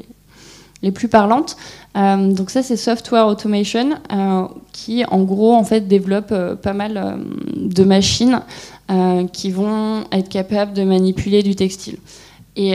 les 0.82 0.90
plus 0.90 1.08
parlantes. 1.08 1.56
Euh, 1.96 2.32
donc 2.32 2.50
ça, 2.50 2.62
c'est 2.62 2.76
Software 2.76 3.26
Automation, 3.26 3.90
euh, 4.12 4.44
qui 4.72 5.04
en 5.06 5.22
gros 5.22 5.54
en 5.54 5.64
fait 5.64 5.86
développe 5.88 6.32
euh, 6.32 6.54
pas 6.54 6.72
mal 6.72 7.18
de 7.56 7.84
machines 7.84 8.40
qui 9.32 9.50
vont 9.50 10.04
être 10.12 10.28
capables 10.28 10.74
de 10.74 10.82
manipuler 10.84 11.42
du 11.42 11.54
textile. 11.54 11.96
Et 12.56 12.74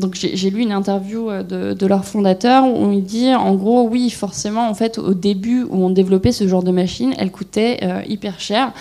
donc 0.00 0.14
j'ai 0.16 0.50
lu 0.50 0.62
une 0.62 0.72
interview 0.72 1.30
de, 1.30 1.86
leur 1.86 2.04
fondateur 2.04 2.66
où 2.66 2.90
il 2.90 3.04
dit 3.04 3.32
en 3.32 3.54
gros 3.54 3.86
oui 3.88 4.10
forcément 4.10 4.68
en 4.68 4.74
fait 4.74 4.98
au 4.98 5.14
début 5.14 5.62
où 5.62 5.84
on 5.84 5.90
développait 5.90 6.32
ce 6.32 6.48
genre 6.48 6.64
de 6.64 6.72
machine, 6.72 7.14
elle 7.18 7.30
coûtait 7.30 7.78
hyper 8.08 8.40
cher 8.40 8.72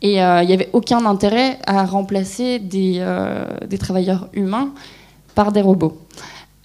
et 0.00 0.12
il 0.14 0.46
n'y 0.46 0.54
avait 0.54 0.70
aucun 0.72 1.04
intérêt 1.04 1.58
à 1.66 1.84
remplacer 1.84 2.58
des, 2.58 3.04
des 3.68 3.76
travailleurs 3.76 4.28
humains 4.32 4.70
par 5.34 5.52
des 5.52 5.60
robots. 5.60 5.98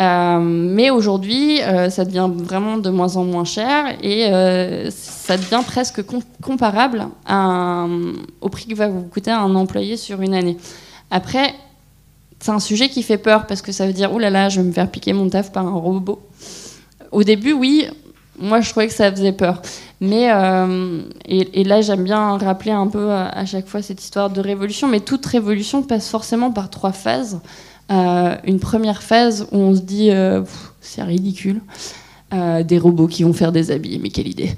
Euh, 0.02 0.40
mais 0.40 0.90
aujourd'hui, 0.90 1.62
euh, 1.62 1.90
ça 1.90 2.06
devient 2.06 2.30
vraiment 2.34 2.78
de 2.78 2.90
moins 2.90 3.18
en 3.18 3.26
moins 3.26 3.44
cher 3.44 3.98
et 4.02 4.28
euh, 4.28 4.90
ça 4.92 5.36
devient 5.36 5.62
presque 5.66 6.02
comparable 6.42 7.08
au 8.40 8.50
prix 8.50 8.68
que 8.68 8.76
va 8.76 8.88
vous 8.88 9.04
coûter 9.04 9.32
un 9.32 9.54
employé 9.56 9.98
sur 9.98 10.22
une 10.22 10.34
année. 10.34 10.58
Après, 11.12 11.54
c'est 12.40 12.52
un 12.52 12.60
sujet 12.60 12.88
qui 12.88 13.04
fait 13.04 13.18
peur 13.18 13.46
parce 13.46 13.62
que 13.62 13.74
ça 13.74 13.86
veut 13.86 13.94
dire, 13.94 14.12
oh 14.14 14.20
là 14.20 14.30
là, 14.30 14.48
je 14.48 14.62
vais 14.62 14.68
me 14.68 14.72
faire 14.72 14.90
piquer 14.90 15.12
mon 15.12 15.28
taf 15.28 15.52
par 15.52 15.68
un 15.68 15.72
robot. 15.72 16.22
Au 17.12 17.24
début, 17.24 17.52
oui, 17.52 17.86
moi 18.40 18.62
je 18.62 18.70
trouvais 18.70 18.88
que 18.88 18.94
ça 18.94 19.12
faisait 19.12 19.34
peur. 19.34 19.62
Mais, 20.00 20.30
et, 21.26 21.60
et, 21.60 21.64
là, 21.66 21.82
j'aime 21.82 22.06
bien 22.06 22.38
rappeler 22.38 22.72
un 22.72 22.88
peu 22.88 23.12
à 23.12 23.46
chaque 23.46 23.68
fois 23.68 23.82
cette 23.82 24.02
histoire 24.02 24.30
de 24.30 24.40
révolution, 24.40 24.88
mais 24.88 25.02
toute 25.02 25.26
révolution 25.26 25.84
passe 25.84 26.08
forcément 26.08 26.52
par 26.52 26.70
trois 26.70 26.94
phases. 26.94 27.42
Euh, 27.92 28.36
une 28.44 28.60
première 28.60 29.02
phase 29.02 29.48
où 29.52 29.58
on 29.58 29.76
se 29.76 29.82
dit 29.82 30.12
euh, 30.12 30.44
c'est 30.80 31.02
ridicule, 31.02 31.62
euh, 32.34 32.62
des 32.64 32.78
robots 32.78 33.08
qui 33.08 33.24
vont 33.24 33.34
faire 33.34 33.52
des 33.52 33.72
habits, 33.72 34.00
mais 34.02 34.10
quelle 34.10 34.28
idée. 34.28 34.52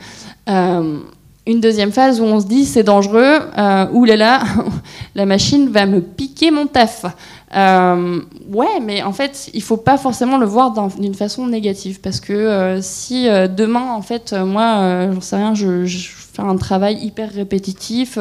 une 0.47 1.59
deuxième 1.59 1.91
phase 1.91 2.19
où 2.19 2.25
on 2.25 2.39
se 2.39 2.45
dit 2.45 2.65
c'est 2.65 2.83
dangereux, 2.83 3.39
là, 3.55 4.43
la 5.15 5.25
machine 5.25 5.69
va 5.69 5.85
me 5.85 6.01
piquer 6.01 6.51
mon 6.51 6.67
taf. 6.67 7.05
ouais, 7.53 8.79
mais 8.83 9.01
en 9.01 9.13
fait, 9.13 9.49
il 9.53 9.63
faut 9.63 9.77
pas 9.77 9.97
forcément 9.97 10.37
le 10.37 10.45
voir 10.45 10.73
d'une 10.99 11.15
façon 11.15 11.47
négative 11.47 12.01
parce 12.01 12.19
que 12.19 12.79
si 12.81 13.27
demain, 13.55 13.93
en 13.93 14.01
fait, 14.01 14.33
moi, 14.33 15.09
j'en 15.13 15.21
sais 15.21 15.37
rien, 15.37 15.53
je, 15.55 15.85
fais 16.33 16.41
un 16.41 16.57
travail 16.57 16.97
hyper 17.01 17.31
répétitif 17.31 18.17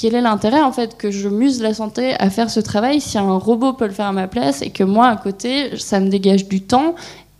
quel 0.00 0.14
est 0.14 0.22
l'intérêt 0.22 0.62
en 0.62 0.72
fait 0.72 0.96
que 0.96 1.10
je 1.10 1.28
muse 1.28 1.60
la 1.60 1.74
santé 1.74 2.14
à 2.14 2.30
faire 2.30 2.48
ce 2.48 2.58
travail 2.58 3.02
si 3.02 3.18
un 3.18 3.36
robot 3.36 3.74
peut 3.74 3.86
le 3.86 3.92
faire 3.92 4.06
à 4.06 4.12
ma 4.12 4.28
place 4.28 4.62
et 4.62 4.70
que 4.70 4.82
moi 4.82 5.08
à 5.08 5.16
côté 5.16 5.76
ça 5.76 6.00
me 6.00 6.08
dégage 6.08 6.48
du 6.48 6.62
temps 6.62 6.94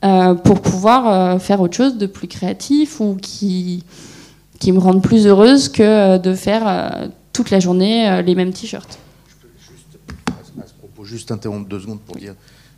euh, 0.05 0.35
pour 0.35 0.61
pouvoir 0.61 1.09
euh, 1.09 1.39
faire 1.39 1.63
autre 1.63 1.75
chose 1.75 1.97
de 1.97 2.05
plus 2.05 2.29
créatif 2.29 3.01
ou 3.01 3.17
qui, 3.21 3.83
me 4.67 4.79
rende 4.79 5.03
plus 5.03 5.27
heureuse 5.27 5.71
que 5.71 5.83
euh, 5.83 6.19
de 6.19 6.35
faire 6.35 7.11
toute 7.33 7.49
la 7.49 7.61
journée 7.61 8.23
les 8.23 8.35
mêmes 8.35 8.53
t-shirts. 8.53 8.99
Je 9.27 9.35
peux 9.37 9.49
juste, 9.59 9.99
à 10.63 10.67
ce 10.67 10.75
propos, 10.75 11.05
juste 11.05 11.31
interrompre 11.31 11.67
deux 11.67 11.81
secondes 11.81 12.03
pour 12.03 12.17
dire 12.17 12.35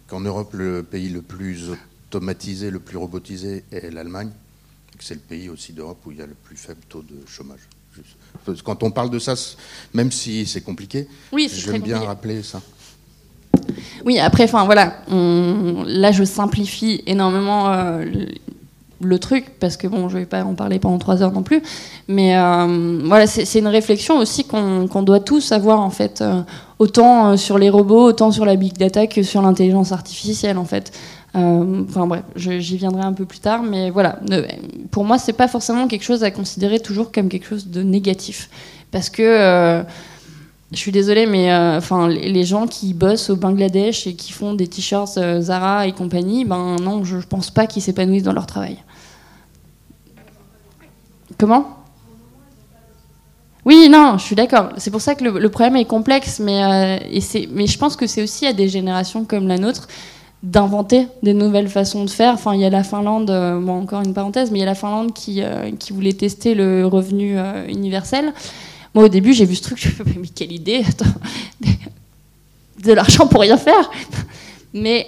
qu'en 0.07 0.21
Europe, 0.21 0.53
le 0.53 0.85
pays 0.85 1.09
le 1.09 1.23
plus 1.23 1.71
automatisé, 2.09 2.71
le 2.71 2.79
plus 2.79 2.99
robotisé 2.99 3.65
est 3.73 3.91
l'Allemagne, 3.91 4.31
c'est 5.01 5.15
le 5.15 5.21
pays 5.21 5.49
aussi 5.49 5.73
d'Europe 5.73 5.99
où 6.07 6.13
il 6.13 6.19
y 6.19 6.23
a 6.23 6.27
le 6.27 6.35
plus 6.35 6.57
faible 6.57 6.83
taux 6.89 7.03
de 7.03 7.27
chômage. 7.27 7.69
Quand 8.65 8.83
on 8.83 8.91
parle 8.91 9.11
de 9.11 9.19
ça, 9.19 9.35
même 9.95 10.11
si 10.11 10.47
c'est 10.47 10.63
compliqué, 10.63 11.07
oui, 11.33 11.51
j'aime 11.53 11.83
bien 11.83 12.01
rappeler 12.01 12.43
ça. 12.43 12.61
Oui, 14.05 14.19
après, 14.19 14.45
enfin 14.45 14.65
voilà, 14.65 14.95
là 15.09 16.13
je 16.13 16.25
simplifie 16.25 17.03
énormément 17.07 17.69
euh, 17.69 18.05
le 19.01 19.19
truc 19.19 19.59
parce 19.61 19.77
que 19.77 19.87
bon, 19.87 20.09
je 20.09 20.19
vais 20.19 20.27
pas 20.27 20.45
en 20.45 20.55
parler 20.55 20.79
pendant 20.79 20.99
trois 20.99 21.23
heures 21.23 21.33
non 21.33 21.43
plus, 21.43 21.63
mais 22.09 22.37
euh, 22.37 23.01
voilà, 23.05 23.27
c'est 23.27 23.59
une 23.59 23.69
réflexion 23.69 24.19
aussi 24.19 24.45
qu'on 24.45 25.03
doit 25.03 25.21
tous 25.21 25.53
avoir 25.53 25.81
en 25.81 25.91
fait, 25.91 26.21
euh, 26.21 26.43
autant 26.83 27.37
sur 27.37 27.59
les 27.59 27.71
robots, 27.71 28.09
autant 28.09 28.33
sur 28.33 28.45
la 28.45 28.57
big 28.57 28.77
data 28.77 29.07
que 29.07 29.23
sur 29.23 29.41
l'intelligence 29.41 29.93
artificielle 29.93 30.59
en 30.59 30.65
fait. 30.65 30.93
Euh, 31.37 31.85
enfin 31.89 32.07
bref, 32.09 32.25
j'y 32.35 32.77
viendrai 32.77 33.03
un 33.03 33.13
peu 33.13 33.25
plus 33.25 33.39
tard, 33.39 33.63
mais 33.63 33.91
voilà. 33.91 34.19
Pour 34.91 35.05
moi, 35.05 35.19
c'est 35.19 35.33
pas 35.33 35.47
forcément 35.47 35.87
quelque 35.87 36.03
chose 36.03 36.25
à 36.25 36.33
considérer 36.33 36.81
toujours 36.81 37.13
comme 37.13 37.29
quelque 37.29 37.47
chose 37.47 37.69
de 37.69 37.83
négatif, 37.83 38.51
parce 38.91 39.11
que 39.11 39.23
euh, 39.23 39.83
je 40.73 40.77
suis 40.77 40.91
désolée, 40.91 41.27
mais 41.27 41.53
euh, 41.53 41.81
les 42.09 42.45
gens 42.45 42.67
qui 42.67 42.95
bossent 42.95 43.31
au 43.31 43.37
Bangladesh 43.37 44.09
et 44.09 44.15
qui 44.15 44.33
font 44.33 44.53
des 44.53 44.67
t-shirts 44.67 45.19
Zara 45.41 45.87
et 45.87 45.93
compagnie, 45.93 46.45
ben 46.45 46.77
non, 46.83 47.05
je 47.05 47.19
pense 47.19 47.51
pas 47.51 47.67
qu'ils 47.67 47.83
s'épanouissent 47.83 48.25
dans 48.25 48.33
leur 48.33 48.47
travail. 48.47 48.79
Comment? 51.39 51.82
Je 54.19 54.23
suis 54.23 54.37
d'accord. 54.37 54.71
C'est 54.77 54.91
pour 54.91 55.01
ça 55.01 55.15
que 55.15 55.25
le, 55.25 55.49
problème 55.49 55.77
est 55.77 55.85
complexe, 55.85 56.41
mais, 56.41 57.01
mais 57.53 57.67
je 57.67 57.79
pense 57.79 57.97
que 57.97 58.07
c'est 58.07 58.23
aussi 58.23 58.47
à 58.47 58.53
des 58.53 58.69
générations 58.69 59.25
comme 59.25 59.49
la 59.49 59.59
nôtre 59.59 59.89
d'inventer 60.43 61.07
des 61.23 61.35
nouvelles 61.35 61.69
façons 61.69 62.05
de 62.05 62.11
faire. 62.11 62.35
Enfin, 62.35 62.55
il 62.55 62.61
y 62.61 62.65
a 62.65 62.71
la 62.71 62.83
Finlande, 62.83 63.27
bon, 63.27 63.83
encore 63.83 64.03
une 64.03 64.15
parenthèse, 64.15 64.51
mais 64.51 64.59
il 64.59 64.61
y 64.61 64.65
a 64.65 64.67
la 64.67 64.75
Finlande 64.75 65.13
qui, 65.13 65.43
qui 65.79 65.93
voulait 65.93 66.15
tester 66.15 66.55
le 66.55 66.87
revenu 66.87 67.39
universel. 67.69 68.33
Moi, 68.95 69.05
au 69.05 69.09
début, 69.09 69.33
j'ai 69.33 69.45
vu 69.45 69.55
ce 69.55 69.63
truc, 69.63 69.79
je 69.79 69.89
me 69.89 69.95
suis 69.95 70.05
dit, 70.05 70.19
mais 70.19 70.29
quelle 70.29 70.53
idée 70.53 70.85
De 72.85 72.93
l'argent 72.93 73.27
pour 73.27 73.41
rien 73.41 73.57
faire 73.57 73.91
Mais 74.75 75.07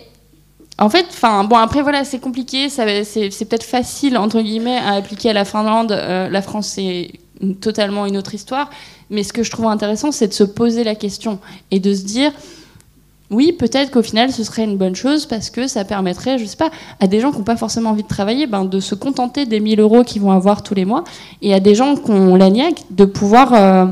en 0.79 0.89
fait, 0.89 1.07
enfin 1.09 1.45
bon 1.45 1.57
après 1.57 1.83
voilà 1.83 2.05
c'est 2.05 2.19
compliqué, 2.19 2.69
c'est 2.69 3.45
peut-être 3.47 3.65
facile 3.65 4.19
entre 4.19 4.41
guillemets 4.41 4.77
à 4.77 4.93
appliquer 4.95 5.31
à 5.31 5.33
la 5.33 5.45
Finlande. 5.45 5.93
Euh, 5.93 6.29
la 6.29 6.43
France 6.43 6.69
c'est 6.69 7.13
totalement 7.61 8.07
une 8.07 8.17
autre 8.17 8.35
histoire, 8.35 8.71
mais 9.11 9.23
ce 9.23 9.33
que 9.33 9.43
je 9.43 9.51
trouve 9.51 9.67
intéressant 9.67 10.13
c'est 10.13 10.29
de 10.29 10.33
se 10.33 10.45
poser 10.45 10.85
la 10.85 10.95
question 10.95 11.39
et 11.71 11.81
de 11.81 11.93
se 11.95 12.03
dire 12.05 12.33
oui 13.31 13.53
peut-être 13.53 13.91
qu'au 13.91 14.03
final 14.03 14.31
ce 14.31 14.45
serait 14.45 14.65
une 14.65 14.77
bonne 14.77 14.95
chose 14.95 15.27
parce 15.27 15.51
que 15.51 15.67
ça 15.67 15.85
permettrait 15.85 16.39
je 16.39 16.45
sais 16.45 16.57
pas 16.57 16.71
à 17.01 17.07
des 17.07 17.21
gens 17.21 17.33
qui 17.33 17.39
n'ont 17.39 17.45
pas 17.45 17.57
forcément 17.57 17.91
envie 17.91 18.03
de 18.03 18.09
travailler 18.09 18.47
ben, 18.47 18.65
de 18.65 18.81
se 18.81 18.95
contenter 18.95 19.47
des 19.47 19.61
1000 19.61 19.81
euros 19.81 20.05
qu'ils 20.05 20.23
vont 20.23 20.31
avoir 20.31 20.63
tous 20.63 20.75
les 20.75 20.85
mois 20.85 21.05
et 21.43 21.53
à 21.55 21.61
des 21.61 21.75
gens 21.75 21.97
qui 21.97 22.11
ont 22.11 22.37
la 22.37 22.51
niaque 22.51 22.85
de 22.91 23.05
pouvoir 23.05 23.55
euh, 23.55 23.87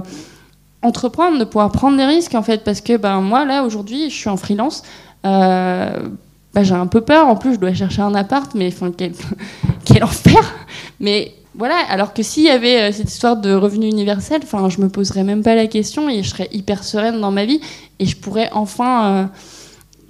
entreprendre, 0.83 1.39
de 1.39 1.45
pouvoir 1.45 1.73
prendre 1.73 1.97
des 1.97 2.05
risques 2.05 2.35
en 2.35 2.43
fait 2.43 2.63
parce 2.65 2.81
que 2.81 2.97
ben 2.97 3.21
moi 3.21 3.45
là 3.45 3.65
aujourd'hui 3.65 4.11
je 4.11 4.15
suis 4.15 4.29
en 4.29 4.37
freelance. 4.37 4.83
Euh, 5.25 6.09
bah, 6.55 6.63
j'ai 6.63 6.75
un 6.75 6.87
peu 6.87 7.01
peur. 7.01 7.29
En 7.29 7.37
plus, 7.37 7.55
je 7.55 7.59
dois 7.59 7.73
chercher 7.73 8.03
un 8.03 8.15
appart, 8.15 8.55
mais 8.55 8.69
enfin, 8.69 8.93
quel, 8.97 9.13
quel 9.85 10.05
enfer. 10.05 10.55
Mais 11.01 11.33
voilà, 11.55 11.77
alors 11.89 12.15
que 12.15 12.23
s'il 12.23 12.45
y 12.45 12.49
avait 12.49 12.81
euh, 12.81 12.93
cette 12.93 13.11
histoire 13.11 13.37
de 13.37 13.53
revenu 13.53 13.87
universel, 13.87 14.41
enfin, 14.43 14.71
je 14.71 14.81
me 14.81 14.89
poserais 14.89 15.23
même 15.23 15.43
pas 15.43 15.55
la 15.55 15.67
question 15.67 16.09
et 16.09 16.23
je 16.23 16.31
serais 16.31 16.49
hyper 16.51 16.83
sereine 16.83 17.21
dans 17.21 17.31
ma 17.31 17.45
vie 17.45 17.61
et 17.99 18.07
je 18.07 18.17
pourrais 18.17 18.49
enfin 18.53 19.07
euh, 19.07 19.25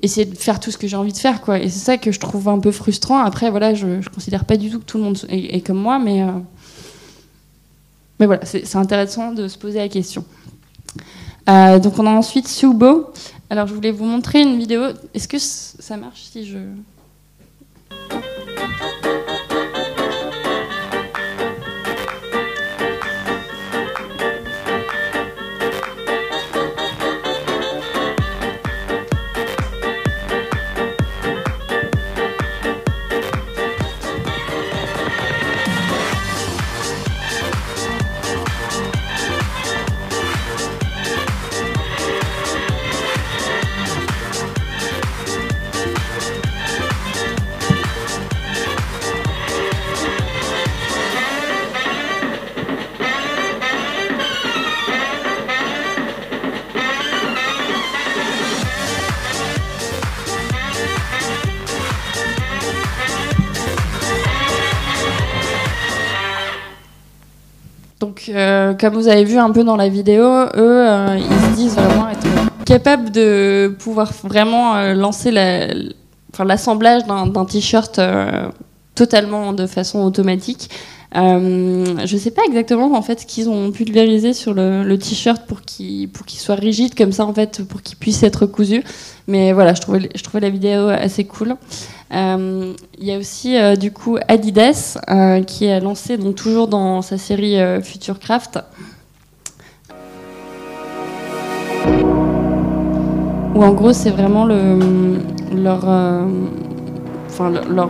essayer 0.03 0.25
de 0.25 0.37
faire 0.37 0.61
tout 0.61 0.71
ce 0.71 0.79
que 0.79 0.87
j'ai 0.87 0.97
envie 0.97 1.13
de 1.13 1.19
faire, 1.19 1.41
quoi. 1.41 1.59
Et 1.59 1.69
c'est 1.69 1.81
ça 1.81 1.99
que 1.99 2.13
je 2.13 2.21
trouve 2.21 2.49
un 2.49 2.61
peu 2.61 2.71
frustrant. 2.71 3.19
Après, 3.19 3.51
voilà, 3.51 3.75
je, 3.75 4.01
je 4.01 4.09
considère 4.09 4.45
pas 4.45 4.57
du 4.57 4.71
tout 4.71 4.79
que 4.79 4.85
tout 4.85 4.99
le 4.99 5.05
monde 5.05 5.19
est, 5.29 5.67
comme 5.67 5.79
moi, 5.79 5.99
mais 5.99 6.23
euh, 6.23 6.31
mais 8.21 8.27
voilà, 8.27 8.45
c'est 8.45 8.77
intéressant 8.77 9.33
de 9.33 9.49
se 9.49 9.59
poser 9.59 9.81
la 9.81 9.89
question. 9.89 10.25
donc 11.49 11.99
on 11.99 12.07
a 12.07 12.11
ensuite 12.11 12.47
Subo, 12.47 13.11
alors 13.51 13.67
je 13.67 13.75
voulais 13.75 13.91
vous 13.91 14.05
montrer 14.05 14.43
une 14.43 14.57
vidéo. 14.59 14.83
Est-ce 15.13 15.27
que 15.27 15.39
ça 15.41 15.97
marche 15.97 16.23
si 16.23 16.47
je... 16.47 16.59
comme 68.05 68.95
vous 68.95 69.09
avez 69.09 69.25
vu 69.25 69.39
un 69.39 69.51
peu 69.51 69.65
dans 69.65 69.77
la 69.77 69.89
vidéo, 69.89 70.25
eux, 70.25 70.51
euh, 70.57 71.17
ils 71.19 71.51
se 71.51 71.57
disent 71.57 71.75
vraiment 71.75 72.09
être 72.09 72.27
capables 72.65 73.11
de 73.11 73.75
pouvoir 73.79 74.13
vraiment 74.25 74.77
euh, 74.77 74.95
lancer 74.95 75.31
l'assemblage 76.39 77.05
d'un 77.05 77.45
t-shirt 77.45 77.99
euh, 77.99 78.49
totalement 78.95 79.53
de 79.53 79.67
façon 79.67 80.01
automatique. 80.01 80.71
Je 81.15 82.15
ne 82.15 82.19
sais 82.19 82.31
pas 82.31 82.43
exactement 82.47 82.95
en 82.97 83.03
fait 83.03 83.21
ce 83.21 83.27
qu'ils 83.27 83.49
ont 83.49 83.71
pulvérisé 83.71 84.33
sur 84.33 84.55
le, 84.55 84.97
t-shirt 84.97 85.47
pour 85.47 85.63
qu'il 85.63 86.09
soit 86.27 86.55
rigide 86.55 86.95
comme 86.95 87.13
ça 87.13 87.25
en 87.25 87.35
fait 87.35 87.63
pour 87.65 87.83
qu'il 87.83 87.99
puisse 87.99 88.23
être 88.23 88.47
cousu. 88.47 88.83
Mais 89.29 89.53
voilà, 89.53 89.75
je 89.75 89.81
trouvais 90.23 90.41
la 90.41 90.51
vidéo 90.51 90.89
assez 90.89 91.25
cool. 91.25 91.57
Euh, 92.13 92.75
il 92.99 93.07
y 93.07 93.13
a 93.13 93.19
aussi 93.19 93.57
euh, 93.57 93.75
du 93.75 93.91
coup 93.91 94.19
Adidas 94.29 94.99
euh, 95.09 95.43
qui 95.43 95.69
a 95.69 95.81
lancé 95.81 96.19
donc 96.19 96.35
toujours 96.35 96.69
dans 96.69 97.01
sa 97.01 97.17
série 97.17 97.57
Future 97.83 98.19
Craft 98.19 98.59
où 103.55 103.63
en 103.63 103.73
gros 103.73 103.93
c'est 103.93 104.11
vraiment 104.11 104.45
le, 104.45 104.79
leur, 105.55 105.85
enfin, 107.27 107.51
leur, 107.51 107.89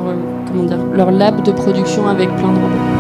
comment 0.49 0.65
dire, 0.65 0.79
leur 0.95 1.11
lab 1.11 1.43
de 1.43 1.53
production 1.53 2.09
avec 2.09 2.29
plein 2.37 2.53
de 2.53 2.59
robots. 2.59 2.92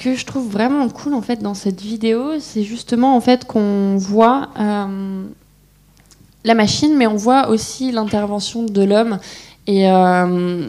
Que 0.00 0.14
je 0.14 0.24
trouve 0.24 0.48
vraiment 0.48 0.88
cool 0.88 1.12
en 1.12 1.20
fait 1.20 1.42
dans 1.42 1.52
cette 1.52 1.82
vidéo, 1.82 2.40
c'est 2.40 2.62
justement 2.62 3.14
en 3.14 3.20
fait 3.20 3.44
qu'on 3.44 3.98
voit 3.98 4.48
euh, 4.58 5.24
la 6.42 6.54
machine, 6.54 6.96
mais 6.96 7.06
on 7.06 7.16
voit 7.16 7.50
aussi 7.50 7.92
l'intervention 7.92 8.62
de 8.62 8.82
l'homme 8.82 9.18
et 9.66 9.90
euh, 9.90 10.68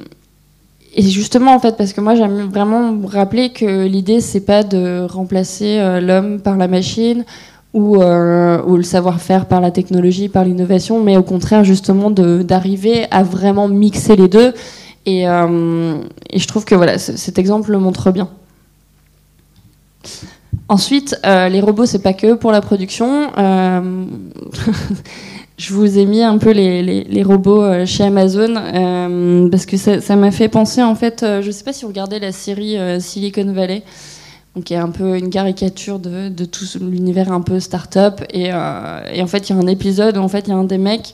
justement 0.97 1.55
en 1.55 1.59
fait 1.61 1.77
parce 1.77 1.93
que 1.93 2.01
moi 2.01 2.15
j'aime 2.15 2.49
vraiment 2.49 2.99
rappeler 3.07 3.53
que 3.53 3.85
l'idée 3.85 4.19
c'est 4.19 4.41
pas 4.41 4.63
de 4.63 5.07
remplacer 5.09 5.79
euh, 5.79 6.01
l'homme 6.01 6.41
par 6.41 6.57
la 6.57 6.67
machine 6.67 7.23
ou, 7.73 7.95
ou 7.95 8.75
le 8.75 8.83
savoir-faire 8.83 9.45
par 9.45 9.61
la 9.61 9.71
technologie, 9.71 10.27
par 10.27 10.43
l'innovation, 10.43 11.01
mais 11.01 11.15
au 11.15 11.23
contraire 11.23 11.63
justement 11.63 12.11
d'arriver 12.11 13.05
à 13.11 13.23
vraiment 13.23 13.69
mixer 13.69 14.17
les 14.17 14.27
deux. 14.27 14.53
Et, 15.05 15.21
et 15.21 16.39
je 16.39 16.47
trouve 16.47 16.65
que 16.65 16.75
voilà, 16.75 16.97
cet 16.97 17.39
exemple 17.39 17.71
le 17.71 17.79
montre 17.79 18.11
bien. 18.11 18.27
Ensuite, 20.71 21.19
euh, 21.25 21.49
les 21.49 21.59
robots, 21.59 21.85
c'est 21.85 22.01
pas 22.01 22.13
que 22.13 22.33
pour 22.33 22.53
la 22.53 22.61
production. 22.61 23.29
Euh, 23.37 24.05
je 25.57 25.73
vous 25.73 25.97
ai 25.97 26.05
mis 26.05 26.23
un 26.23 26.37
peu 26.37 26.51
les, 26.51 27.23
robots 27.23 27.61
euh, 27.61 27.85
chez 27.85 28.05
Amazon 28.05 28.53
parce 29.51 29.65
que 29.65 29.75
ça 29.75 30.15
m'a 30.15 30.31
fait 30.31 30.47
penser 30.47 30.81
en 30.81 30.95
fait. 30.95 31.25
je 31.41 31.51
sais 31.51 31.65
pas 31.65 31.73
si 31.73 31.83
vous 31.83 31.89
regardez 31.89 32.19
la 32.19 32.31
série 32.31 32.77
Silicon 33.01 33.51
Valley, 33.51 33.83
y 34.69 34.75
a 34.75 34.81
un 34.81 34.89
peu 34.89 35.17
une 35.17 35.29
caricature 35.29 35.99
de, 35.99 36.45
tout 36.45 36.65
l'univers 36.79 37.33
un 37.33 37.41
peu 37.41 37.59
start-up 37.59 38.21
et, 38.33 38.45
et 38.45 38.51
en 39.21 39.27
fait 39.27 39.49
il 39.49 39.55
y 39.55 39.59
a 39.59 39.61
un 39.61 39.67
épisode 39.67 40.17
où 40.17 40.21
en 40.21 40.29
fait 40.29 40.47
il 40.47 40.51
y 40.51 40.53
a 40.53 40.55
un 40.55 40.63
des 40.63 40.77
mecs 40.77 41.13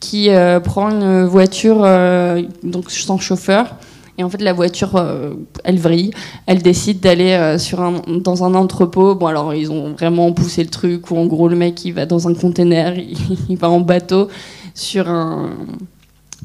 qui 0.00 0.28
prend 0.64 0.90
une 0.90 1.24
voiture 1.24 1.86
donc 2.64 2.90
sans 2.90 3.18
chauffeur 3.18 3.76
et 4.18 4.24
en 4.24 4.28
fait, 4.28 4.42
la 4.42 4.52
voiture, 4.52 4.96
euh, 4.96 5.34
elle 5.62 5.78
vrille. 5.78 6.10
Elle 6.46 6.60
décide 6.60 6.98
d'aller 6.98 7.36
euh, 7.38 7.56
dans 8.20 8.42
un 8.42 8.54
entrepôt. 8.54 9.14
Bon, 9.14 9.26
alors, 9.26 9.54
ils 9.54 9.70
ont 9.70 9.92
vraiment 9.92 10.32
poussé 10.32 10.64
le 10.64 10.70
truc 10.70 11.08
où, 11.12 11.16
en 11.16 11.26
gros, 11.26 11.46
le 11.48 11.54
mec, 11.54 11.84
il 11.84 11.92
va 11.92 12.04
dans 12.04 12.26
un 12.26 12.34
container, 12.34 12.98
il, 13.48 13.56
va 13.56 13.70
en 13.70 13.78
bateau 13.78 14.26
sur 14.74 15.08
un, 15.08 15.50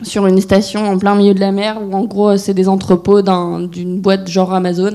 sur 0.02 0.26
une 0.26 0.42
station 0.42 0.90
en 0.90 0.98
plein 0.98 1.16
milieu 1.16 1.36
de 1.36 1.40
la 1.40 1.52
mer 1.52 1.80
où 1.82 1.94
en 1.94 2.06
gros 2.06 2.36
c'est 2.38 2.56
des 2.56 2.68
entrepôts 2.68 3.22
d'une 3.22 4.00
boîte 4.00 4.28
genre 4.28 4.52
Amazon 4.54 4.94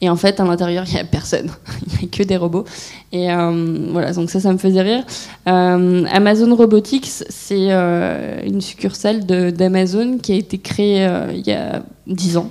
et 0.00 0.10
en 0.10 0.16
fait 0.16 0.40
à 0.40 0.44
l'intérieur 0.44 0.84
il 0.88 0.94
n'y 0.94 1.00
a 1.00 1.04
personne, 1.04 1.50
il 1.86 1.98
n'y 2.00 2.04
a 2.06 2.08
que 2.08 2.22
des 2.24 2.36
robots 2.36 2.64
et 3.12 3.30
euh, 3.30 3.86
voilà 3.92 4.12
donc 4.12 4.28
ça 4.30 4.40
ça 4.40 4.52
me 4.52 4.58
faisait 4.58 4.82
rire. 4.82 5.04
Euh, 5.48 6.04
Amazon 6.10 6.54
Robotics 6.54 7.06
c'est 7.06 7.68
euh, 7.70 8.40
une 8.44 8.60
succursale 8.60 9.24
d'Amazon 9.24 10.18
qui 10.18 10.32
a 10.32 10.36
été 10.36 10.58
créée 10.58 11.08
il 11.32 11.46
y 11.46 11.52
a 11.52 11.82
10 12.08 12.36
ans. 12.38 12.50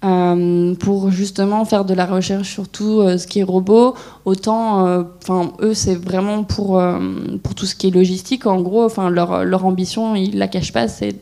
Pour 0.00 1.10
justement 1.10 1.64
faire 1.66 1.84
de 1.84 1.92
la 1.92 2.06
recherche 2.06 2.48
sur 2.50 2.68
tout 2.68 3.02
ce 3.18 3.26
qui 3.26 3.40
est 3.40 3.42
robot. 3.42 3.94
Autant, 4.24 5.04
enfin, 5.22 5.52
eux, 5.60 5.74
c'est 5.74 5.94
vraiment 5.94 6.42
pour, 6.42 6.82
pour 7.42 7.54
tout 7.54 7.66
ce 7.66 7.74
qui 7.74 7.88
est 7.88 7.90
logistique. 7.90 8.46
En 8.46 8.62
gros, 8.62 8.84
enfin, 8.84 9.10
leur, 9.10 9.44
leur 9.44 9.66
ambition, 9.66 10.14
ils 10.14 10.38
la 10.38 10.48
cachent 10.48 10.72
pas, 10.72 10.88
c'est 10.88 11.16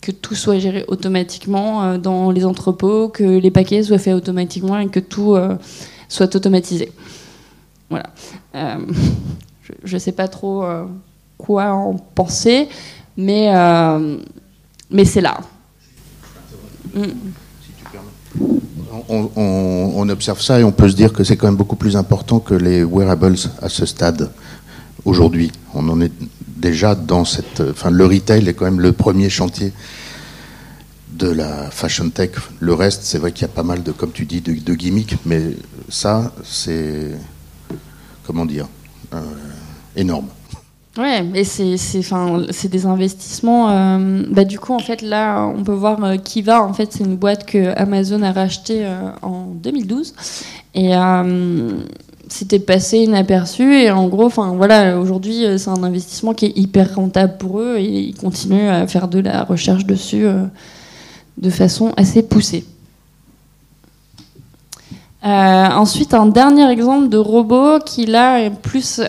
que 0.00 0.12
tout 0.12 0.34
soit 0.34 0.58
géré 0.58 0.84
automatiquement 0.88 1.82
euh, 1.82 1.98
dans 1.98 2.30
les 2.30 2.44
entrepôts, 2.44 3.08
que 3.08 3.24
les 3.24 3.50
paquets 3.50 3.82
soient 3.82 3.98
faits 3.98 4.14
automatiquement 4.14 4.78
et 4.78 4.88
que 4.88 5.00
tout 5.00 5.34
euh, 5.34 5.56
soit 6.08 6.34
automatisé. 6.34 6.92
Voilà. 7.90 8.06
Euh, 8.54 8.78
je 9.84 9.94
ne 9.94 9.98
sais 9.98 10.12
pas 10.12 10.28
trop 10.28 10.64
quoi 11.36 11.72
en 11.72 11.94
penser, 11.94 12.68
mais, 13.16 13.52
mais 14.90 15.04
c'est 15.04 15.20
là. 15.20 15.38
Mm. 16.94 17.02
On, 19.10 20.08
observe 20.08 20.40
ça 20.40 20.60
et 20.60 20.64
on 20.64 20.72
peut 20.72 20.88
se 20.88 20.96
dire 20.96 21.12
que 21.12 21.24
c'est 21.24 21.36
quand 21.36 21.46
même 21.46 21.56
beaucoup 21.56 21.76
plus 21.76 21.96
important 21.96 22.40
que 22.40 22.54
les 22.54 22.82
wearables 22.82 23.36
à 23.60 23.68
ce 23.68 23.84
stade 23.86 24.30
aujourd'hui. 25.04 25.50
On 25.74 25.88
en 25.88 26.00
est 26.00 26.12
déjà 26.56 26.94
dans 26.94 27.24
cette. 27.24 27.60
Enfin, 27.60 27.90
le 27.90 28.04
retail 28.06 28.48
est 28.48 28.54
quand 28.54 28.64
même 28.64 28.80
le 28.80 28.92
premier 28.92 29.28
chantier 29.30 29.72
de 31.10 31.28
la 31.28 31.70
fashion 31.70 32.10
tech. 32.10 32.30
Le 32.60 32.74
reste, 32.74 33.02
c'est 33.04 33.18
vrai 33.18 33.32
qu'il 33.32 33.42
y 33.42 33.50
a 33.50 33.52
pas 33.52 33.62
mal 33.62 33.82
de, 33.82 33.92
comme 33.92 34.12
tu 34.12 34.24
dis, 34.24 34.40
de, 34.40 34.74
gimmicks, 34.74 35.16
mais 35.26 35.56
ça, 35.88 36.32
c'est. 36.44 37.12
Comment 38.26 38.46
dire 38.46 38.66
euh, 39.14 39.20
Énorme. 39.96 40.28
Ouais, 40.98 41.24
et 41.34 41.44
c'est 41.44 41.76
c'est 41.76 42.68
des 42.68 42.86
investissements. 42.86 43.70
Euh, 43.70 44.24
bah, 44.30 44.44
du 44.44 44.58
coup, 44.58 44.74
en 44.74 44.80
fait, 44.80 45.00
là, 45.00 45.46
on 45.46 45.62
peut 45.62 45.72
voir 45.72 46.02
euh, 46.02 46.16
Kiva. 46.16 46.62
En 46.62 46.72
fait, 46.72 46.92
c'est 46.92 47.04
une 47.04 47.16
boîte 47.16 47.46
que 47.46 47.72
Amazon 47.78 48.22
a 48.22 48.32
rachetée 48.32 48.84
en 49.22 49.46
2012. 49.54 50.14
Et 50.74 50.94
c'était 52.28 52.58
passé 52.58 52.98
inaperçu 52.98 53.80
et 53.80 53.90
en 53.90 54.06
gros, 54.08 54.26
enfin 54.26 54.52
voilà, 54.54 54.98
aujourd'hui 54.98 55.44
euh, 55.44 55.58
c'est 55.58 55.70
un 55.70 55.82
investissement 55.82 56.34
qui 56.34 56.46
est 56.46 56.56
hyper 56.56 56.94
rentable 56.94 57.36
pour 57.38 57.60
eux 57.60 57.76
et 57.78 57.84
ils 57.84 58.14
continuent 58.14 58.68
à 58.68 58.86
faire 58.86 59.08
de 59.08 59.18
la 59.18 59.44
recherche 59.44 59.86
dessus 59.86 60.26
euh, 60.26 60.44
de 61.38 61.50
façon 61.50 61.92
assez 61.96 62.22
poussée. 62.22 62.64
Euh, 65.24 65.28
ensuite, 65.28 66.14
un 66.14 66.26
dernier 66.26 66.70
exemple 66.70 67.08
de 67.08 67.16
robot 67.16 67.80
qui 67.84 68.06
là 68.06 68.40
est 68.40 68.50
plus 68.50 69.00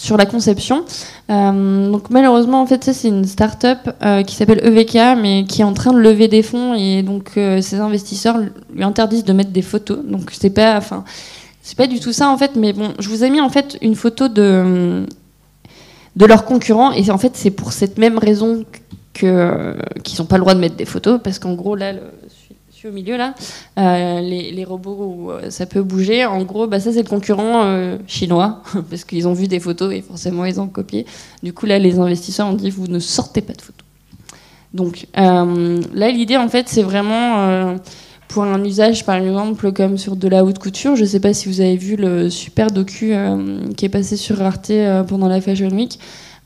sur 0.00 0.16
la 0.16 0.24
conception. 0.24 0.86
Euh, 1.28 1.90
donc 1.90 2.08
malheureusement, 2.08 2.62
en 2.62 2.66
fait, 2.66 2.84
c'est 2.84 3.08
une 3.08 3.26
start-up 3.26 3.78
euh, 4.02 4.22
qui 4.22 4.34
s'appelle 4.34 4.64
EVK, 4.64 5.20
mais 5.20 5.44
qui 5.44 5.60
est 5.60 5.64
en 5.64 5.74
train 5.74 5.92
de 5.92 5.98
lever 5.98 6.26
des 6.26 6.42
fonds 6.42 6.72
et 6.72 7.02
donc 7.02 7.32
euh, 7.36 7.60
ses 7.60 7.80
investisseurs 7.80 8.38
lui 8.74 8.82
interdisent 8.82 9.24
de 9.24 9.34
mettre 9.34 9.50
des 9.50 9.60
photos. 9.60 9.98
Donc 10.02 10.30
c'est 10.32 10.48
pas, 10.48 10.80
c'est 11.60 11.76
pas 11.76 11.86
du 11.86 12.00
tout 12.00 12.12
ça 12.12 12.30
en 12.30 12.38
fait. 12.38 12.56
Mais 12.56 12.72
bon, 12.72 12.94
je 12.98 13.10
vous 13.10 13.24
ai 13.24 13.28
mis 13.28 13.42
en 13.42 13.50
fait 13.50 13.76
une 13.82 13.94
photo 13.94 14.28
de 14.28 15.04
de 16.16 16.26
leurs 16.26 16.44
concurrents 16.44 16.92
et 16.92 17.08
en 17.10 17.18
fait 17.18 17.32
c'est 17.36 17.50
pour 17.50 17.72
cette 17.72 17.98
même 17.98 18.18
raison 18.18 18.64
que 19.12 19.76
qu'ils 20.02 20.18
n'ont 20.18 20.26
pas 20.26 20.38
le 20.38 20.40
droit 20.40 20.54
de 20.54 20.60
mettre 20.60 20.76
des 20.76 20.86
photos 20.86 21.20
parce 21.22 21.38
qu'en 21.38 21.52
gros 21.52 21.76
là, 21.76 21.92
au 22.88 22.92
milieu 22.92 23.16
là, 23.16 23.34
euh, 23.78 24.20
les, 24.20 24.64
robots 24.64 25.14
où 25.16 25.30
euh, 25.30 25.50
ça 25.50 25.66
peut 25.66 25.82
bouger. 25.82 26.24
En 26.24 26.42
gros, 26.44 26.66
bah, 26.66 26.80
ça 26.80 26.92
c'est 26.92 27.02
le 27.02 27.08
concurrent 27.08 27.62
euh, 27.64 27.98
chinois 28.06 28.62
parce 28.90 29.04
qu'ils 29.04 29.28
ont 29.28 29.32
vu 29.32 29.48
des 29.48 29.60
photos 29.60 29.92
et 29.92 30.02
forcément 30.02 30.44
ils 30.44 30.60
ont 30.60 30.68
copié. 30.68 31.06
Du 31.42 31.52
coup 31.52 31.66
là, 31.66 31.78
les 31.78 31.98
investisseurs 31.98 32.48
ont 32.48 32.54
dit 32.54 32.70
vous 32.70 32.86
ne 32.86 32.98
sortez 32.98 33.42
pas 33.42 33.52
de 33.52 33.60
photos. 33.60 33.86
Donc 34.72 35.06
là, 35.14 36.10
l'idée 36.10 36.36
en 36.36 36.48
fait, 36.48 36.68
c'est 36.68 36.82
vraiment 36.82 37.76
pour 38.28 38.44
un 38.44 38.62
usage 38.64 39.04
par 39.04 39.16
exemple 39.16 39.72
comme 39.72 39.98
sur 39.98 40.14
de 40.14 40.28
la 40.28 40.44
haute 40.44 40.60
couture. 40.60 40.94
Je 40.94 41.02
ne 41.02 41.06
sais 41.06 41.18
pas 41.18 41.34
si 41.34 41.48
vous 41.48 41.60
avez 41.60 41.76
vu 41.76 41.96
le 41.96 42.30
super 42.30 42.68
docu 42.68 43.12
qui 43.76 43.84
est 43.84 43.88
passé 43.88 44.16
sur 44.16 44.40
Arte 44.40 44.70
pendant 45.08 45.26
la 45.26 45.40
Fashion 45.40 45.70
Week. 45.70 45.98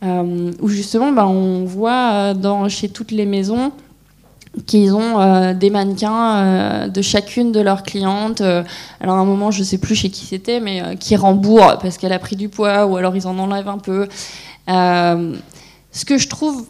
où 0.02 0.68
justement 0.68 1.12
bah, 1.12 1.26
on 1.26 1.66
voit 1.66 2.32
dans, 2.32 2.66
chez 2.70 2.88
toutes 2.88 3.10
les 3.10 3.26
maisons 3.26 3.72
qu'ils 4.66 4.94
ont 4.94 5.20
euh, 5.20 5.54
des 5.54 5.70
mannequins 5.70 6.36
euh, 6.36 6.88
de 6.88 7.02
chacune 7.02 7.52
de 7.52 7.60
leurs 7.60 7.82
clientes. 7.82 8.40
Euh, 8.40 8.62
alors 9.00 9.16
à 9.16 9.18
un 9.18 9.24
moment, 9.24 9.50
je 9.50 9.62
sais 9.62 9.78
plus 9.78 9.94
chez 9.94 10.10
qui 10.10 10.24
c'était, 10.24 10.60
mais 10.60 10.96
qui 10.98 11.16
rembourrent 11.16 11.78
parce 11.78 11.98
qu'elle 11.98 12.12
a 12.12 12.18
pris 12.18 12.36
du 12.36 12.48
poids 12.48 12.86
ou 12.86 12.96
alors 12.96 13.16
ils 13.16 13.26
en 13.26 13.38
enlèvent 13.38 13.68
un 13.68 13.78
peu. 13.78 14.08
ce 14.66 16.04
que 16.04 16.18
je 16.18 16.28
trouve 16.28 16.66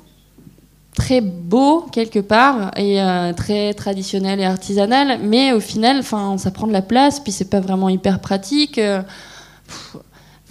très 0.94 1.20
beau 1.20 1.86
quelque 1.90 2.20
part 2.20 2.70
et 2.76 3.00
très 3.36 3.74
traditionnel 3.74 4.40
et 4.40 4.44
artisanal, 4.44 5.18
mais 5.22 5.52
au 5.52 5.60
final, 5.60 5.98
enfin, 5.98 6.36
ça 6.38 6.50
prend 6.50 6.66
de 6.66 6.72
la 6.72 6.82
place, 6.82 7.20
puis 7.20 7.32
c'est 7.32 7.50
pas 7.50 7.60
vraiment 7.60 7.88
hyper 7.88 8.20
pratique. 8.20 8.80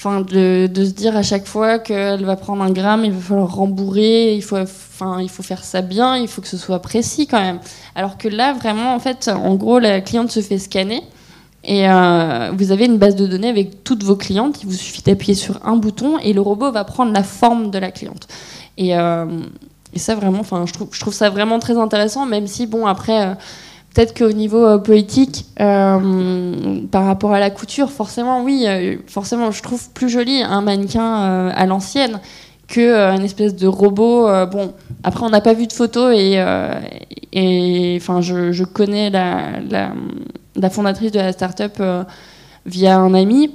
De, 0.03 0.69
se 0.75 0.91
dire 0.91 1.15
à 1.15 1.23
chaque 1.23 1.45
fois 1.45 1.79
qu'elle 1.79 2.25
va 2.25 2.35
prendre 2.35 2.61
un 2.61 2.71
gramme, 2.71 3.05
il 3.05 3.11
va 3.13 3.21
falloir 3.21 3.55
rembourrer, 3.55 4.35
il 4.35 4.41
faut, 4.41 4.57
enfin, 4.57 5.21
il 5.21 5.29
faut 5.29 5.43
faire 5.43 5.63
ça 5.63 5.81
bien, 5.81 6.17
il 6.17 6.27
faut 6.27 6.41
que 6.41 6.47
ce 6.47 6.57
soit 6.57 6.79
précis 6.79 7.25
quand 7.25 7.39
même. 7.39 7.59
Alors 7.95 8.17
que 8.17 8.27
là, 8.27 8.51
vraiment, 8.51 8.95
en 8.95 8.99
fait, 8.99 9.29
en 9.33 9.55
gros, 9.55 9.79
la 9.79 10.01
cliente 10.01 10.29
se 10.29 10.41
fait 10.41 10.57
scanner 10.57 11.01
et 11.63 11.89
euh, 11.89 12.51
vous 12.53 12.71
avez 12.73 12.85
une 12.85 12.97
base 12.97 13.15
de 13.15 13.25
données 13.25 13.47
avec 13.47 13.85
toutes 13.85 14.03
vos 14.03 14.17
clientes. 14.17 14.61
Il 14.61 14.67
vous 14.67 14.75
suffit 14.75 15.01
d'appuyer 15.01 15.35
sur 15.35 15.65
un 15.65 15.77
bouton 15.77 16.17
et 16.17 16.33
le 16.33 16.41
robot 16.41 16.71
va 16.71 16.83
prendre 16.83 17.13
la 17.13 17.23
forme 17.23 17.71
de 17.71 17.79
la 17.79 17.91
cliente. 17.91 18.27
Et, 18.77 18.97
euh, 18.97 19.25
ça, 19.95 20.15
vraiment, 20.15 20.43
je 20.43 20.73
trouve, 20.73 20.89
je 20.91 20.99
trouve 20.99 21.13
ça 21.13 21.29
vraiment 21.29 21.59
très 21.59 21.77
intéressant, 21.77 22.25
même 22.25 22.47
si, 22.47 22.67
bon, 22.67 22.87
après. 22.87 23.27
Euh, 23.27 23.33
Peut-être 23.93 24.17
qu'au 24.17 24.31
niveau 24.31 24.65
euh, 24.65 24.77
politique, 24.79 25.45
euh, 25.59 26.81
par 26.91 27.05
rapport 27.05 27.31
à 27.33 27.39
la 27.39 27.51
couture, 27.51 27.91
forcément, 27.91 28.43
oui, 28.43 28.65
euh, 28.67 28.95
forcément, 29.05 29.51
je 29.51 29.61
trouve 29.61 29.87
plus 29.91 30.09
joli 30.09 30.41
un 30.41 30.61
mannequin 30.61 31.49
à 31.49 31.65
l'ancienne 31.67 32.19
que 32.67 33.21
espèce 33.21 33.55
de 33.55 33.67
robot. 33.67 34.27
bon, 34.47 34.73
après, 35.03 35.23
on 35.25 35.29
n'a 35.29 35.41
pas 35.41 35.53
vu 35.53 35.67
de 35.67 35.73
photo 35.73 36.09
et, 36.09 36.43
et 37.33 37.97
enfin, 38.01 38.21
je, 38.21 38.51
je, 38.51 38.63
connais 38.63 39.11
la, 39.11 39.59
la, 39.69 39.91
la, 40.55 40.69
fondatrice 40.71 41.11
de 41.11 41.19
la 41.19 41.31
start-up 41.31 41.79
via 42.65 42.97
un 42.97 43.13
ami 43.13 43.51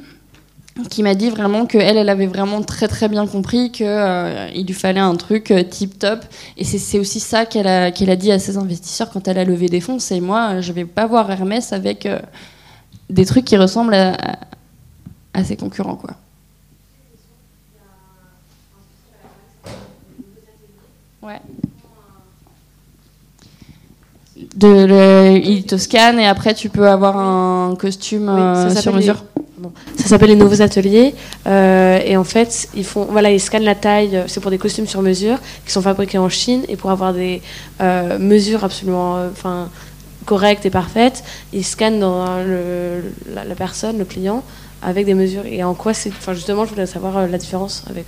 qui 0.87 1.03
m'a 1.03 1.15
dit 1.15 1.31
vraiment 1.31 1.67
qu'elle, 1.67 1.97
elle 1.97 2.09
avait 2.09 2.27
vraiment 2.27 2.63
très 2.63 2.87
très 2.87 3.09
bien 3.09 3.27
compris 3.27 3.73
qu'il 3.73 3.87
euh, 3.87 4.49
lui 4.51 4.73
fallait 4.73 5.01
un 5.01 5.17
truc 5.17 5.51
euh, 5.51 5.63
tip 5.65 5.99
top. 5.99 6.25
Et 6.57 6.65
c'est 6.65 6.99
aussi 6.99 7.21
ça 7.21 7.47
qu'elle 7.47 7.67
a, 7.67 7.91
qu'elle 7.91 8.11
a 8.11 8.17
dit 8.17 8.31
à 8.31 8.39
ses 8.39 8.57
investisseurs 8.57 9.11
quand 9.11 9.27
elle 9.27 9.39
a 9.39 9.45
levé 9.45 9.69
des 9.69 9.81
fonds. 9.81 9.99
C'est 9.99 10.21
moi, 10.21 10.61
je 10.61 10.73
vais 10.73 10.85
pas 10.85 11.07
voir 11.07 11.31
Hermès 11.31 11.73
avec 11.73 12.07
euh, 12.07 12.21
des 13.11 13.27
trucs 13.27 13.45
qui 13.45 13.57
ressemblent 13.57 13.95
à, 13.95 14.17
à, 15.35 15.45
ses 15.45 15.57
concurrents, 15.57 15.97
quoi. 15.97 16.11
Ouais. 21.23 21.41
De, 24.55 24.69
le, 24.69 25.41
il 25.45 25.65
te 25.65 25.77
scanne 25.77 26.21
et 26.21 26.27
après 26.27 26.55
tu 26.55 26.69
peux 26.69 26.89
avoir 26.89 27.19
un 27.19 27.75
costume 27.75 28.27
sur 28.81 28.95
mesure. 28.95 29.25
Ça 29.97 30.09
s'appelle 30.09 30.31
les 30.31 30.37
nouveaux 30.37 30.63
ateliers. 30.63 31.15
Euh, 31.47 31.99
et 32.05 32.17
en 32.17 32.25
fait, 32.25 32.69
ils, 32.75 32.85
font, 32.85 33.07
voilà, 33.11 33.31
ils 33.31 33.41
scannent 33.41 33.65
la 33.65 33.75
taille. 33.75 34.25
C'est 34.27 34.41
pour 34.41 34.51
des 34.51 34.59
costumes 34.59 34.87
sur 34.87 35.03
mesure 35.03 35.39
qui 35.65 35.73
sont 35.73 35.83
fabriqués 35.83 36.19
en 36.19 36.29
Chine. 36.29 36.63
Et 36.69 36.77
pour 36.77 36.91
avoir 36.91 37.13
des 37.13 37.43
euh, 37.81 38.19
mesures 38.19 38.65
absolument 38.65 39.17
euh, 39.17 39.29
enfin, 39.31 39.71
correctes 40.25 40.67
et 40.67 40.71
parfaites, 40.71 41.25
ils 41.53 41.65
scannent 41.65 42.01
dans 42.01 42.43
le, 42.43 43.03
la, 43.33 43.45
la, 43.45 43.55
personne, 43.55 43.99
le 43.99 44.05
client, 44.05 44.43
avec 44.83 45.07
des 45.07 45.15
mesures. 45.15 45.47
Et 45.47 45.63
en 45.65 45.75
quoi 45.75 45.95
c'est. 45.95 46.11
Enfin, 46.11 46.35
justement, 46.35 46.65
je 46.65 46.71
voulais 46.71 46.87
savoir 46.87 47.27
la 47.27 47.39
différence 47.39 47.85
avec 47.91 48.07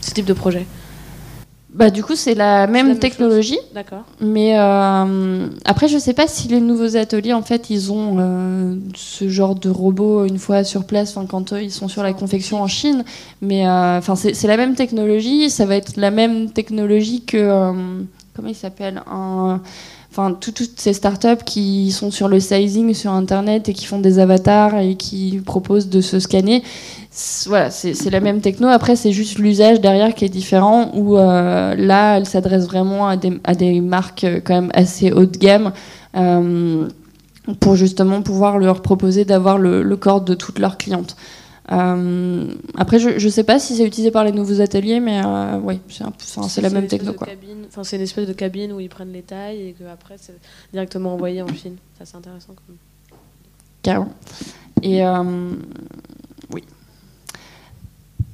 ce 0.00 0.10
type 0.10 0.26
de 0.26 0.34
projet. 0.34 0.66
Bah, 1.74 1.88
du 1.88 2.04
coup, 2.04 2.16
c'est 2.16 2.34
la 2.34 2.66
même, 2.66 2.98
technologie. 2.98 3.58
D'accord. 3.74 4.02
Mais 4.20 4.58
euh, 4.58 5.48
après, 5.64 5.88
je 5.88 5.94
ne 5.94 6.00
sais 6.00 6.12
pas 6.12 6.26
si 6.26 6.48
les 6.48 6.60
nouveaux 6.60 6.96
ateliers, 6.96 7.32
en 7.32 7.42
fait, 7.42 7.70
ils 7.70 7.90
ont 7.90 8.16
euh, 8.18 8.76
ce 8.94 9.28
genre 9.28 9.54
de 9.54 9.70
robot 9.70 10.26
une 10.26 10.38
fois 10.38 10.64
sur 10.64 10.84
place, 10.84 11.16
quand 11.28 11.52
eux, 11.54 11.62
ils 11.62 11.70
sont 11.70 11.88
sur 11.88 12.02
la 12.02 12.12
confection 12.12 12.60
en 12.60 12.66
Chine. 12.66 13.04
Mais 13.40 13.66
euh, 13.66 13.98
enfin, 13.98 14.16
c'est 14.16 14.46
la 14.46 14.58
même 14.58 14.74
technologie. 14.74 15.48
Ça 15.48 15.64
va 15.64 15.76
être 15.76 15.96
la 15.96 16.10
même 16.10 16.50
technologie 16.50 17.24
que. 17.24 17.72
comment 18.34 18.48
il 18.48 18.54
s'appelle? 18.54 19.02
Un, 19.10 19.62
enfin 20.12 20.36
toutes 20.38 20.78
ces 20.78 20.92
startups 20.92 21.42
qui 21.46 21.90
sont 21.90 22.10
sur 22.10 22.28
le 22.28 22.38
sizing 22.38 22.92
sur 22.92 23.12
internet 23.12 23.70
et 23.70 23.72
qui 23.72 23.86
font 23.86 23.98
des 23.98 24.18
avatars 24.18 24.76
et 24.78 24.96
qui 24.96 25.40
proposent 25.44 25.88
de 25.88 26.02
se 26.02 26.20
scanner 26.20 26.62
voilà 27.46 27.70
c'est 27.70 28.10
la 28.10 28.20
même 28.20 28.40
techno. 28.40 28.68
Après 28.68 28.96
c'est 28.96 29.12
juste 29.12 29.38
l'usage 29.38 29.80
derrière 29.80 30.14
qui 30.14 30.24
est 30.24 30.30
différent 30.30 30.90
où 30.94 31.18
euh, 31.18 31.74
là 31.74 32.16
elle 32.16 32.26
s'adresse 32.26 32.66
vraiment 32.66 33.06
à 33.08 33.16
des, 33.16 33.38
à 33.44 33.54
des, 33.54 33.80
marques 33.80 34.24
euh, 34.24 34.40
quand 34.42 34.54
même 34.54 34.70
assez 34.74 35.12
haut 35.12 35.26
de 35.26 35.36
gamme 35.36 35.72
euh, 36.16 36.88
pour 37.60 37.76
justement 37.76 38.22
pouvoir 38.22 38.58
leur 38.58 38.80
proposer 38.80 39.24
d'avoir 39.24 39.58
le, 39.58 39.82
le, 39.82 39.96
corps 39.96 40.22
de 40.22 40.34
toutes 40.34 40.58
leurs 40.58 40.78
clientes 40.78 41.16
après, 41.68 42.98
je 42.98 43.24
ne 43.24 43.30
sais 43.30 43.44
pas 43.44 43.58
si 43.58 43.76
c'est 43.76 43.84
utilisé 43.84 44.10
par 44.10 44.24
les 44.24 44.32
nouveaux 44.32 44.60
ateliers, 44.60 45.00
mais 45.00 45.20
euh, 45.24 45.58
oui, 45.62 45.80
c'est 45.88 46.60
la 46.60 46.70
même 46.70 46.86
techno. 46.86 47.14
C'est 47.82 47.96
une 47.96 48.02
espèce 48.02 48.26
de 48.26 48.32
cabine 48.32 48.72
où 48.72 48.80
ils 48.80 48.88
prennent 48.88 49.12
les 49.12 49.22
tailles 49.22 49.68
et 49.68 49.72
qu'après, 49.78 50.16
c'est 50.18 50.38
directement 50.72 51.14
envoyé 51.14 51.42
en 51.42 51.48
Chine. 51.48 51.76
C'est 52.02 52.16
intéressant. 52.16 52.54
Quand 52.54 52.62
même. 52.68 52.78
Carrément. 53.82 54.12
Et 54.82 55.04
euh, 55.04 55.52
oui. 56.52 56.64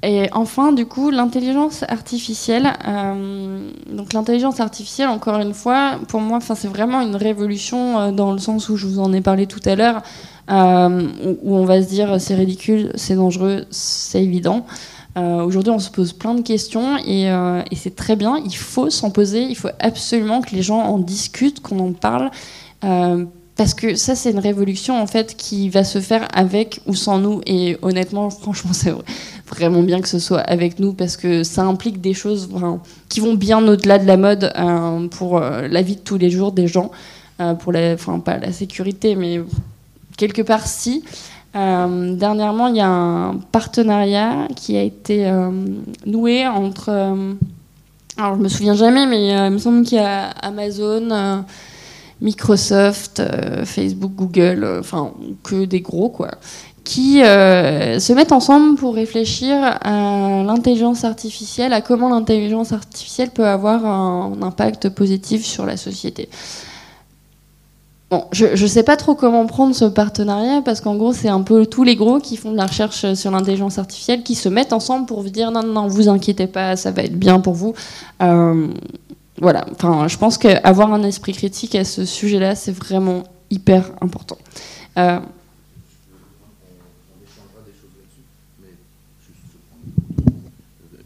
Et 0.02 0.28
enfin, 0.32 0.72
du 0.72 0.86
coup, 0.86 1.10
l'intelligence 1.10 1.84
artificielle. 1.88 2.72
Euh, 2.86 3.70
donc, 3.90 4.12
l'intelligence 4.12 4.60
artificielle, 4.60 5.08
encore 5.08 5.38
une 5.40 5.54
fois, 5.54 5.98
pour 6.08 6.20
moi, 6.20 6.38
c'est 6.40 6.68
vraiment 6.68 7.00
une 7.00 7.16
révolution 7.16 8.12
dans 8.12 8.32
le 8.32 8.38
sens 8.38 8.68
où 8.68 8.76
je 8.76 8.86
vous 8.86 9.00
en 9.00 9.12
ai 9.12 9.20
parlé 9.20 9.46
tout 9.46 9.60
à 9.64 9.74
l'heure. 9.74 10.02
Euh, 10.50 11.08
où 11.42 11.56
on 11.56 11.64
va 11.66 11.82
se 11.82 11.88
dire 11.88 12.18
c'est 12.20 12.34
ridicule, 12.34 12.90
c'est 12.94 13.16
dangereux, 13.16 13.66
c'est 13.70 14.22
évident. 14.22 14.64
Euh, 15.18 15.42
aujourd'hui, 15.42 15.72
on 15.72 15.78
se 15.78 15.90
pose 15.90 16.12
plein 16.12 16.34
de 16.34 16.42
questions 16.42 16.96
euh, 17.06 17.62
et, 17.70 17.76
c'est 17.76 17.94
très 17.94 18.16
bien. 18.16 18.38
Il 18.44 18.56
faut 18.56 18.88
s'en 18.88 19.10
poser. 19.10 19.42
Il 19.42 19.56
faut 19.56 19.68
absolument 19.80 20.40
que 20.40 20.54
les 20.54 20.62
gens 20.62 20.80
en 20.80 20.98
discutent, 20.98 21.60
qu'on 21.60 21.78
en 21.80 21.92
parle, 21.92 22.30
parce 23.58 23.74
que 23.74 23.94
ça, 23.94 24.14
c'est 24.14 24.30
une 24.30 24.38
révolution 24.38 24.98
en 24.98 25.06
fait 25.06 25.36
qui 25.36 25.68
va 25.68 25.84
se 25.84 26.00
faire 26.00 26.26
avec 26.32 26.80
ou 26.86 26.94
sans 26.94 27.18
nous. 27.18 27.42
Et 27.44 27.76
honnêtement, 27.82 28.30
franchement, 28.44 28.72
c'est 28.72 28.94
vraiment 29.46 29.82
bien 29.82 30.00
que 30.00 30.08
ce 30.08 30.18
soit 30.18 30.40
avec 30.40 30.78
nous 30.78 30.94
parce 30.94 31.18
que 31.18 31.42
ça 31.42 31.64
implique 31.64 32.00
des 32.00 32.14
choses 32.14 32.48
qui 33.10 33.20
vont 33.20 33.34
bien 33.34 33.66
au-delà 33.68 33.98
de 33.98 34.06
la 34.06 34.16
mode 34.16 34.50
pour 35.10 35.40
la 35.40 35.82
vie 35.82 35.96
de 35.96 36.00
tous 36.00 36.16
les 36.16 36.30
jours 36.30 36.52
des 36.52 36.68
gens, 36.68 36.90
pour 37.60 37.72
la, 37.72 37.92
enfin 37.92 38.18
pas 38.20 38.38
la 38.38 38.52
sécurité, 38.52 39.14
mais 39.14 39.40
quelque 40.16 40.42
part 40.42 40.66
si. 40.66 41.04
Euh, 41.56 42.14
dernièrement, 42.14 42.68
il 42.68 42.76
y 42.76 42.80
a 42.80 42.88
un 42.88 43.36
partenariat 43.52 44.48
qui 44.54 44.76
a 44.76 44.82
été 44.82 45.26
euh, 45.26 45.50
noué 46.04 46.46
entre. 46.46 46.90
Euh, 46.90 47.32
alors, 48.16 48.36
je 48.36 48.42
me 48.42 48.48
souviens 48.48 48.74
jamais, 48.74 49.06
mais 49.06 49.28
il 49.28 49.52
me 49.52 49.58
semble 49.58 49.84
qu'il 49.84 49.98
y 49.98 50.00
a 50.00 50.28
Amazon, 50.28 51.44
Microsoft, 52.20 53.22
Facebook, 53.64 54.12
Google, 54.14 54.78
enfin, 54.80 55.12
que 55.42 55.64
des 55.64 55.80
gros, 55.80 56.08
quoi, 56.08 56.32
qui 56.84 57.18
se 57.20 58.12
mettent 58.12 58.32
ensemble 58.32 58.76
pour 58.76 58.94
réfléchir 58.94 59.56
à 59.62 60.42
l'intelligence 60.44 61.04
artificielle, 61.04 61.72
à 61.72 61.80
comment 61.80 62.08
l'intelligence 62.08 62.72
artificielle 62.72 63.30
peut 63.30 63.46
avoir 63.46 63.86
un 63.86 64.42
impact 64.42 64.88
positif 64.88 65.44
sur 65.44 65.66
la 65.66 65.76
société. 65.76 66.28
Bon, 68.10 68.24
je 68.32 68.46
ne 68.46 68.66
sais 68.66 68.84
pas 68.84 68.96
trop 68.96 69.14
comment 69.14 69.44
prendre 69.44 69.74
ce 69.74 69.84
partenariat 69.84 70.62
parce 70.62 70.80
qu'en 70.80 70.96
gros, 70.96 71.12
c'est 71.12 71.28
un 71.28 71.42
peu 71.42 71.66
tous 71.66 71.84
les 71.84 71.94
gros 71.94 72.20
qui 72.20 72.38
font 72.38 72.52
de 72.52 72.56
la 72.56 72.64
recherche 72.64 73.12
sur 73.12 73.30
l'intelligence 73.30 73.78
artificielle 73.78 74.22
qui 74.22 74.34
se 74.34 74.48
mettent 74.48 74.72
ensemble 74.72 75.04
pour 75.04 75.20
vous 75.20 75.28
dire 75.28 75.50
non, 75.50 75.62
non, 75.62 75.74
non, 75.74 75.86
vous 75.88 76.08
inquiétez 76.08 76.46
pas, 76.46 76.74
ça 76.76 76.90
va 76.90 77.02
être 77.02 77.18
bien 77.18 77.38
pour 77.38 77.52
vous. 77.52 77.74
Euh, 78.22 78.68
voilà, 79.40 79.66
enfin, 79.72 80.08
je 80.08 80.16
pense 80.16 80.38
qu'avoir 80.38 80.92
un 80.92 81.02
esprit 81.02 81.32
critique 81.32 81.74
à 81.74 81.84
ce 81.84 82.04
sujet-là, 82.04 82.54
c'est 82.54 82.72
vraiment 82.72 83.24
hyper 83.50 83.90
important. 84.00 84.38
Euh, 84.96 85.20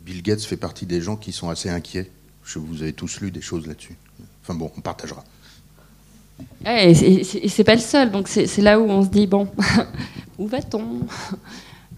Bill 0.05 0.23
Gates 0.23 0.43
fait 0.43 0.57
partie 0.57 0.87
des 0.87 1.01
gens 1.01 1.17
qui 1.17 1.33
sont 1.33 1.51
assez 1.51 1.69
inquiets. 1.69 2.11
Je, 2.45 2.59
vous 2.59 2.83
avez 2.83 2.93
tous 2.93 3.21
lu 3.21 3.31
des 3.31 3.41
choses 3.41 3.67
là-dessus. 3.67 3.97
Enfin 4.43 4.55
bon, 4.55 4.71
on 4.77 4.81
partagera. 4.81 5.25
Et 6.65 7.25
c'est 7.49 7.65
pas 7.65 7.75
le 7.75 7.81
seul, 7.81 8.11
donc 8.11 8.29
c'est 8.29 8.59
là 8.59 8.81
où 8.81 8.85
on 8.85 9.03
se 9.03 9.09
dit 9.09 9.27
bon, 9.27 9.49
où 10.39 10.47
va-t-on? 10.49 11.01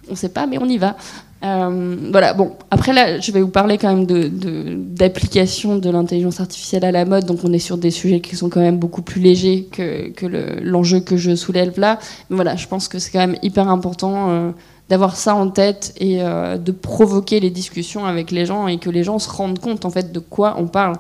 On 0.09 0.15
sait 0.15 0.29
pas, 0.29 0.47
mais 0.47 0.59
on 0.59 0.67
y 0.67 0.79
va. 0.79 0.97
Euh, 1.45 1.97
voilà, 2.11 2.33
bon, 2.33 2.53
après 2.71 2.93
là, 2.95 3.21
je 3.21 3.31
vais 3.31 3.43
vous 3.43 3.49
parler 3.49 3.77
quand 3.77 3.95
même 3.95 4.07
d'application 4.07 5.75
de, 5.75 5.81
de, 5.81 5.91
l'intelligence 5.91 6.41
artificielle 6.41 6.87
à 6.87 6.93
la 6.93 7.05
mode, 7.05 7.27
donc 7.27 7.41
on 7.45 7.53
est 7.53 7.59
sur 7.59 7.77
des 7.77 7.91
sujets 7.91 8.21
qui 8.21 8.35
sont 8.35 8.49
quand 8.49 8.61
même 8.61 8.79
beaucoup 8.79 9.03
plus 9.03 9.21
légers 9.21 9.69
que, 9.71 10.09
que 10.11 10.27
l'enjeu 10.63 11.01
que 11.01 11.19
je 11.19 11.35
soulève 11.35 11.79
là. 11.79 11.99
Mais 12.31 12.37
voilà, 12.37 12.57
je 12.57 12.67
pense 12.67 12.89
que 12.89 12.99
c'est 12.99 13.11
quand 13.11 13.19
même 13.19 13.37
hyper 13.43 13.69
important 13.69 14.31
euh, 14.31 14.51
d'avoir 14.89 15.17
ça 15.17 15.35
en 15.35 15.51
tête 15.51 15.93
et 15.99 16.23
euh, 16.23 16.57
de 16.57 16.73
provoquer 16.73 17.41
les 17.41 17.51
discussions 17.51 18.07
avec 18.07 18.31
les 18.31 18.47
gens 18.47 18.67
et 18.67 18.79
que 18.79 18.89
les 18.89 19.05
gens 19.05 19.19
se 19.19 19.29
rendent 19.29 19.59
compte 19.59 19.85
en 19.85 19.91
fait 19.91 20.13
de 20.13 20.21
quoi 20.21 20.55
on 20.57 20.67
parle. 20.67 20.97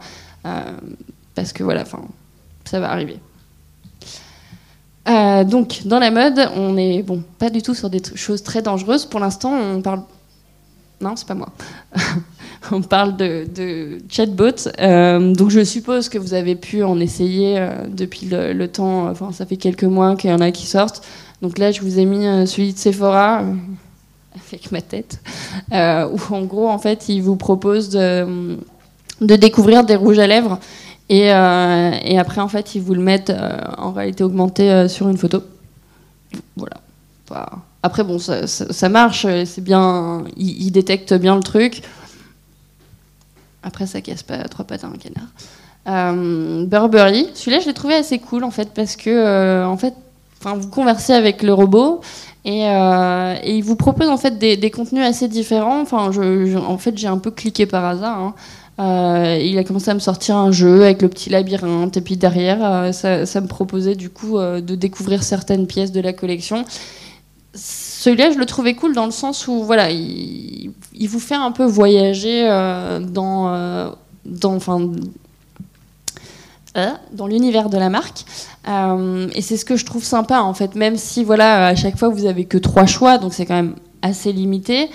parce 1.35 1.55
que 1.55 1.63
voilà, 1.63 1.83
enfin, 1.83 2.03
ça 2.67 2.81
va 2.81 2.91
arriver. 2.91 3.19
Donc, 5.07 5.83
dans 5.87 5.99
la 5.99 6.11
mode, 6.11 6.51
on 6.57 6.77
est 6.77 7.03
bon, 7.03 7.23
pas 7.39 7.49
du 7.49 7.63
tout 7.63 7.75
sur 7.75 7.89
des 7.89 8.03
choses 8.15 8.43
très 8.43 8.61
dangereuses. 8.61 9.07
Pour 9.07 9.21
l'instant, 9.21 9.53
on 9.53 9.81
parle. 9.81 10.03
Non, 11.05 11.17
c'est 11.17 11.29
pas 11.29 11.35
moi. 11.35 11.49
on 12.73 12.83
parle 12.83 13.17
de, 13.17 13.47
de 13.55 13.99
chatbots. 14.09 14.69
Euh, 14.81 15.35
donc, 15.35 15.51
je 15.51 15.63
suppose 15.63 16.09
que 16.09 16.19
vous 16.19 16.35
avez 16.35 16.57
pu 16.57 16.83
en 16.83 16.99
essayer 16.99 17.59
euh, 17.59 17.71
depuis 17.89 18.27
le, 18.27 18.67
temps. 18.67 19.09
Enfin, 19.09 19.33
ça 19.33 19.47
fait 19.47 19.57
quelques 19.57 19.85
mois 19.85 20.17
qu'il 20.17 20.31
y 20.31 20.33
en 20.33 20.41
a 20.41 20.51
qui 20.51 20.67
sortent. 20.67 21.05
Donc 21.43 21.59
là, 21.59 21.71
je 21.73 21.81
vous 21.83 21.99
ai 21.99 22.05
mis 22.05 22.25
celui 22.47 22.73
de 22.73 22.79
Sephora 22.79 23.43
avec 24.51 24.73
ma 24.73 24.81
tête, 24.81 25.21
où 25.71 26.35
en 26.35 26.43
gros, 26.45 26.69
en 26.69 26.79
fait, 26.79 27.09
il 27.09 27.21
vous 27.21 27.37
propose 27.37 27.91
de, 27.91 28.57
découvrir 29.21 29.85
des 29.85 29.97
rouges 29.97 30.19
à 30.19 30.27
lèvres 30.27 30.59
euh, 31.11 31.93
et, 32.03 32.19
après, 32.19 32.41
en 32.41 32.49
fait, 32.49 32.75
ils 32.75 32.83
vous 32.83 32.95
le 32.95 33.03
mettent 33.03 33.31
euh, 33.31 33.59
en 33.77 33.93
réalité 33.93 34.25
augmentée 34.25 34.71
euh, 34.71 34.89
sur 34.89 35.09
une 35.09 35.19
photo. 35.19 35.43
Voilà. 36.57 36.77
Après, 37.85 38.03
bon, 38.03 38.19
ça, 38.19 38.89
marche, 38.89 39.27
c'est 39.45 39.63
bien, 39.63 40.25
ils, 40.39 40.71
détectent 40.71 41.13
bien 41.13 41.37
le 41.37 41.43
truc. 41.43 41.83
Après, 43.63 43.87
ça 43.87 44.01
casse 44.01 44.23
pas 44.23 44.39
trois 44.45 44.65
pattes 44.65 44.85
à 44.85 44.87
un 44.87 44.95
canard. 44.97 46.17
Burberry, 46.67 47.29
celui-là, 47.35 47.61
je 47.61 47.67
l'ai 47.67 47.75
trouvé 47.75 47.95
assez 47.95 48.19
cool 48.19 48.43
en 48.45 48.51
fait, 48.51 48.71
parce 48.75 48.97
que 48.97 49.65
en 49.67 49.77
fait, 49.77 49.93
vous 50.41 50.69
conversez 50.69 51.13
avec 51.13 51.43
le 51.43 51.53
robot 51.53 52.01
et, 52.47 52.63
il 52.63 53.63
vous 53.63 53.77
propose 53.77 54.09
en 54.09 54.17
fait 54.17 54.39
des, 54.39 54.71
contenus 54.71 55.05
assez 55.05 55.29
différents. 55.29 55.83
Enfin, 55.83 56.11
en 56.11 56.79
fait, 56.79 56.97
j'ai 56.97 57.09
un 57.09 57.19
peu 57.19 57.31
cliqué 57.31 57.67
par 57.67 57.85
hasard. 57.85 58.19
Hein. 58.19 58.35
Euh, 58.81 59.39
il 59.41 59.57
a 59.59 59.65
commencé 59.65 59.91
à 59.91 59.95
me 59.95 60.01
sortir 60.01 60.37
un 60.37 60.51
jeu 60.51 60.83
avec 60.83 61.03
le 61.03 61.09
petit 61.09 61.31
labyrinthe 61.31 61.97
et 61.97 62.01
puis 62.01 62.17
derrière 62.17 62.59
euh, 62.61 62.93
ça, 62.93 63.41
me 63.41 63.47
proposait 63.47 63.95
du 63.95 64.11
coup 64.11 64.37
euh, 64.37 64.61
de 64.61 64.75
découvrir 64.75 65.23
certaines 65.23 65.69
pièces 65.69 65.93
de 65.93 66.01
la 66.01 66.13
collection. 66.13 66.65
Celui-là 67.55 68.31
je 68.33 68.39
le 68.39 68.47
trouvais 68.47 68.75
cool 68.75 68.95
dans 68.95 69.07
le 69.07 69.13
sens 69.13 69.49
où 69.49 69.65
voilà 69.65 69.91
il, 69.91 70.73
vous 71.09 71.21
fait 71.21 71.35
un 71.35 71.53
peu 71.53 71.65
voyager 71.65 72.47
dans 73.01 73.95
dans 74.25 74.55
enfin 74.55 74.91
dans 77.13 77.27
l'univers 77.27 77.71
de 77.71 77.79
la 77.79 77.89
marque. 77.89 78.25
Et 78.67 79.43
c'est 79.43 79.57
ce 79.57 79.65
que 79.65 79.77
je 79.77 79.85
trouve 79.85 80.05
sympa 80.05 80.41
en 80.41 80.55
fait. 80.55 80.75
Même 80.75 80.97
si 80.97 81.23
voilà 81.23 81.69
à 81.69 81.75
chaque 81.75 81.97
fois 81.97 82.09
vous 82.09 82.27
avez 82.27 82.45
que 82.45 82.59
trois 82.59 82.87
choix 82.87 83.19
donc 83.19 83.33
c'est 83.33 83.47
quand 83.47 83.55
même 83.55 83.77
assez 84.03 84.33
limité. 84.33 84.91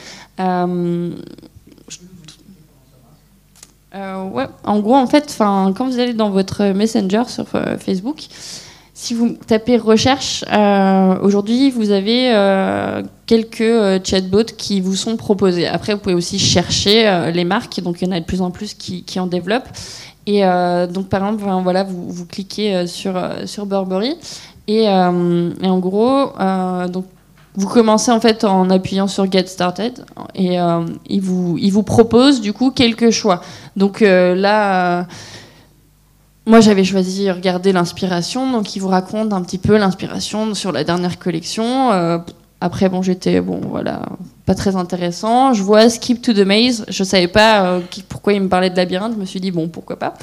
Euh, 3.96 4.24
ouais, 4.26 4.46
en 4.64 4.80
gros, 4.80 4.96
en 4.96 5.08
fait, 5.08 5.36
quand 5.38 5.74
vous 5.86 6.00
allez 6.00 6.14
dans 6.14 6.30
votre 6.30 6.64
Messenger 6.74 7.24
sur 7.28 7.46
euh, 7.56 7.78
Facebook, 7.78 8.28
si 9.02 9.14
vous 9.14 9.38
tapez 9.48 9.78
recherche, 9.78 10.44
euh, 10.52 11.18
aujourd'hui, 11.22 11.72
vous 11.72 11.92
avez 11.92 12.34
quelques 13.28 14.06
chatbots 14.06 14.56
qui 14.58 14.82
vous 14.82 14.96
sont 14.96 15.16
proposés. 15.16 15.68
Après, 15.68 15.94
vous 15.94 16.00
pouvez 16.00 16.16
aussi 16.16 16.38
chercher 16.38 17.32
les 17.34 17.46
marques, 17.46 17.80
donc 17.80 18.02
il 18.02 18.10
y 18.10 18.12
en 18.12 18.16
a 18.16 18.20
de 18.20 18.26
plus 18.26 18.42
en 18.42 18.52
plus 18.52 18.74
qui, 18.74 19.20
en 19.20 19.26
développent. 19.26 19.70
Et 20.28 20.42
donc, 20.42 21.08
par 21.08 21.26
exemple, 21.26 21.46
voilà, 21.64 21.84
vous, 21.86 22.26
cliquez 22.26 22.88
sur, 22.88 23.18
sur 23.46 23.66
Burberry. 23.66 24.18
Et, 24.68 24.84
et 24.84 24.90
en 24.90 25.80
gros, 25.80 26.34
donc, 26.90 27.06
vous 27.56 27.68
commencez 27.68 28.12
en 28.12 28.20
fait 28.20 28.44
en 28.44 28.70
appuyant 28.70 29.08
sur 29.08 29.30
Get 29.30 29.48
Started 29.48 30.06
et 30.36 30.60
euh, 30.60 30.86
il, 31.08 31.22
vous, 31.22 31.58
il 31.60 31.72
vous 31.72 31.84
propose 31.84 32.42
du 32.42 32.54
coup 32.54 32.72
quelques 32.72 33.10
choix. 33.10 33.42
Donc 33.76 34.02
euh, 34.02 34.36
là, 34.36 35.00
euh, 35.00 35.04
moi 36.50 36.62
j'avais 36.62 36.84
choisi 36.84 37.30
regarder 37.30 37.72
l'inspiration, 37.72 38.52
donc 38.52 38.76
il 38.76 38.80
vous 38.80 38.88
raconte 38.88 39.32
un 39.34 39.42
petit 39.44 39.60
peu 39.60 39.78
l'inspiration 39.78 40.56
sur 40.56 40.72
la 40.72 40.84
dernière 40.84 41.20
collection. 41.20 41.92
Après 42.62 42.90
bon 42.90 43.02
j'étais 43.02 43.42
bon 43.42 43.62
voilà 43.70 44.02
pas 44.46 44.56
très 44.56 44.76
intéressant. 44.76 45.54
Je 45.54 45.62
vois 45.62 45.90
Skip 45.90 46.24
to 46.24 46.34
the 46.34 46.40
Maze, 46.40 46.84
je 46.88 47.04
savais 47.04 47.28
pas 47.28 47.80
pourquoi 48.10 48.34
il 48.34 48.42
me 48.42 48.50
parlait 48.50 48.72
de 48.72 48.76
labyrinthe, 48.76 49.14
je 49.14 49.20
me 49.20 49.26
suis 49.26 49.40
dit 49.40 49.52
bon 49.52 49.68
pourquoi 49.68 50.00
pas. 50.00 50.16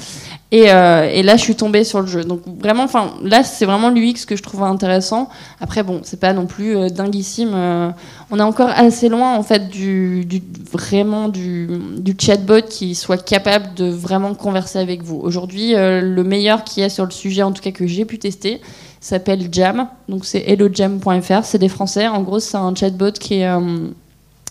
Et, 0.51 0.71
euh, 0.71 1.09
et, 1.11 1.23
là, 1.23 1.35
je 1.35 1.41
suis 1.41 1.55
tombée 1.55 1.83
sur 1.83 1.99
le 1.99 2.07
jeu. 2.07 2.23
Donc 2.23 2.41
vraiment, 2.59 2.83
enfin, 2.83 3.11
là, 3.21 3.43
c'est 3.43 3.65
vraiment 3.65 3.89
l'UX 3.89 4.25
que 4.25 4.37
je 4.37 4.43
trouve 4.43 4.63
intéressant. 4.63 5.27
Après, 5.59 5.83
bon, 5.83 5.99
c'est 6.03 6.19
pas 6.19 6.31
non 6.31 6.45
plus 6.45 6.77
euh, 6.77 6.89
dinguissime. 6.89 7.51
Euh, 7.53 7.89
on 8.31 8.39
est 8.39 8.43
encore 8.43 8.69
assez 8.69 9.09
loin, 9.09 9.35
en 9.35 9.43
fait, 9.43 9.67
du, 9.67 10.25
vraiment 10.71 11.27
du, 11.27 11.67
du, 11.97 12.15
chatbot 12.17 12.61
qui 12.61 12.95
soit 12.95 13.21
capable 13.21 13.73
de 13.75 13.89
vraiment 13.89 14.33
converser 14.35 14.79
avec 14.79 15.03
vous. 15.03 15.19
Aujourd'hui, 15.21 15.73
le 15.75 16.23
meilleur 16.23 16.63
qui 16.63 16.81
est 16.81 16.89
sur 16.89 17.05
le 17.05 17.11
sujet, 17.11 17.43
en 17.43 17.51
tout 17.51 17.61
cas 17.61 17.71
que 17.71 17.87
j'ai 17.87 18.05
pu 18.05 18.17
tester, 18.17 18.61
s'appelle 19.07 19.47
Jam. 19.51 19.87
Donc 20.09 20.25
c'est 20.25 20.43
hellojam.fr. 20.47 21.43
C'est 21.43 21.59
des 21.59 21.69
Français. 21.69 22.07
En 22.07 22.21
gros, 22.21 22.39
c'est 22.39 22.57
un 22.57 22.73
chatbot 22.75 23.11
qui 23.11 23.41
est 23.41 23.49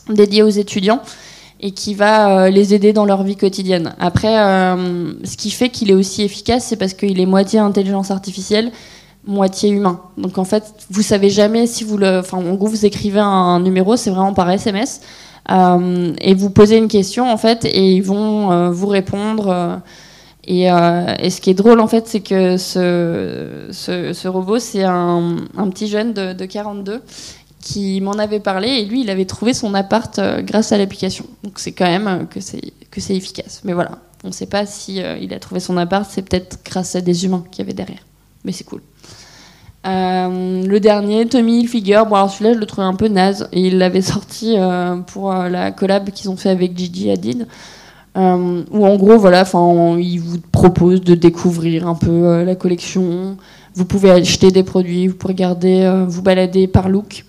dédié 0.08 0.42
aux 0.42 0.48
étudiants 0.48 1.00
et 1.60 1.70
qui 1.70 1.94
va 1.94 2.44
euh, 2.44 2.50
les 2.50 2.74
aider 2.74 2.92
dans 2.92 3.04
leur 3.04 3.22
vie 3.22 3.36
quotidienne. 3.36 3.94
Après, 3.98 4.38
euh, 4.38 5.12
ce 5.24 5.36
qui 5.36 5.50
fait 5.50 5.70
qu'il 5.70 5.90
est 5.90 5.94
aussi 5.94 6.22
efficace, 6.22 6.66
c'est 6.66 6.76
parce 6.76 6.94
qu'il 6.94 7.18
est 7.18 7.26
moitié 7.26 7.58
intelligence 7.58 8.10
artificielle, 8.10 8.72
moitié 9.26 9.70
humain. 9.70 10.00
Donc 10.18 10.38
en 10.38 10.44
fait, 10.44 10.64
vous 10.90 11.02
savez 11.02 11.30
jamais 11.30 11.66
si 11.66 11.84
vous 11.84 11.96
le, 11.96 12.18
enfin 12.18 12.38
en 12.38 12.54
gros 12.54 12.68
vous 12.68 12.84
écrivez 12.84 13.20
un, 13.20 13.60
numéro, 13.60 13.96
c'est 13.96 14.10
vraiment 14.10 14.34
par 14.34 14.50
SMS, 14.50 15.00
euh, 15.50 16.12
et 16.20 16.34
vous 16.34 16.50
posez 16.50 16.76
une 16.76 16.88
question 16.88 17.30
en 17.30 17.36
fait, 17.36 17.64
et 17.64 17.92
ils 17.92 18.02
vont 18.02 18.70
vous 18.70 18.86
répondre. 18.86 19.80
Et, 20.48 20.66
et, 20.66 21.30
ce 21.30 21.40
qui 21.40 21.50
est 21.50 21.54
drôle 21.54 21.80
en 21.80 21.88
fait, 21.88 22.06
c'est 22.06 22.20
que 22.20 22.56
ce, 22.56 23.66
ce, 23.72 24.28
robot, 24.28 24.60
c'est 24.60 24.84
un, 24.84 25.38
un, 25.56 25.70
petit 25.70 25.88
jeune 25.88 26.12
de, 26.12 26.32
de 26.32 26.44
42 26.44 27.02
qui 27.66 28.00
m'en 28.00 28.12
avait 28.12 28.38
parlé 28.38 28.68
et 28.68 28.84
lui, 28.84 29.00
il 29.00 29.10
avait 29.10 29.24
trouvé 29.24 29.52
son 29.52 29.74
appart 29.74 30.16
euh, 30.20 30.40
grâce 30.40 30.70
à 30.70 30.78
l'application. 30.78 31.26
Donc 31.42 31.58
c'est 31.58 31.72
quand 31.72 31.86
même 31.86 32.06
euh, 32.06 32.24
que 32.24 32.40
c'est 33.00 33.16
efficace. 33.16 33.62
Mais 33.64 33.72
voilà, 33.72 33.98
on 34.22 34.28
ne 34.28 34.32
sait 34.32 34.46
pas 34.46 34.66
si 34.66 35.02
euh, 35.02 35.18
il 35.20 35.34
a 35.34 35.40
trouvé 35.40 35.58
son 35.58 35.76
appart, 35.76 36.08
c'est 36.08 36.22
peut-être 36.22 36.60
grâce 36.64 36.94
à 36.94 37.00
des 37.00 37.24
humains 37.24 37.44
qui 37.50 37.60
y 37.60 37.64
avait 37.64 37.72
derrière. 37.72 38.06
Mais 38.44 38.52
c'est 38.52 38.62
cool. 38.62 38.82
le 39.84 40.78
dernier, 40.78 41.26
Tommy 41.26 41.58
Hilfiger, 41.58 42.04
bon 42.08 42.14
alors 42.14 42.30
celui-là 42.30 42.54
je 42.54 42.58
le 42.60 42.66
trouvais 42.66 42.86
un 42.86 42.94
peu 42.94 43.08
naze 43.08 43.48
et 43.50 43.66
il 43.66 43.78
l'avait 43.78 44.00
sorti 44.14 44.56
pour 45.08 45.32
la 45.32 45.72
collab 45.72 46.10
qu'ils 46.10 46.30
ont 46.30 46.36
fait 46.36 46.50
avec 46.50 46.78
Gigi 46.78 47.10
Hadid. 47.10 47.48
Où 48.16 48.86
en 48.86 48.96
gros 48.96 49.18
voilà, 49.18 49.44
il 49.98 50.18
vous 50.18 50.38
propose 50.52 51.02
de 51.02 51.14
découvrir 51.14 51.86
un 51.86 51.94
peu 51.94 52.42
la 52.44 52.54
collection. 52.54 53.36
Vous 53.74 53.84
pouvez 53.84 54.10
acheter 54.10 54.50
des 54.50 54.62
produits, 54.62 55.06
vous 55.06 55.14
pouvez 55.14 55.34
regarder, 55.34 56.04
vous 56.08 56.22
balader 56.22 56.66
par 56.66 56.88
look. 56.88 57.24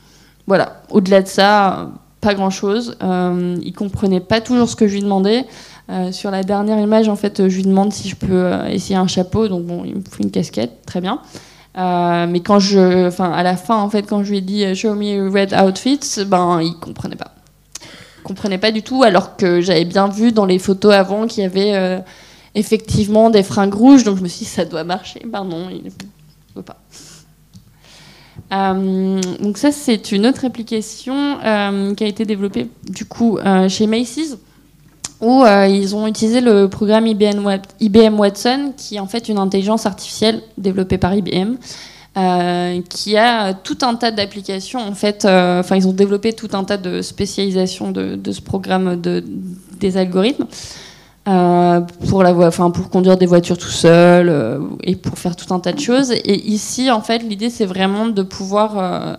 Voilà, 0.47 0.81
au-delà 0.89 1.21
de 1.21 1.27
ça, 1.27 1.89
pas 2.21 2.33
grand-chose. 2.33 2.97
Euh, 3.03 3.57
il 3.61 3.73
comprenait 3.73 4.19
pas 4.19 4.41
toujours 4.41 4.69
ce 4.69 4.75
que 4.75 4.87
je 4.87 4.95
lui 4.95 5.01
demandais. 5.01 5.45
Euh, 5.89 6.11
sur 6.11 6.31
la 6.31 6.43
dernière 6.43 6.79
image, 6.79 7.07
en 7.07 7.15
fait, 7.15 7.47
je 7.47 7.55
lui 7.55 7.63
demande 7.63 7.93
si 7.93 8.09
je 8.09 8.15
peux 8.15 8.27
euh, 8.31 8.67
essayer 8.67 8.95
un 8.95 9.07
chapeau. 9.07 9.47
Donc 9.47 9.65
bon, 9.65 9.83
il 9.85 9.95
me 9.95 10.01
faut 10.09 10.23
une 10.23 10.31
casquette, 10.31 10.85
très 10.85 11.01
bien. 11.01 11.19
Euh, 11.77 12.25
mais 12.27 12.39
quand 12.39 12.59
je, 12.59 13.07
enfin, 13.07 13.31
à 13.31 13.43
la 13.43 13.55
fin, 13.55 13.77
en 13.77 13.89
fait, 13.89 14.03
quand 14.03 14.23
je 14.23 14.31
lui 14.31 14.37
ai 14.39 14.41
dit 14.41 14.75
"Show 14.75 14.95
me 14.95 15.29
red 15.29 15.53
outfits", 15.53 16.25
ben, 16.25 16.59
il 16.61 16.73
comprenait 16.75 17.15
pas. 17.15 17.36
Il 18.27 18.35
comprenait 18.35 18.57
pas 18.57 18.71
du 18.71 18.83
tout, 18.83 19.03
alors 19.03 19.37
que 19.37 19.61
j'avais 19.61 19.85
bien 19.85 20.09
vu 20.09 20.33
dans 20.33 20.45
les 20.45 20.59
photos 20.59 20.93
avant 20.93 21.27
qu'il 21.27 21.43
y 21.43 21.45
avait 21.45 22.03
effectivement 22.55 23.29
des 23.29 23.41
fringues 23.41 23.73
rouges. 23.73 24.03
Donc 24.03 24.17
je 24.17 24.23
me 24.23 24.27
suis 24.27 24.39
dit 24.39 24.51
"Ça 24.51 24.65
doit 24.65 24.83
marcher". 24.83 25.21
Ben 25.25 25.45
non, 25.45 25.69
il 25.69 25.83
ne 25.85 25.89
veut 26.55 26.61
pas. 26.61 26.77
Euh, 28.53 29.21
donc 29.41 29.57
ça, 29.57 29.71
c'est 29.71 30.11
une 30.11 30.25
autre 30.25 30.45
application 30.45 31.39
euh, 31.43 31.93
qui 31.95 32.03
a 32.03 32.07
été 32.07 32.25
développée 32.25 32.67
du 32.89 33.05
coup 33.05 33.37
euh, 33.37 33.67
chez 33.67 33.87
Macy's, 33.87 34.37
où 35.19 35.43
ils 35.45 35.95
ont 35.95 36.05
utilisé 36.07 36.41
le 36.41 36.67
programme 36.69 37.07
IBM, 37.07 37.59
IBM, 37.79 38.19
Watson, 38.19 38.73
qui 38.77 38.95
est 38.95 38.99
en 38.99 39.07
fait 39.07 39.29
une 39.29 39.39
intelligence 39.39 39.85
artificielle 39.85 40.41
développée 40.57 40.99
par 40.99 41.15
IBM, 41.15 41.55
qui 42.89 43.15
a 43.15 43.53
tout 43.53 43.77
un 43.81 43.93
tas 43.95 44.11
d'applications. 44.11 44.79
En 44.79 44.93
fait, 44.93 45.25
enfin, 45.25 45.75
ils 45.75 45.87
ont 45.87 45.93
développé 45.93 46.33
tout 46.33 46.49
un 46.53 46.63
tas 46.63 46.77
de 46.77 47.01
spécialisations 47.01 47.91
de, 47.91 48.31
ce 48.31 48.41
programme 48.41 48.99
de, 48.99 49.23
des 49.79 49.97
algorithmes. 49.97 50.47
Euh, 51.27 51.81
pour 52.07 52.23
la 52.23 52.33
enfin 52.33 52.71
pour 52.71 52.89
conduire 52.89 53.17
des 53.17 53.25
voitures 53.25 53.57
tout 53.57 53.67
seul 53.67 54.29
euh, 54.29 54.61
et 54.81 54.95
pour 54.95 55.19
faire 55.19 55.35
tout 55.35 55.53
un 55.53 55.59
tas 55.59 55.73
de 55.73 55.79
choses. 55.79 56.11
Et 56.11 56.47
ici, 56.47 56.89
en 56.89 57.01
fait, 57.01 57.19
l'idée 57.19 57.49
c'est 57.49 57.65
vraiment 57.65 58.07
de 58.07 58.23
pouvoir 58.23 58.77
euh, 58.77 59.15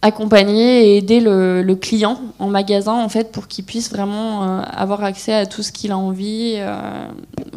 accompagner 0.00 0.90
et 0.90 0.96
aider 0.98 1.18
le, 1.18 1.74
client 1.74 2.20
en 2.38 2.46
magasin, 2.46 2.92
en 2.92 3.08
fait, 3.08 3.32
pour 3.32 3.48
qu'il 3.48 3.64
puisse 3.64 3.90
vraiment 3.90 4.60
avoir 4.60 5.02
accès 5.02 5.34
à 5.34 5.46
tout 5.46 5.64
ce 5.64 5.72
qu'il 5.72 5.90
a 5.90 5.98
envie, 5.98 6.56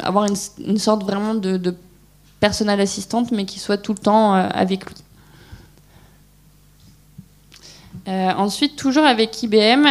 avoir 0.02 0.26
une, 0.26 0.78
sorte 0.78 1.04
vraiment 1.04 1.34
de 1.34 1.74
personnel 2.40 2.80
assistante, 2.80 3.30
mais 3.32 3.44
qui 3.44 3.58
soit 3.58 3.78
tout 3.78 3.92
le 3.92 3.98
temps 3.98 4.32
avec 4.34 4.86
lui. 4.86 4.94
ensuite, 8.08 8.76
toujours 8.76 9.04
avec 9.04 9.42
IBM, 9.42 9.86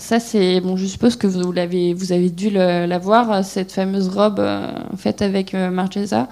ça, 0.00 0.18
c'est 0.18 0.60
bon. 0.60 0.76
Je 0.76 0.86
suppose 0.86 1.14
que 1.16 1.26
vous 1.26 1.52
l'avez, 1.52 1.92
vous 1.92 2.12
avez 2.12 2.30
dû 2.30 2.48
la 2.48 2.98
voir 2.98 3.44
cette 3.44 3.70
fameuse 3.70 4.08
robe 4.08 4.40
euh, 4.40 4.72
faite 4.96 5.20
avec 5.20 5.54
euh, 5.54 5.70
Marchesa 5.70 6.26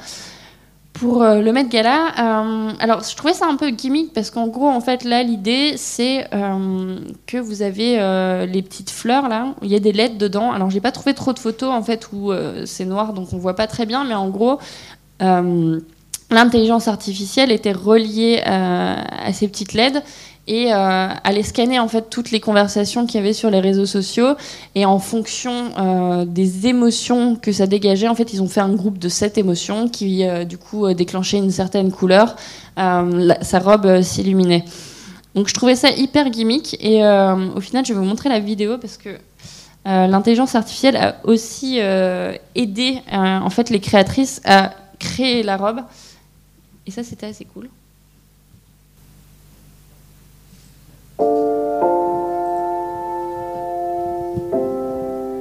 pour 0.99 1.23
euh, 1.23 1.41
le 1.41 1.53
Met 1.53 1.67
Gala. 1.67 2.09
alors, 2.81 3.03
je 3.03 3.17
trouvais 3.17 3.35
ça 3.35 3.47
un 3.47 3.57
peu 3.57 3.71
gimmick 3.71 4.13
parce 4.13 4.31
qu'en 4.31 4.49
gros, 4.49 4.69
en 4.69 4.81
fait, 4.81 5.05
là, 5.05 5.23
l'idée, 5.23 5.75
c'est 5.77 6.29
que 7.27 7.39
vous 7.39 7.63
avez 7.63 7.97
les 8.47 8.63
petites 8.63 8.91
fleurs 8.91 9.29
là. 9.29 9.55
Il 9.63 9.69
y 9.69 9.75
a 9.75 9.81
des 9.81 9.93
lettres 9.93 10.19
dedans. 10.19 10.53
Alors, 10.53 10.71
j'ai 10.71 10.81
pas 10.81 10.93
trouvé 10.93 11.15
trop 11.15 11.33
de 11.33 11.39
photos 11.39 11.71
en 11.71 11.83
fait 11.83 12.09
où 12.13 12.33
c'est 12.65 12.85
noir, 12.85 13.13
donc 13.13 13.33
on 13.33 13.39
voit 13.39 13.57
pas 13.57 13.67
très 13.67 13.87
bien. 13.87 14.05
Mais 14.05 14.15
en 14.15 14.29
gros. 14.29 14.59
L'intelligence 16.31 16.89
artificielle 16.89 17.51
était 17.51 17.73
reliée 17.73 18.43
à 18.45 19.33
ces 19.33 19.49
petites 19.49 19.73
LED 19.73 20.03
et 20.49 20.73
euh, 20.73 21.09
aller 21.25 21.43
scanner 21.43 21.79
en 21.79 21.89
fait 21.89 22.09
toutes 22.09 22.31
les 22.31 22.41
conversations 22.41 23.07
qu'il 23.07 23.17
y 23.17 23.23
avait 23.23 23.35
sur 23.35 23.51
les 23.51 23.61
réseaux 23.61 23.87
sociaux. 23.87 24.35
Et 24.75 24.87
en 24.87 24.99
fonction 24.99 25.71
euh, 25.79 26.25
des 26.25 26.67
émotions 26.67 27.37
que 27.37 27.53
ça 27.53 27.67
dégageait 27.67 28.09
en 28.09 28.15
fait 28.15 28.33
ils 28.33 28.43
ont 28.43 28.49
fait 28.49 28.61
un 28.61 28.73
groupe 28.73 28.99
de 28.99 29.11
sept 29.11 29.37
émotions 29.39 29.89
qui 29.89 30.25
euh, 30.25 30.45
du 30.45 30.57
coup 30.57 30.93
déclenchaient 30.95 31.37
une 31.37 31.51
certaine 31.51 31.93
couleur 31.93 32.35
sa 32.77 33.59
robe 33.59 34.03
s'illuminait. 34.03 34.65
Donc 35.35 35.49
je 35.49 35.55
trouvais 35.55 35.75
ça 35.75 35.91
hyper 35.91 36.31
gimmick. 36.31 36.77
Et 36.81 37.03
au 37.03 37.61
final 37.61 37.85
je 37.85 37.93
vais 37.93 37.99
vous 37.99 38.05
montrer 38.05 38.29
la 38.29 38.39
vidéo 38.39 38.79
parce 38.79 38.97
que 38.97 39.11
l'intelligence 39.85 40.55
artificielle 40.55 40.97
a 40.97 41.17
aussi 41.25 41.81
aidé 42.55 43.01
en 43.11 43.51
fait 43.51 43.71
les 43.71 43.81
créatrices 43.81 44.41
à 44.45 44.71
créer 45.01 45.43
la 45.43 45.57
robe. 45.57 45.81
Et 46.87 46.93
ça 46.93 47.03
c'était 47.03 47.27
assez 47.27 47.45
cool 47.45 47.69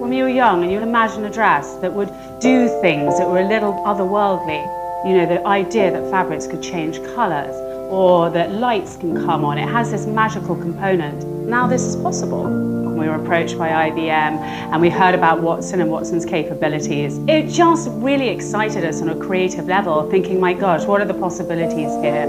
When 0.07 0.11
you 0.11 0.23
were 0.23 0.30
young 0.30 0.63
and 0.63 0.71
you 0.71 0.80
imagine 0.80 1.25
a 1.25 1.30
dress 1.30 1.75
that 1.75 1.93
would 1.93 2.09
do 2.39 2.67
things 2.82 3.19
that 3.19 3.30
were 3.30 3.41
a 3.41 3.47
little 3.47 3.73
otherworldly, 3.86 4.63
you 5.05 5.17
know, 5.17 5.25
the 5.28 5.45
idea 5.45 5.91
that 5.91 6.09
fabrics 6.09 6.47
could 6.47 6.63
change 6.63 7.03
colours 7.13 7.55
or 7.91 8.30
that 8.32 8.53
lights 8.53 8.97
can 8.97 9.15
come 9.25 9.45
on, 9.45 9.57
it 9.57 9.67
has 9.69 9.91
this 9.91 10.07
magical 10.07 10.55
component. 10.55 11.28
Now 11.47 11.67
this 11.67 11.84
is 11.84 11.95
possible. 11.97 12.45
We 12.45 13.07
were 13.07 13.15
approached 13.15 13.57
by 13.57 13.91
IBM 13.91 14.39
and 14.71 14.82
we 14.82 14.89
heard 14.89 15.13
about 15.13 15.41
Watson 15.41 15.82
and 15.82 15.91
Watson's 15.91 16.25
capabilities. 16.25 17.19
It 17.28 17.49
just 17.49 17.89
really 17.91 18.30
excited 18.30 18.84
us 18.84 19.01
on 19.03 19.09
a 19.09 19.15
creative 19.15 19.67
level, 19.67 20.09
thinking, 20.09 20.39
my 20.39 20.53
gosh, 20.53 20.86
what 20.86 21.01
are 21.01 21.05
the 21.05 21.13
possibilities 21.13 21.93
here? 22.01 22.25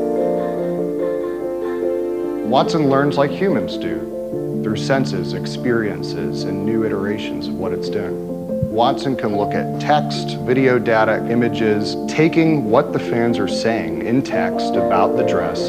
Watson 2.49 2.88
learns 2.88 3.18
like 3.18 3.30
humans 3.30 3.76
do, 3.76 4.62
through 4.62 4.78
senses, 4.78 5.34
experiences, 5.34 6.44
and 6.44 6.64
new 6.64 6.82
iterations 6.82 7.46
of 7.46 7.53
what 7.53 7.72
it's 7.72 7.90
doing. 7.90 8.26
Watson 8.70 9.16
can 9.16 9.36
look 9.36 9.53
at 9.53 9.78
text, 9.82 10.38
video 10.38 10.78
data, 10.78 11.30
images, 11.30 11.94
taking 12.09 12.70
what 12.70 12.94
the 12.94 12.99
fans 12.99 13.38
are 13.38 13.49
saying 13.49 14.01
in 14.07 14.22
text 14.22 14.76
about 14.76 15.18
the 15.18 15.24
dress 15.24 15.68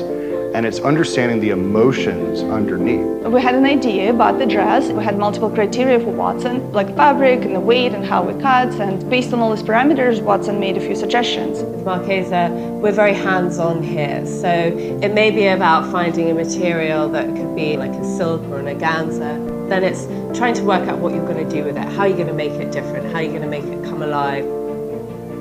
and 0.54 0.66
it's 0.66 0.80
understanding 0.80 1.40
the 1.40 1.52
emotions 1.52 2.42
underneath. 2.42 3.28
We 3.28 3.42
had 3.42 3.56
an 3.56 3.66
idea 3.66 4.10
about 4.10 4.40
the 4.40 4.46
dress. 4.46 4.90
We 4.90 5.04
had 5.04 5.18
multiple 5.18 5.50
criteria 5.50 6.00
for 6.00 6.12
Watson, 6.12 6.72
like 6.72 6.96
fabric 6.96 7.42
and 7.44 7.56
the 7.56 7.60
weight 7.60 7.94
and 7.94 8.04
how 8.04 8.28
it 8.30 8.42
cuts. 8.42 8.78
And 8.78 9.08
based 9.10 9.32
on 9.34 9.40
all 9.40 9.56
these 9.56 9.64
parameters, 9.64 10.22
Watson 10.22 10.60
made 10.60 10.78
a 10.78 10.80
few 10.80 10.96
suggestions. 10.96 11.62
With 11.62 11.86
Marchesa, 11.86 12.50
we're 12.82 12.92
very 12.92 13.14
hands-on 13.14 13.84
here. 13.84 14.26
So 14.26 14.50
it 14.50 15.14
may 15.14 15.30
be 15.32 15.48
about 15.48 15.92
finding 15.92 16.32
a 16.32 16.34
material 16.34 17.10
that 17.10 17.28
could 17.36 17.56
be 17.56 17.78
like 17.78 17.92
a 17.92 18.18
silk 18.18 18.42
or 18.50 18.60
an 18.60 18.66
organza. 18.66 19.70
Then 19.70 19.84
it's 19.84 20.06
trying 20.38 20.56
to 20.56 20.64
work 20.64 20.88
out 20.88 20.98
what 20.98 21.14
you're 21.14 21.28
going 21.28 21.48
to 21.48 21.56
do 21.56 21.64
with 21.64 21.78
it. 21.78 21.88
How 21.90 22.02
are 22.02 22.08
you 22.08 22.16
going 22.16 22.28
to 22.28 22.34
make 22.34 22.54
it 22.54 22.72
different? 22.72 23.06
How 23.12 23.20
are 23.20 23.22
you 23.22 23.30
going 23.30 23.44
to 23.44 23.48
make 23.48 23.66
it 23.66 23.84
come 23.84 24.02
alive? 24.02 24.59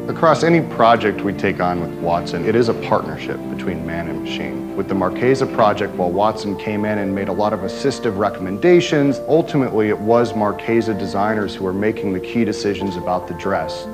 Across 0.09 0.43
any 0.43 0.63
project 0.63 1.21
we 1.21 1.35
take 1.35 1.61
on 1.61 1.83
with 1.83 1.93
Watson, 2.01 2.47
it 2.47 2.55
is 2.55 2.71
a 2.71 2.75
partnership 2.75 3.37
between 3.51 3.85
man 3.85 4.09
and 4.09 4.23
machine. 4.23 4.75
With 4.75 4.89
the 4.89 4.95
Marquesa 4.95 5.47
project, 5.53 5.95
while 5.97 6.11
Watson 6.11 6.57
came 6.57 6.87
in 6.87 6.97
and 6.97 7.15
made 7.15 7.29
a 7.29 7.33
lot 7.33 7.53
of 7.53 7.61
assistive 7.61 8.17
recommendations, 8.17 9.19
ultimately 9.29 9.91
it 9.91 9.99
was 9.99 10.33
Marquesa 10.33 10.99
designers 10.99 11.55
who 11.55 11.65
were 11.65 11.75
making 11.75 12.15
the 12.15 12.21
key 12.21 12.47
decisions 12.47 12.97
about 12.97 13.29
the 13.29 13.35
dress. 13.35 13.85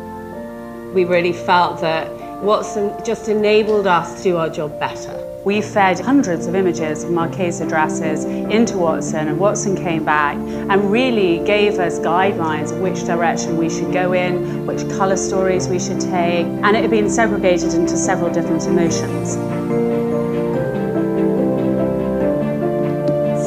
we 0.94 1.04
really 1.04 1.32
felt 1.32 1.80
that 1.80 2.13
Watson 2.42 2.92
just 3.04 3.28
enabled 3.28 3.86
us 3.86 4.16
to 4.18 4.22
do 4.22 4.36
our 4.36 4.50
job 4.50 4.78
better. 4.78 5.18
We 5.44 5.60
fed 5.60 6.00
hundreds 6.00 6.46
of 6.46 6.54
images 6.54 7.04
of 7.04 7.10
Marquesa 7.10 7.68
dresses 7.68 8.24
into 8.24 8.78
Watson, 8.78 9.28
and 9.28 9.38
Watson 9.38 9.76
came 9.76 10.04
back 10.04 10.36
and 10.36 10.90
really 10.90 11.44
gave 11.44 11.78
us 11.78 11.98
guidelines 11.98 12.72
of 12.72 12.80
which 12.80 13.04
direction 13.04 13.56
we 13.58 13.68
should 13.68 13.92
go 13.92 14.12
in, 14.12 14.66
which 14.66 14.88
colour 14.96 15.16
stories 15.16 15.68
we 15.68 15.78
should 15.78 16.00
take, 16.00 16.46
and 16.46 16.76
it 16.76 16.82
had 16.82 16.90
been 16.90 17.10
segregated 17.10 17.74
into 17.74 17.96
several 17.96 18.32
different 18.32 18.66
emotions. 18.66 19.32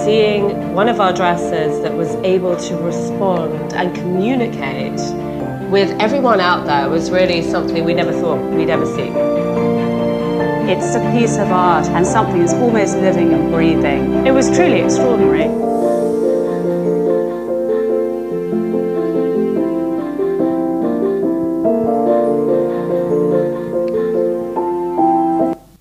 Seeing 0.03 0.73
one 0.73 0.88
of 0.88 1.01
our 1.01 1.13
dresses 1.13 1.81
that 1.81 1.93
was 1.93 2.13
able 2.23 2.55
to 2.55 2.77
respond 2.77 3.73
and 3.73 3.95
communicate 3.95 4.99
with 5.70 5.89
everyone 5.99 6.39
out 6.39 6.65
there 6.65 6.89
was 6.89 7.11
really 7.11 7.41
something 7.41 7.84
we 7.84 7.93
never 7.93 8.13
thought 8.13 8.39
we'd 8.53 8.70
ever 8.70 8.86
see. 8.86 9.11
It's 10.72 10.95
a 10.95 11.11
piece 11.11 11.38
of 11.38 11.51
art 11.51 11.88
and 11.88 12.05
something 12.07 12.39
that's 12.39 12.53
almost 12.53 12.95
living 12.97 13.34
and 13.34 13.51
breathing. 13.51 14.26
It 14.26 14.32
was 14.34 14.49
truly 14.49 14.82
extraordinary. 14.82 15.47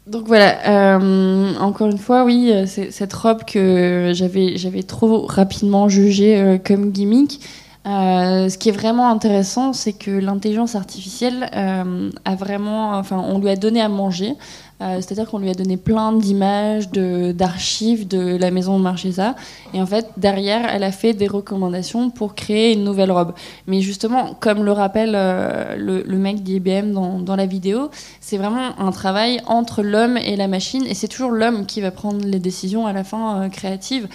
Donc 0.08 0.26
voilà, 0.26 0.58
euh, 0.66 1.54
encore 1.60 1.88
une 1.88 1.98
fois, 1.98 2.24
oui, 2.24 2.50
euh, 2.52 2.66
c'est 2.66 2.90
cette 2.90 3.12
robe 3.12 3.44
que 3.44 4.10
j'avais 4.14 4.56
j'avais 4.56 4.82
trop 4.82 5.26
rapidement 5.26 5.88
jugée 5.88 6.40
euh, 6.40 6.58
comme 6.58 6.90
gimmick. 6.90 7.40
Euh, 7.86 8.48
ce 8.48 8.58
qui 8.58 8.70
est 8.70 8.72
vraiment 8.72 9.08
intéressant, 9.10 9.72
c'est 9.72 9.92
que 9.92 10.10
l'intelligence 10.10 10.74
artificielle 10.74 11.48
euh, 11.54 12.10
a 12.24 12.34
vraiment, 12.34 12.94
enfin, 12.94 13.24
on 13.24 13.38
lui 13.38 13.48
a 13.48 13.54
donné 13.54 13.80
à 13.80 13.88
manger. 13.88 14.34
Euh, 14.82 14.96
C'est-à-dire 14.96 15.30
qu'on 15.30 15.38
lui 15.38 15.48
a 15.48 15.54
donné 15.54 15.76
plein 15.76 16.12
d'images, 16.12 16.90
d'archives 16.90 18.08
de, 18.08 18.36
la 18.36 18.50
maison 18.50 18.76
de 18.76 18.82
Marchesa. 18.82 19.36
Et 19.72 19.80
en 19.80 19.86
fait, 19.86 20.08
derrière, 20.16 20.68
elle 20.68 20.82
a 20.82 20.90
fait 20.90 21.14
des 21.14 21.28
recommandations 21.28 22.10
pour 22.10 22.34
créer 22.34 22.72
une 22.72 22.82
nouvelle 22.82 23.12
robe. 23.12 23.32
Mais 23.68 23.80
justement, 23.80 24.34
comme 24.34 24.64
le 24.64 24.72
rappelle 24.72 25.12
le, 25.12 26.18
mec 26.18 26.42
d'IBM 26.42 26.90
dans, 26.92 27.20
dans 27.20 27.36
la 27.36 27.46
vidéo, 27.46 27.90
c'est 28.20 28.36
vraiment 28.36 28.78
un 28.78 28.90
travail 28.90 29.40
entre 29.46 29.82
l'homme 29.82 30.16
et 30.16 30.36
la 30.36 30.48
machine. 30.48 30.84
Et 30.86 30.94
c'est 30.94 31.08
toujours 31.08 31.30
l'homme 31.30 31.66
qui 31.66 31.80
va 31.80 31.92
prendre 31.92 32.26
les 32.26 32.40
décisions 32.40 32.86
à 32.86 32.92
la 32.92 33.04
fin 33.04 33.48
créatives. 33.48 34.08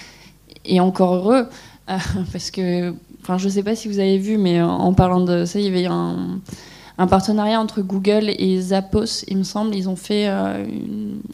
Et 0.66 0.80
encore 0.80 1.16
heureux, 1.16 1.48
parce 1.88 2.52
que, 2.52 2.94
enfin, 3.22 3.38
je 3.38 3.50
sais 3.50 3.64
pas 3.64 3.76
si 3.76 3.88
vous 3.88 4.00
avez 4.00 4.18
vu, 4.18 4.38
mais 4.38 4.60
euh, 4.60 4.66
en 4.66 4.94
parlant 4.94 5.22
de 5.22 5.46
ça, 5.46 5.60
il 5.60 5.66
y 5.66 5.68
avait 5.68 5.86
un, 5.86 6.40
partenariat 7.10 7.60
entre 7.60 7.82
Google 7.82 8.30
et 8.30 8.62
Zappos, 8.62 9.26
il 9.28 9.38
me 9.38 9.44
semble. 9.44 9.76
Ils 9.76 9.90
ont 9.90 9.96
fait 9.96 10.28
euh, 10.28 10.66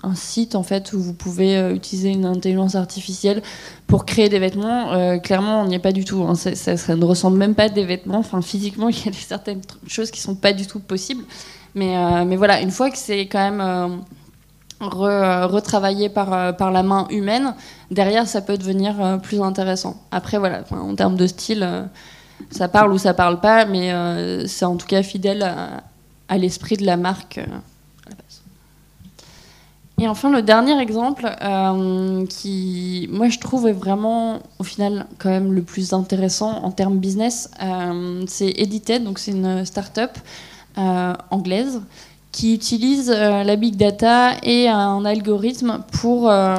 un 0.01 0.15
site 0.15 0.55
en 0.55 0.63
fait 0.63 0.93
où 0.93 0.99
vous 0.99 1.13
pouvez 1.13 1.57
euh, 1.57 1.75
utiliser 1.75 2.09
une 2.09 2.25
intelligence 2.25 2.75
artificielle 2.75 3.41
pour 3.85 4.05
créer 4.05 4.29
des 4.29 4.39
vêtements. 4.39 5.19
Clairement, 5.19 5.61
on 5.61 5.67
n'y 5.67 5.75
est 5.75 5.79
pas 5.79 5.91
du 5.91 6.05
tout. 6.05 6.23
hein. 6.23 6.35
Ça, 6.35 6.95
ne 6.95 7.03
ressemble 7.03 7.37
même 7.37 7.53
pas 7.53 7.63
à 7.63 7.69
des 7.69 7.83
vêtements. 7.83 8.19
Enfin, 8.19 8.41
physiquement, 8.41 8.87
il 8.89 9.05
y 9.05 9.09
a 9.09 9.11
certaines 9.11 9.59
choses 9.87 10.09
qui 10.09 10.21
sont 10.21 10.35
pas 10.35 10.53
du 10.53 10.67
tout 10.67 10.79
possibles. 10.79 11.25
Mais, 11.75 12.37
voilà, 12.37 12.61
une 12.61 12.71
fois 12.71 12.89
que 12.89 12.97
c'est 12.97 13.27
quand 13.27 13.51
même 13.51 14.01
re- 14.81 15.45
retravaillé 15.45 16.09
par, 16.09 16.33
euh, 16.33 16.51
par 16.51 16.71
la 16.71 16.83
main 16.83 17.07
humaine, 17.09 17.55
derrière, 17.91 18.27
ça 18.27 18.41
peut 18.41 18.57
devenir 18.57 19.01
euh, 19.03 19.17
plus 19.17 19.41
intéressant. 19.41 20.01
Après, 20.11 20.37
voilà, 20.37 20.63
en 20.71 20.95
termes 20.95 21.15
de 21.15 21.27
style, 21.27 21.63
euh, 21.63 21.83
ça 22.51 22.67
parle 22.67 22.93
ou 22.93 22.97
ça 22.97 23.13
parle 23.13 23.39
pas, 23.39 23.65
mais 23.65 23.91
c'est 24.47 24.65
en 24.65 24.75
tout 24.75 24.85
cas 24.85 25.01
fidèle 25.01 25.41
à, 26.29 26.37
l'esprit 26.37 26.77
de 26.77 26.85
la 26.85 26.95
marque. 26.95 27.39
Et 29.99 30.07
enfin, 30.07 30.29
le 30.29 30.43
dernier 30.43 30.79
exemple, 30.79 31.27
qui, 32.29 33.09
moi, 33.11 33.29
je 33.29 33.39
trouve 33.39 33.67
est 33.67 33.73
vraiment, 33.73 34.39
au 34.59 34.63
final, 34.63 35.07
quand 35.17 35.29
même 35.29 35.51
le 35.51 35.63
plus 35.63 35.93
intéressant 35.93 36.63
en 36.63 36.69
termes 36.69 36.99
business, 36.99 37.49
c'est 38.27 38.53
Edited, 38.55 39.03
donc 39.03 39.17
c'est 39.17 39.31
une 39.31 39.65
start-up 39.65 40.11
anglaise 41.31 41.81
qui 42.37 42.53
utilise 42.53 43.09
euh, 43.09 43.43
la 43.43 43.55
big 43.55 43.77
data 43.77 44.33
et 44.43 44.69
un 44.69 45.03
algorithme 45.05 45.79
pour 45.91 46.29
euh, 46.29 46.55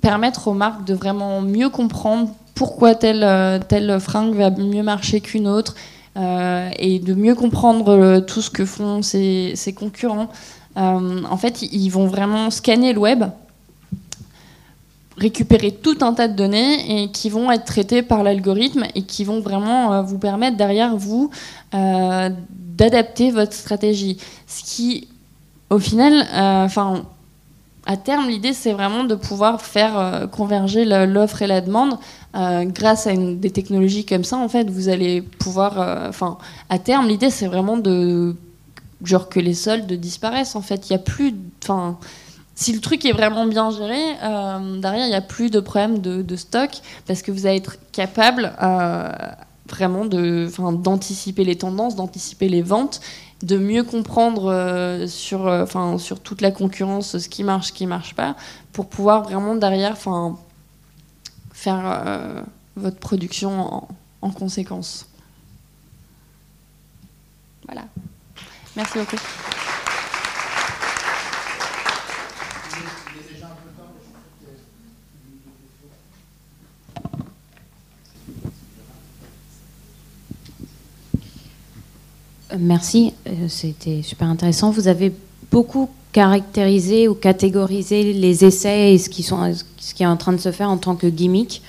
permettre 0.00 0.48
aux 0.48 0.52
marques 0.52 0.84
de 0.84 0.94
vraiment 0.94 1.40
mieux 1.42 1.68
comprendre 1.68 2.30
pourquoi 2.56 2.96
telle, 2.96 3.22
euh, 3.22 3.60
telle 3.60 4.00
fringue 4.00 4.34
va 4.34 4.50
mieux 4.50 4.82
marcher 4.82 5.20
qu'une 5.20 5.46
autre 5.46 5.76
et 6.16 6.98
de 6.98 7.12
mieux 7.12 7.34
comprendre 7.34 8.20
tout 8.20 8.40
ce 8.40 8.48
que 8.48 8.64
font 8.64 9.02
ses, 9.02 9.52
ses 9.54 9.74
concurrents. 9.74 10.28
En 10.74 11.36
fait, 11.36 11.60
ils- 11.60 11.90
vont 11.90 12.06
vraiment 12.06 12.48
scanner 12.50 12.94
le 12.94 12.98
web, 13.00 13.24
récupérer 15.18 15.72
tout 15.72 15.98
un 16.00 16.14
tas 16.14 16.26
de 16.26 16.34
données 16.34 17.02
et 17.02 17.10
qui 17.10 17.28
vont 17.28 17.52
être 17.52 17.66
traitées 17.66 18.00
par 18.00 18.22
l'algorithme 18.22 18.84
et 18.94 19.02
qui 19.02 19.24
vont 19.24 19.40
vraiment 19.40 20.02
vous 20.02 20.16
permettre 20.18 20.56
derrière 20.56 20.96
vous 20.96 21.28
euh, 21.74 22.30
d'adapter 22.76 23.30
votre 23.30 23.54
stratégie. 23.54 24.18
Ce 24.46 24.62
qui, 24.62 25.08
au 25.70 25.78
final, 25.78 26.12
euh, 26.12 26.64
enfin, 26.64 27.04
à 27.86 27.96
terme, 27.96 28.28
l'idée 28.28 28.52
c'est 28.52 28.72
vraiment 28.72 29.04
de 29.04 29.14
pouvoir 29.14 29.62
faire 29.62 29.98
euh, 29.98 30.26
converger 30.26 30.84
l'offre 30.84 31.42
et 31.42 31.46
la 31.46 31.60
demande 31.60 31.98
euh, 32.34 32.64
grâce 32.64 33.06
à 33.06 33.14
des 33.14 33.50
technologies 33.50 34.04
comme 34.04 34.24
ça. 34.24 34.36
En 34.36 34.48
fait, 34.48 34.68
vous 34.68 34.88
allez 34.88 35.22
pouvoir, 35.22 36.06
enfin, 36.08 36.38
à 36.68 36.78
terme, 36.78 37.08
l'idée 37.08 37.30
c'est 37.30 37.46
vraiment 37.46 37.76
de 37.78 38.36
genre 39.02 39.28
que 39.28 39.40
les 39.40 39.54
soldes 39.54 39.92
disparaissent. 39.92 40.56
En 40.56 40.62
fait, 40.62 40.88
il 40.88 40.92
y 40.92 40.96
a 40.96 41.00
plus, 41.00 41.34
enfin. 41.62 41.98
Si 42.58 42.72
le 42.72 42.80
truc 42.80 43.04
est 43.04 43.12
vraiment 43.12 43.44
bien 43.44 43.70
géré, 43.70 44.00
derrière, 44.80 45.04
il 45.04 45.10
n'y 45.10 45.14
a 45.14 45.20
plus 45.20 45.50
de 45.50 45.60
problème 45.60 45.98
de, 45.98 46.22
de 46.22 46.36
stock 46.36 46.70
parce 47.06 47.20
que 47.20 47.30
vous 47.30 47.44
allez 47.44 47.58
être 47.58 47.76
capable 47.92 48.50
vraiment 49.68 50.04
d'anticiper 50.04 51.44
les 51.44 51.56
tendances, 51.56 51.96
d'anticiper 51.96 52.48
les 52.48 52.62
ventes, 52.62 53.00
de 53.42 53.58
mieux 53.58 53.84
comprendre 53.84 54.50
euh, 54.50 55.06
sur, 55.06 55.46
euh, 55.46 55.62
enfin, 55.62 55.98
sur 55.98 56.20
toute 56.20 56.40
la 56.40 56.50
concurrence 56.50 57.18
ce 57.18 57.28
qui 57.28 57.44
marche, 57.44 57.68
ce 57.68 57.72
qui 57.72 57.86
marche 57.86 58.14
pas, 58.14 58.36
pour 58.72 58.88
pouvoir 58.88 59.24
vraiment 59.24 59.54
derrière, 59.54 59.96
faire 59.98 61.82
euh, 61.84 62.42
votre 62.76 62.98
production 62.98 63.86
en 64.22 64.30
conséquence. 64.30 65.06
Voilà. 67.66 67.84
Merci 68.76 68.98
beaucoup. 68.98 69.16
Merci, 82.58 83.12
euh, 83.26 83.48
c'était 83.48 84.02
super 84.02 84.28
intéressant. 84.28 84.70
Vous 84.70 84.88
avez 84.88 85.12
beaucoup 85.50 85.88
caractérisé 86.12 87.08
ou 87.08 87.14
catégorisé 87.14 88.12
les 88.12 88.44
essais 88.44 88.94
et 88.94 88.98
ce 88.98 89.10
qui, 89.10 89.22
est 89.22 90.06
en 90.06 90.16
train 90.16 90.32
de 90.32 90.40
se 90.40 90.50
faire 90.50 90.70
en 90.70 90.78
tant 90.78 90.96
que 90.96 91.06
gimmick. 91.06 91.62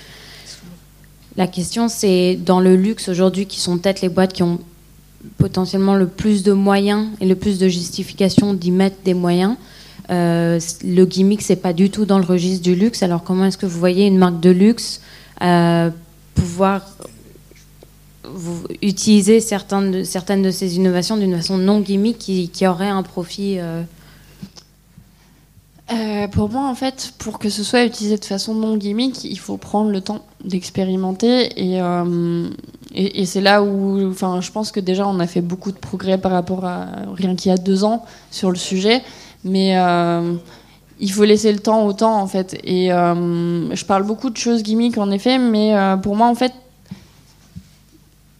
La 1.36 1.46
question, 1.46 1.88
c'est 1.88 2.36
dans 2.36 2.60
le 2.60 2.74
luxe 2.74 3.08
aujourd'hui, 3.08 3.46
qui 3.46 3.60
sont 3.60 3.78
peut-être 3.78 4.00
les 4.00 4.08
boîtes 4.08 4.32
qui 4.32 4.42
ont 4.42 4.58
potentiellement 5.36 5.94
le 5.94 6.06
plus 6.06 6.42
de 6.42 6.52
moyens 6.52 7.08
et 7.20 7.26
le 7.26 7.34
plus 7.34 7.58
de 7.58 7.68
justification 7.68 8.54
d'y 8.54 8.70
mettre 8.70 8.96
des 9.04 9.14
moyens. 9.14 9.56
Euh, 10.10 10.58
le 10.82 11.04
gimmick, 11.04 11.42
c'est 11.42 11.56
pas 11.56 11.72
du 11.72 11.90
tout 11.90 12.06
dans 12.06 12.18
le 12.18 12.24
registre 12.24 12.62
du 12.62 12.74
luxe. 12.74 13.02
Alors, 13.02 13.22
comment 13.24 13.44
est-ce 13.44 13.58
que 13.58 13.66
vous 13.66 13.78
voyez 13.78 14.06
une 14.06 14.18
marque 14.18 14.40
de 14.40 14.50
luxe 14.50 15.00
euh, 15.42 15.90
pouvoir 16.34 16.82
vous 18.32 18.64
utilisez 18.82 19.40
certaines 19.40 19.92
de, 20.42 20.50
ces 20.50 20.76
innovations 20.76 21.16
d'une 21.16 21.36
façon 21.36 21.58
non 21.58 21.80
gimmick 21.80 22.18
qui, 22.18 22.66
aurait 22.66 22.88
un 22.88 23.02
profit 23.02 23.58
euh, 23.58 23.82
Euh, 25.90 26.28
pour 26.28 26.50
moi, 26.50 26.68
en 26.68 26.74
fait, 26.74 27.14
pour 27.18 27.38
que 27.38 27.48
ce 27.48 27.64
soit 27.64 27.84
utilisé 27.84 28.18
de 28.18 28.24
façon 28.24 28.54
non 28.54 28.76
gimmick, 28.76 29.24
il 29.24 29.38
faut 29.38 29.56
prendre 29.56 29.90
le 29.90 30.02
temps 30.02 30.20
d'expérimenter. 30.44 31.48
Et, 31.56 31.80
euh, 31.80 32.48
c'est 33.24 33.40
là 33.40 33.62
où, 33.62 34.12
je 34.12 34.50
pense 34.50 34.70
que 34.70 34.80
déjà, 34.80 35.06
on 35.08 35.18
a 35.18 35.26
fait 35.26 35.40
beaucoup 35.40 35.72
de 35.72 35.78
progrès 35.78 36.18
par 36.18 36.32
rapport 36.32 36.64
à 36.66 36.88
rien 37.14 37.34
qu'il 37.36 37.50
y 37.50 37.54
a 37.54 37.58
deux 37.58 37.84
ans 37.84 38.04
sur 38.30 38.50
le 38.50 38.56
sujet. 38.56 39.02
Mais 39.44 39.76
il 41.00 41.12
faut 41.12 41.24
laisser 41.24 41.52
le 41.52 41.60
temps 41.60 41.86
au 41.86 41.92
temps, 41.94 42.20
en 42.20 42.26
fait. 42.26 42.58
Et 42.64 42.88
je 42.88 43.84
parle 43.86 44.02
beaucoup 44.02 44.28
de 44.30 44.36
choses 44.36 44.62
gimmick, 44.62 44.98
en 44.98 45.10
effet, 45.10 45.38
mais 45.38 45.74
pour 46.02 46.16
moi, 46.16 46.26
en 46.26 46.34
fait, 46.34 46.52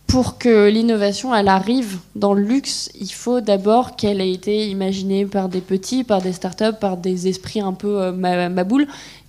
pour 0.09 0.39
que 0.39 0.69
l'innovation 0.69 1.35
elle 1.35 1.49
arrive 1.49 1.99
dans 2.17 2.33
le 2.33 2.43
luxe, 2.43 2.91
il 2.99 3.13
faut 3.13 3.43
d'abord 3.43 3.95
qu'elle 3.95 4.23
ait 4.23 4.33
été 4.33 4.67
imaginée 4.67 5.27
par 5.27 5.51
des 5.51 5.61
petits, 5.61 6.03
par 6.03 6.23
des 6.23 6.33
startups, 6.33 6.79
par 6.81 6.97
des 6.97 7.29
esprits 7.29 7.61
un 7.61 7.75
peu 7.75 8.01
euh, 8.01 8.49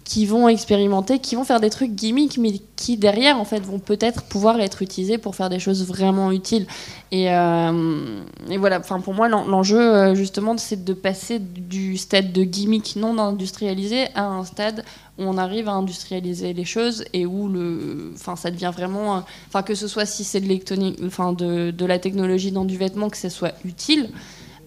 qui 0.10 0.26
vont 0.26 0.48
expérimenter, 0.48 1.20
qui 1.20 1.36
vont 1.36 1.44
faire 1.44 1.60
des 1.60 1.70
trucs 1.70 1.92
gimmicks, 1.92 2.40
mais 2.40 2.54
qui 2.76 2.98
derrière 2.98 3.40
en 3.40 3.46
fait 3.46 3.60
vont 3.60 3.78
peut-être 3.78 4.24
pouvoir 4.24 4.60
être 4.60 4.82
utilisés 4.82 5.20
pour 5.20 5.36
faire 5.36 5.52
des 5.52 5.60
choses 5.60 5.86
vraiment 5.86 6.32
utiles. 6.32 6.66
Et, 7.12 7.32
euh, 7.32 8.20
voilà, 8.58 8.80
enfin 8.80 9.02
pour 9.02 9.14
moi 9.14 9.30
l'enjeu 9.30 9.80
euh, 9.80 10.16
justement 10.16 10.58
c'est 10.58 10.84
de 10.84 10.94
passer 10.94 11.38
du 11.38 11.96
stade 11.96 12.34
de 12.34 12.44
gimmick 12.44 12.96
non 12.96 13.20
industrialisé 13.20 14.08
à 14.16 14.26
un 14.26 14.46
stade 14.46 14.84
où 15.20 15.26
on 15.26 15.38
arrive 15.38 15.70
à 15.70 15.74
industrialiser 15.74 16.54
les 16.54 16.66
choses 16.66 17.06
et 17.14 17.28
où 17.28 17.48
le, 17.48 18.12
enfin 18.16 18.36
ça 18.36 18.50
devient 18.50 18.72
vraiment, 18.74 19.24
enfin 19.48 19.62
que 19.62 19.76
ce 19.76 19.88
soit 19.88 20.08
si 20.08 20.24
c'est 20.24 20.42
de, 20.42 21.70
de 21.70 21.86
la 21.86 22.00
technologie 22.00 22.52
dans 22.52 22.66
du 22.66 22.78
vêtement 22.78 23.12
que 23.12 23.18
ce 23.18 23.30
soit 23.30 23.54
utile. 23.64 24.10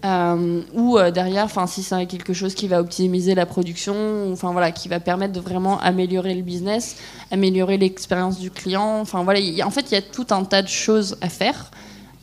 Euh, 0.05 0.61
ou 0.73 0.97
euh, 0.97 1.11
derrière, 1.11 1.45
enfin 1.45 1.65
si 1.65 1.81
c'est 1.81 2.05
quelque 2.07 2.33
chose 2.33 2.55
qui 2.55 2.67
va 2.67 2.81
optimiser 2.81 3.35
la 3.35 3.45
production, 3.45 4.33
enfin 4.33 4.51
voilà, 4.51 4.71
qui 4.71 4.89
va 4.89 4.99
permettre 4.99 5.31
de 5.31 5.39
vraiment 5.39 5.79
améliorer 5.79 6.35
le 6.35 6.41
business, 6.41 6.97
améliorer 7.31 7.77
l'expérience 7.77 8.37
du 8.37 8.51
client. 8.51 8.99
Enfin 8.99 9.23
voilà, 9.23 9.39
en 9.65 9.71
fait, 9.71 9.91
il 9.91 9.93
y 9.93 9.97
a 9.97 10.01
tout 10.01 10.27
un 10.31 10.43
tas 10.43 10.61
de 10.61 10.67
choses 10.67 11.17
à 11.21 11.29
faire. 11.29 11.71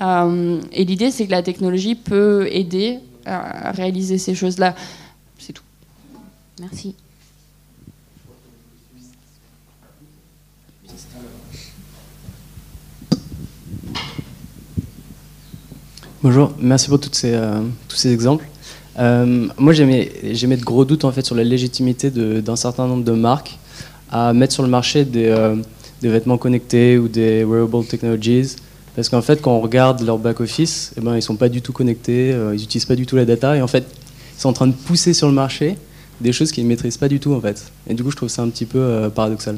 Euh, 0.02 0.60
et 0.72 0.84
l'idée, 0.84 1.10
c'est 1.10 1.26
que 1.26 1.30
la 1.30 1.42
technologie 1.42 1.94
peut 1.94 2.48
aider 2.50 2.98
à 3.24 3.70
réaliser 3.72 4.18
ces 4.18 4.34
choses-là. 4.34 4.74
C'est 5.38 5.52
tout. 5.52 5.62
Merci. 6.58 6.94
Bonjour, 16.22 16.52
merci 16.60 16.90
pour 16.90 17.00
ces, 17.12 17.32
euh, 17.32 17.62
tous 17.88 17.96
ces 17.96 18.12
exemples. 18.12 18.44
Euh, 18.98 19.48
moi, 19.56 19.72
mis 19.72 20.06
de 20.56 20.62
gros 20.62 20.84
doutes 20.84 21.06
en 21.06 21.12
fait 21.12 21.24
sur 21.24 21.34
la 21.34 21.44
légitimité 21.44 22.10
d'un 22.10 22.56
certain 22.56 22.86
nombre 22.86 23.04
de 23.04 23.12
marques 23.12 23.58
à 24.10 24.34
mettre 24.34 24.52
sur 24.52 24.62
le 24.62 24.68
marché 24.68 25.06
des, 25.06 25.28
euh, 25.28 25.56
des, 26.02 26.10
vêtements 26.10 26.36
connectés 26.36 26.98
ou 26.98 27.08
des 27.08 27.42
wearable 27.42 27.86
technologies. 27.86 28.56
Parce 28.94 29.08
qu'en 29.08 29.22
fait, 29.22 29.40
quand 29.40 29.52
on 29.52 29.62
regarde 29.62 30.02
leur 30.02 30.18
back-office, 30.18 30.92
eh 30.98 31.00
ben, 31.00 31.16
ils 31.16 31.22
sont 31.22 31.36
pas 31.36 31.48
du 31.48 31.62
tout 31.62 31.72
connectés, 31.72 32.36
ils 32.52 32.60
n'utilisent 32.60 32.84
pas 32.84 32.96
du 32.96 33.06
tout 33.06 33.16
la 33.16 33.24
data. 33.24 33.56
Et 33.56 33.62
en 33.62 33.66
fait, 33.66 33.86
ils 34.36 34.40
sont 34.42 34.50
en 34.50 34.52
train 34.52 34.66
de 34.66 34.74
pousser 34.74 35.14
sur 35.14 35.26
le 35.26 35.32
marché 35.32 35.78
des 36.20 36.34
choses 36.34 36.52
qu'ils 36.52 36.64
ne 36.64 36.68
maîtrisent 36.68 36.98
pas 36.98 37.08
du 37.08 37.18
tout. 37.18 37.32
En 37.32 37.40
fait. 37.40 37.72
Et 37.88 37.94
du 37.94 38.04
coup, 38.04 38.10
je 38.10 38.16
trouve 38.16 38.28
ça 38.28 38.42
un 38.42 38.50
petit 38.50 38.66
peu 38.66 39.10
paradoxal. 39.14 39.56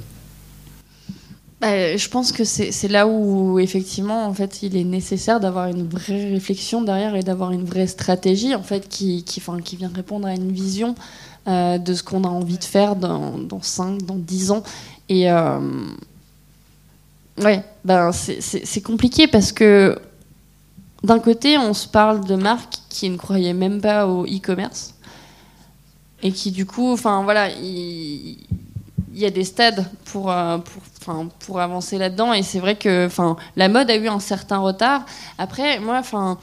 Bah, 1.63 1.97
je 1.97 2.09
pense 2.09 2.33
que 2.33 2.43
c'est 2.43 2.89
là 2.89 3.07
où 3.07 3.61
effectivement 3.61 4.27
en 4.27 4.35
fait 4.35 4.65
il 4.65 4.77
est 4.77 4.83
nécessaire 4.83 5.39
d'avoir 5.39 5.69
une 5.69 5.87
vraie 5.87 6.33
réflexion 6.33 6.83
derrière 6.83 7.15
et 7.15 7.23
d'avoir 7.23 7.53
une 7.53 7.65
vraie 7.65 7.87
stratégie 7.87 8.57
en 8.57 8.65
fait 8.65 8.89
qui, 8.89 9.25
enfin, 9.39 9.61
qui 9.61 9.77
vient 9.77 9.93
répondre 9.95 10.27
à 10.27 10.35
une 10.35 10.51
vision 10.51 10.97
euh, 11.47 11.79
de 11.79 11.95
ce 11.95 12.03
qu'on 12.03 12.25
a 12.25 12.29
envie 12.29 12.59
de 12.59 12.65
faire 12.65 12.97
dans, 12.97 13.39
dans 13.39 13.63
5, 13.63 14.03
dans 14.03 14.17
10 14.17 14.51
ans. 14.51 14.65
Et 15.09 15.31
euh, 15.31 15.61
ouais, 17.39 17.63
ben 17.85 18.11
c'est 18.11 18.83
compliqué 18.83 19.29
parce 19.29 19.53
que 19.53 19.97
d'un 21.05 21.21
côté 21.21 21.59
on 21.59 21.75
se 21.75 21.87
parle 21.87 22.25
de 22.27 22.35
marques 22.35 22.79
qui 22.89 23.09
ne 23.09 23.17
croyaient 23.17 23.55
même 23.55 23.81
pas 23.81 24.09
au 24.09 24.25
e-commerce 24.27 24.95
et 26.25 26.33
qui 26.33 26.51
du 26.51 26.67
coup, 26.67 26.91
enfin 26.91 27.23
voilà, 27.23 27.51
il, 27.51 28.37
il 29.13 29.21
y 29.21 29.27
a 29.27 29.31
des 29.31 29.45
stades 29.45 29.85
pour, 30.05 30.31
euh, 30.31 30.59
pour 30.59 30.83
pour 31.41 31.61
avancer 31.61 31.99
là-dedans. 31.99 32.33
Et 32.33 32.43
c'est 32.43 32.59
vrai 32.59 32.77
que 32.77 33.09
la 33.57 33.69
mode 33.69 33.91
a 33.91 33.97
eu 33.97 34.09
un 34.09 34.21
certain 34.21 34.59
retard. 34.59 35.05
Après, 35.39 35.79
moi, 35.81 35.99
enfin, 35.99 36.39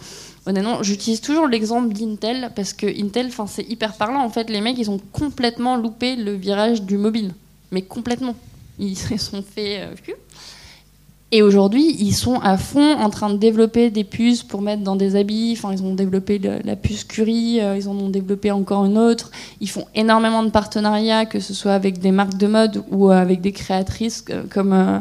honnêtement, 0.45 0.83
j'utilise 0.83 1.21
toujours 1.21 1.47
l'exemple 1.47 1.93
d'Intel 1.93 2.51
parce 2.55 2.73
que 2.73 2.87
Intel, 2.87 3.31
c'est 3.47 3.69
hyper 3.69 3.93
parlant. 3.93 4.21
En 4.21 4.29
fait, 4.29 4.49
les 4.49 4.61
mecs, 4.61 4.77
ils 4.77 4.89
ont 4.89 4.99
complètement 5.11 5.77
loupé 5.77 6.15
le 6.15 6.33
virage 6.33 6.81
du 6.81 6.97
mobile. 6.97 7.33
Mais 7.71 7.81
complètement. 7.81 8.35
Ils 8.77 8.97
se 8.97 9.17
sont 9.17 9.43
fait 9.43 9.81
euh, 9.81 9.95
et 11.31 11.43
aujourd'hui, 11.43 11.95
ils 11.99 12.13
sont 12.13 12.39
à 12.39 12.57
fond 12.57 12.95
en 12.95 13.11
train 13.11 13.29
de 13.29 13.37
développer 13.37 13.91
des 13.91 14.03
puces 14.03 14.41
pour 14.41 14.63
mettre 14.63 14.81
dans 14.81 14.95
des 14.95 15.15
habits. 15.15 15.55
Enfin, 15.55 15.71
ils 15.71 15.83
ont 15.83 15.93
développé 15.93 16.39
la 16.39 16.75
puce 16.75 17.03
Curie, 17.03 17.59
euh, 17.61 17.77
ils 17.77 17.87
en 17.87 17.95
ont 17.95 18.09
développé 18.09 18.49
encore 18.49 18.85
une 18.85 18.97
autre. 18.97 19.29
Ils 19.61 19.69
font 19.69 19.85
énormément 19.93 20.41
de 20.41 20.49
partenariats, 20.49 21.27
que 21.27 21.39
ce 21.39 21.53
soit 21.53 21.73
avec 21.73 21.99
des 21.99 22.11
marques 22.11 22.37
de 22.37 22.47
mode 22.47 22.83
ou 22.89 23.11
avec 23.11 23.41
des 23.41 23.51
créatrices 23.51 24.25
euh, 24.31 24.43
comme 24.49 24.73
euh, 24.73 24.99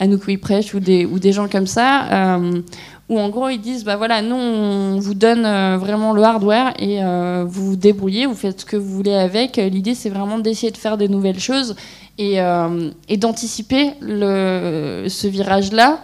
Anouk 0.00 0.26
ou 0.28 0.80
des, 0.80 1.32
gens 1.32 1.48
comme 1.48 1.66
ça. 1.66 2.36
Euh, 2.36 2.60
où 3.08 3.18
en 3.18 3.28
gros 3.28 3.48
ils 3.48 3.60
disent 3.60 3.84
bah 3.84 3.96
voilà 3.96 4.22
nous 4.22 4.34
on 4.34 4.98
vous 4.98 5.14
donne 5.14 5.42
vraiment 5.76 6.14
le 6.14 6.22
hardware 6.22 6.72
et 6.78 7.00
vous 7.44 7.66
vous 7.66 7.76
débrouillez 7.76 8.24
vous 8.24 8.34
faites 8.34 8.60
ce 8.60 8.64
que 8.64 8.78
vous 8.78 8.88
voulez 8.88 9.14
avec 9.14 9.56
l'idée 9.56 9.94
c'est 9.94 10.08
vraiment 10.08 10.38
d'essayer 10.38 10.72
de 10.72 10.78
faire 10.78 10.96
des 10.96 11.08
nouvelles 11.08 11.38
choses 11.38 11.76
euh, 12.20 12.90
et, 13.08 13.16
d'anticiper 13.16 13.94
ce 14.00 15.26
virage-là 15.26 16.00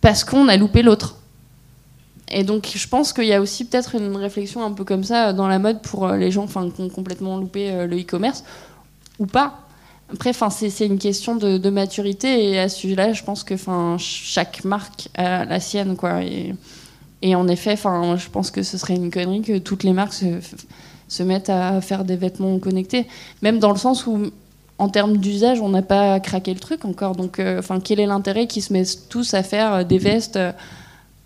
parce 0.00 0.22
qu'on 0.22 0.46
a 0.46 0.56
loupé 0.56 0.82
l'autre. 0.82 1.16
Et 2.30 2.44
donc 2.44 2.70
je 2.72 2.88
pense 2.88 3.12
qu'il 3.12 3.24
y 3.24 3.32
a 3.32 3.40
aussi 3.40 3.64
peut-être 3.64 3.96
une 3.96 4.16
réflexion 4.16 4.64
un 4.64 4.70
peu 4.70 4.84
comme 4.84 5.02
ça 5.02 5.32
dans 5.32 5.48
la 5.48 5.58
mode 5.58 5.82
pour 5.82 6.06
euh, 6.06 6.16
les 6.16 6.30
gens 6.30 6.46
qui 6.46 6.56
ont 6.58 6.88
complètement 6.88 7.38
loupé 7.38 7.70
euh, 7.70 7.86
le 7.86 8.00
e-commerce, 8.00 8.44
ou 9.18 9.26
pas. 9.26 9.67
Après, 10.10 10.32
c'est 10.32 10.86
une 10.86 10.98
question 10.98 11.36
de, 11.36 11.70
maturité 11.70 12.50
et 12.50 12.58
à 12.58 12.68
ce 12.68 12.78
sujet-là, 12.78 13.12
je 13.12 13.22
pense 13.22 13.44
que 13.44 13.54
chaque 13.98 14.64
marque 14.64 15.08
a 15.14 15.44
la 15.44 15.60
sienne. 15.60 15.96
Et, 17.22 17.34
en 17.34 17.46
effet, 17.48 17.76
je 17.76 18.28
pense 18.30 18.50
que 18.50 18.62
ce 18.62 18.78
serait 18.78 18.94
une 18.94 19.10
connerie 19.10 19.42
que 19.42 19.58
toutes 19.58 19.82
les 19.82 19.92
marques 19.92 20.14
se, 21.08 21.22
mettent 21.22 21.50
à 21.50 21.80
faire 21.82 22.04
des 22.04 22.16
vêtements 22.16 22.58
connectés. 22.58 23.06
Même 23.42 23.58
dans 23.58 23.70
le 23.70 23.76
sens 23.76 24.06
où 24.06 24.30
en 24.78 24.88
termes 24.88 25.16
d'usage, 25.16 25.60
on 25.60 25.68
n'a 25.68 25.82
pas 25.82 26.20
craqué 26.20 26.54
le 26.54 26.60
truc 26.60 26.84
encore. 26.84 27.16
Donc, 27.16 27.38
euh, 27.40 27.60
quel 27.84 28.00
est 28.00 28.06
l'intérêt 28.06 28.46
qu'ils 28.46 28.62
se 28.62 28.72
mettent 28.72 29.08
tous 29.08 29.34
à 29.34 29.42
faire 29.42 29.74
euh, 29.74 29.84
des 29.84 29.98
vestes 29.98 30.36
euh, 30.36 30.52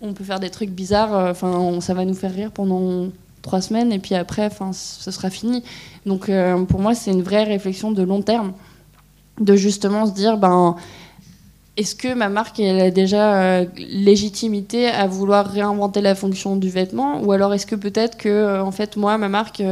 On 0.01 0.13
peut 0.13 0.23
faire 0.23 0.39
des 0.39 0.49
trucs 0.49 0.71
bizarres. 0.71 1.35
Ça 1.35 1.93
va 1.93 2.05
nous 2.05 2.15
faire 2.15 2.33
rire 2.33 2.51
pendant 2.51 3.09
trois 3.43 3.61
semaines 3.61 3.91
et 3.91 3.99
puis 3.99 4.15
après, 4.15 4.49
ce 4.73 5.11
sera 5.11 5.29
fini. 5.29 5.63
Donc, 6.05 6.29
pour 6.67 6.79
moi, 6.79 6.95
c'est 6.95 7.11
une 7.11 7.21
vraie 7.21 7.43
réflexion 7.43 7.91
de 7.91 8.01
long 8.01 8.21
terme, 8.21 8.53
de 9.39 9.55
justement 9.55 10.05
se 10.05 10.11
dire, 10.11 10.37
ben, 10.37 10.75
est-ce 11.77 11.95
que 11.95 12.13
ma 12.13 12.29
marque 12.29 12.59
elle 12.59 12.79
a 12.79 12.91
déjà 12.91 13.63
légitimité 13.77 14.87
à 14.87 15.07
vouloir 15.07 15.47
réinventer 15.47 16.01
la 16.01 16.13
fonction 16.13 16.55
du 16.55 16.69
vêtement, 16.69 17.21
ou 17.23 17.31
alors 17.31 17.53
est-ce 17.53 17.65
que 17.65 17.75
peut-être 17.75 18.17
que, 18.17 18.61
en 18.61 18.71
fait, 18.71 18.95
moi, 18.95 19.17
ma 19.17 19.29
marque 19.29 19.63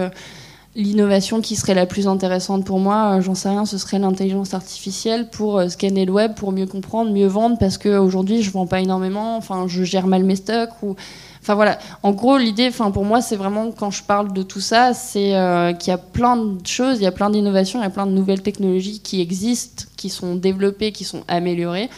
L'innovation 0.74 1.42
qui 1.42 1.58
serait 1.58 1.74
la 1.74 1.86
plus 1.86 2.08
intéressante 2.08 2.64
pour 2.64 2.80
moi, 2.80 3.18
euh, 3.18 3.22
j'en 3.22 3.36
sais 3.36 3.50
rien, 3.50 3.66
ce 3.66 3.78
serait 3.78 4.00
l'intelligence 4.00 4.54
artificielle 4.54 5.30
pour 5.30 5.58
euh, 5.58 5.68
scanner 5.68 6.06
le 6.06 6.14
web, 6.14 6.34
pour 6.34 6.54
mieux 6.54 6.66
comprendre, 6.66 7.12
mieux 7.12 7.28
vendre, 7.28 7.58
parce 7.60 7.78
qu'aujourd'hui 7.78 8.42
je 8.42 8.52
vends 8.52 8.66
pas 8.66 8.80
énormément, 8.80 9.36
enfin 9.36 9.66
je 9.68 9.84
gère 9.84 10.08
mal 10.08 10.24
mes 10.24 10.38
stocks 10.38 10.82
ou 10.82 10.96
Enfin 11.42 11.56
voilà, 11.56 11.80
en 12.04 12.12
gros 12.12 12.38
l'idée, 12.38 12.68
enfin 12.68 12.92
pour 12.92 13.04
moi 13.04 13.22
c'est 13.22 13.36
vraiment 13.36 13.72
quand 13.72 13.90
je 13.90 14.04
parle 14.04 14.32
de 14.32 14.44
tout 14.44 14.60
ça, 14.60 14.94
c'est 14.94 15.36
euh, 15.36 15.74
qu'il 15.74 15.90
y 15.90 15.94
a 15.94 15.98
plein 15.98 16.38
de 16.38 16.68
choses, 16.68 16.98
il 17.00 17.04
y 17.04 17.08
a 17.08 17.12
plein 17.12 17.32
d'innovations, 17.32 17.80
il 17.80 17.84
y 17.84 17.88
a 17.88 17.90
plein 17.90 18.06
de 18.06 18.12
nouvelles 18.12 18.44
technologies 18.44 19.00
qui 19.00 19.22
existent, 19.22 19.86
qui 19.98 20.10
sont 20.10 20.36
développées, 20.36 20.92
qui 20.92 21.04
sont 21.04 21.24
améliorées. 21.28 21.90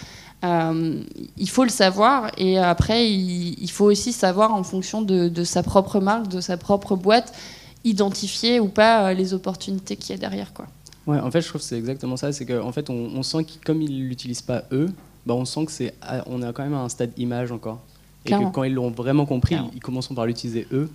il 0.44 1.50
faut 1.50 1.64
le 1.64 1.70
savoir 1.70 2.32
et 2.38 2.58
après 2.58 3.10
il, 3.10 3.70
faut 3.70 3.86
aussi 3.86 4.14
savoir 4.14 4.54
en 4.54 4.64
fonction 4.64 5.02
de, 5.02 5.44
sa 5.44 5.62
propre 5.62 6.00
marque, 6.00 6.30
de 6.30 6.40
sa 6.40 6.56
propre 6.56 6.96
boîte, 6.96 7.34
identifier 7.84 8.62
ou 8.62 8.70
pas 8.70 9.10
euh, 9.10 9.14
les 9.14 9.34
opportunités 9.34 9.98
qu'il 9.98 10.12
y 10.12 10.18
a 10.18 10.20
derrière. 10.20 10.54
Quoi. 10.54 10.68
Ouais, 11.06 11.20
en 11.20 11.30
fait, 11.32 11.42
je 11.42 11.50
trouve 11.50 11.62
que 11.62 11.68
c'est 11.68 11.78
exactement 11.78 12.18
ça. 12.18 12.32
C'est 12.32 12.46
qu'en 12.46 12.72
fait, 12.72 12.90
on, 12.90 13.24
sent 13.24 13.44
que 13.44 13.66
comme 13.66 13.82
ils 13.82 14.08
l'utilisent 14.08 14.42
pas 14.42 14.64
eux, 14.72 14.90
bah, 15.26 15.34
on 15.34 15.46
sent 15.46 15.66
que 15.66 15.72
c'est, 15.72 15.94
on 16.28 16.42
est 16.42 16.54
quand 16.54 16.64
même 16.64 16.74
à 16.74 16.80
un 16.80 16.90
stade 16.90 17.12
image 17.18 17.52
encore. 17.52 17.82
Et 18.26 18.32
que 18.32 18.52
quand 18.52 18.64
ils 18.64 18.74
l'ont 18.74 18.90
vraiment 18.90 19.26
compris, 19.26 19.58
ils 19.74 19.82
commenceront 19.82 20.16
par 20.16 20.26
l'utiliser 20.26 20.68
eux 20.72 20.90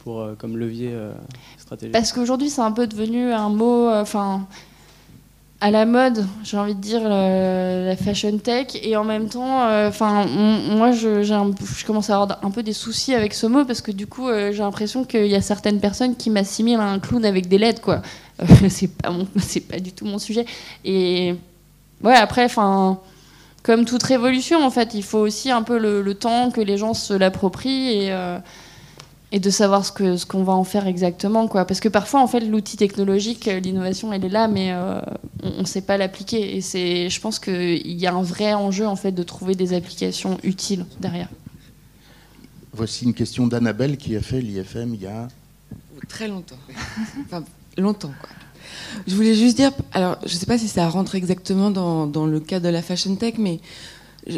pour, 0.00 0.20
euh, 0.20 0.34
comme 0.36 0.56
levier 0.56 0.90
euh, 0.92 1.12
stratégique. 1.58 1.92
Parce 1.92 2.12
qu'aujourd'hui, 2.12 2.50
c'est 2.50 2.60
un 2.60 2.72
peu 2.72 2.86
devenu 2.86 3.32
un 3.32 3.48
mot. 3.48 3.88
Enfin 3.90 4.46
à 5.60 5.70
la 5.70 5.86
mode, 5.86 6.26
j'ai 6.44 6.58
envie 6.58 6.74
de 6.74 6.80
dire 6.80 7.08
la 7.08 7.96
fashion 7.96 8.36
tech, 8.38 8.68
et 8.82 8.96
en 8.96 9.04
même 9.04 9.28
temps, 9.28 9.62
euh, 9.62 9.88
enfin, 9.88 10.26
moi, 10.26 10.92
je, 10.92 11.22
je, 11.22 11.86
commence 11.86 12.10
à 12.10 12.20
avoir 12.20 12.44
un 12.44 12.50
peu 12.50 12.62
des 12.62 12.74
soucis 12.74 13.14
avec 13.14 13.32
ce 13.32 13.46
mot 13.46 13.64
parce 13.64 13.80
que 13.80 13.90
du 13.90 14.06
coup, 14.06 14.28
euh, 14.28 14.52
j'ai 14.52 14.58
l'impression 14.58 15.04
qu'il 15.04 15.26
y 15.26 15.34
a 15.34 15.40
certaines 15.40 15.80
personnes 15.80 16.14
qui 16.14 16.28
m'assimilent 16.28 16.80
à 16.80 16.90
un 16.90 16.98
clown 16.98 17.24
avec 17.24 17.48
des 17.48 17.58
LED, 17.58 17.80
quoi. 17.80 18.02
Euh, 18.42 18.46
c'est 18.68 18.88
pas 18.88 19.10
c'est 19.38 19.60
pas 19.60 19.78
du 19.78 19.92
tout 19.92 20.04
mon 20.04 20.18
sujet. 20.18 20.44
Et 20.84 21.34
ouais, 22.02 22.14
après, 22.14 22.44
enfin, 22.44 23.00
comme 23.66 23.84
toute 23.84 24.04
révolution, 24.04 24.64
en 24.64 24.70
fait, 24.70 24.94
il 24.94 25.02
faut 25.02 25.18
aussi 25.18 25.50
un 25.50 25.62
peu 25.62 25.76
le, 25.76 26.00
le 26.00 26.14
temps 26.14 26.52
que 26.52 26.60
les 26.60 26.78
gens 26.78 26.94
se 26.94 27.12
l'approprient 27.12 27.90
et 27.90 28.12
et 29.32 29.40
de 29.40 29.50
savoir 29.50 29.84
ce 29.84 30.24
qu'on 30.24 30.44
va 30.44 30.52
en 30.52 30.64
faire 30.64 30.86
exactement 30.86 31.48
quoi. 31.48 31.64
Parce 31.64 31.80
que 31.80 31.88
parfois 31.88 32.22
en 32.22 32.26
fait 32.26 32.40
l'outil 32.40 32.76
technologique 32.76 33.48
euh, 33.48 33.60
l'innovation 33.60 34.12
elle 34.12 34.24
est 34.24 34.30
là 34.30 34.48
mais 34.48 34.72
euh, 34.72 35.00
on 35.42 35.60
ne 35.60 35.66
sait 35.66 35.82
pas 35.82 35.96
l'appliquer. 35.96 36.56
Et 36.56 36.60
c'est 36.60 37.10
je 37.10 37.20
pense 37.20 37.38
qu'il 37.38 37.92
y 37.92 38.06
a 38.06 38.14
un 38.14 38.22
vrai 38.22 38.54
enjeu 38.54 38.86
en 38.86 38.96
fait 38.96 39.12
de 39.12 39.22
trouver 39.22 39.54
des 39.54 39.72
applications 39.72 40.38
utiles 40.42 40.86
derrière. 41.00 41.28
Voici 42.72 43.04
une 43.04 43.14
question 43.14 43.46
d'Annabelle 43.46 43.96
qui 43.96 44.16
a 44.16 44.20
fait 44.20 44.40
l'IFM 44.40 44.94
il 44.94 45.02
y 45.02 45.06
a 45.06 45.28
très 46.08 46.28
longtemps. 46.28 46.56
Enfin 47.24 47.42
longtemps 47.76 48.12
quoi 48.20 48.30
Je 49.06 49.14
voulais 49.14 49.34
juste 49.34 49.56
dire, 49.56 49.72
alors 49.92 50.18
je 50.24 50.34
ne 50.34 50.38
sais 50.38 50.46
pas 50.46 50.58
si 50.58 50.68
ça 50.68 50.88
rentre 50.88 51.14
exactement 51.14 51.70
dans, 51.70 52.26
le 52.26 52.40
cadre 52.40 52.66
de 52.66 52.70
la 52.70 52.82
fashion 52.82 53.14
tech, 53.16 53.34
mais 53.38 53.60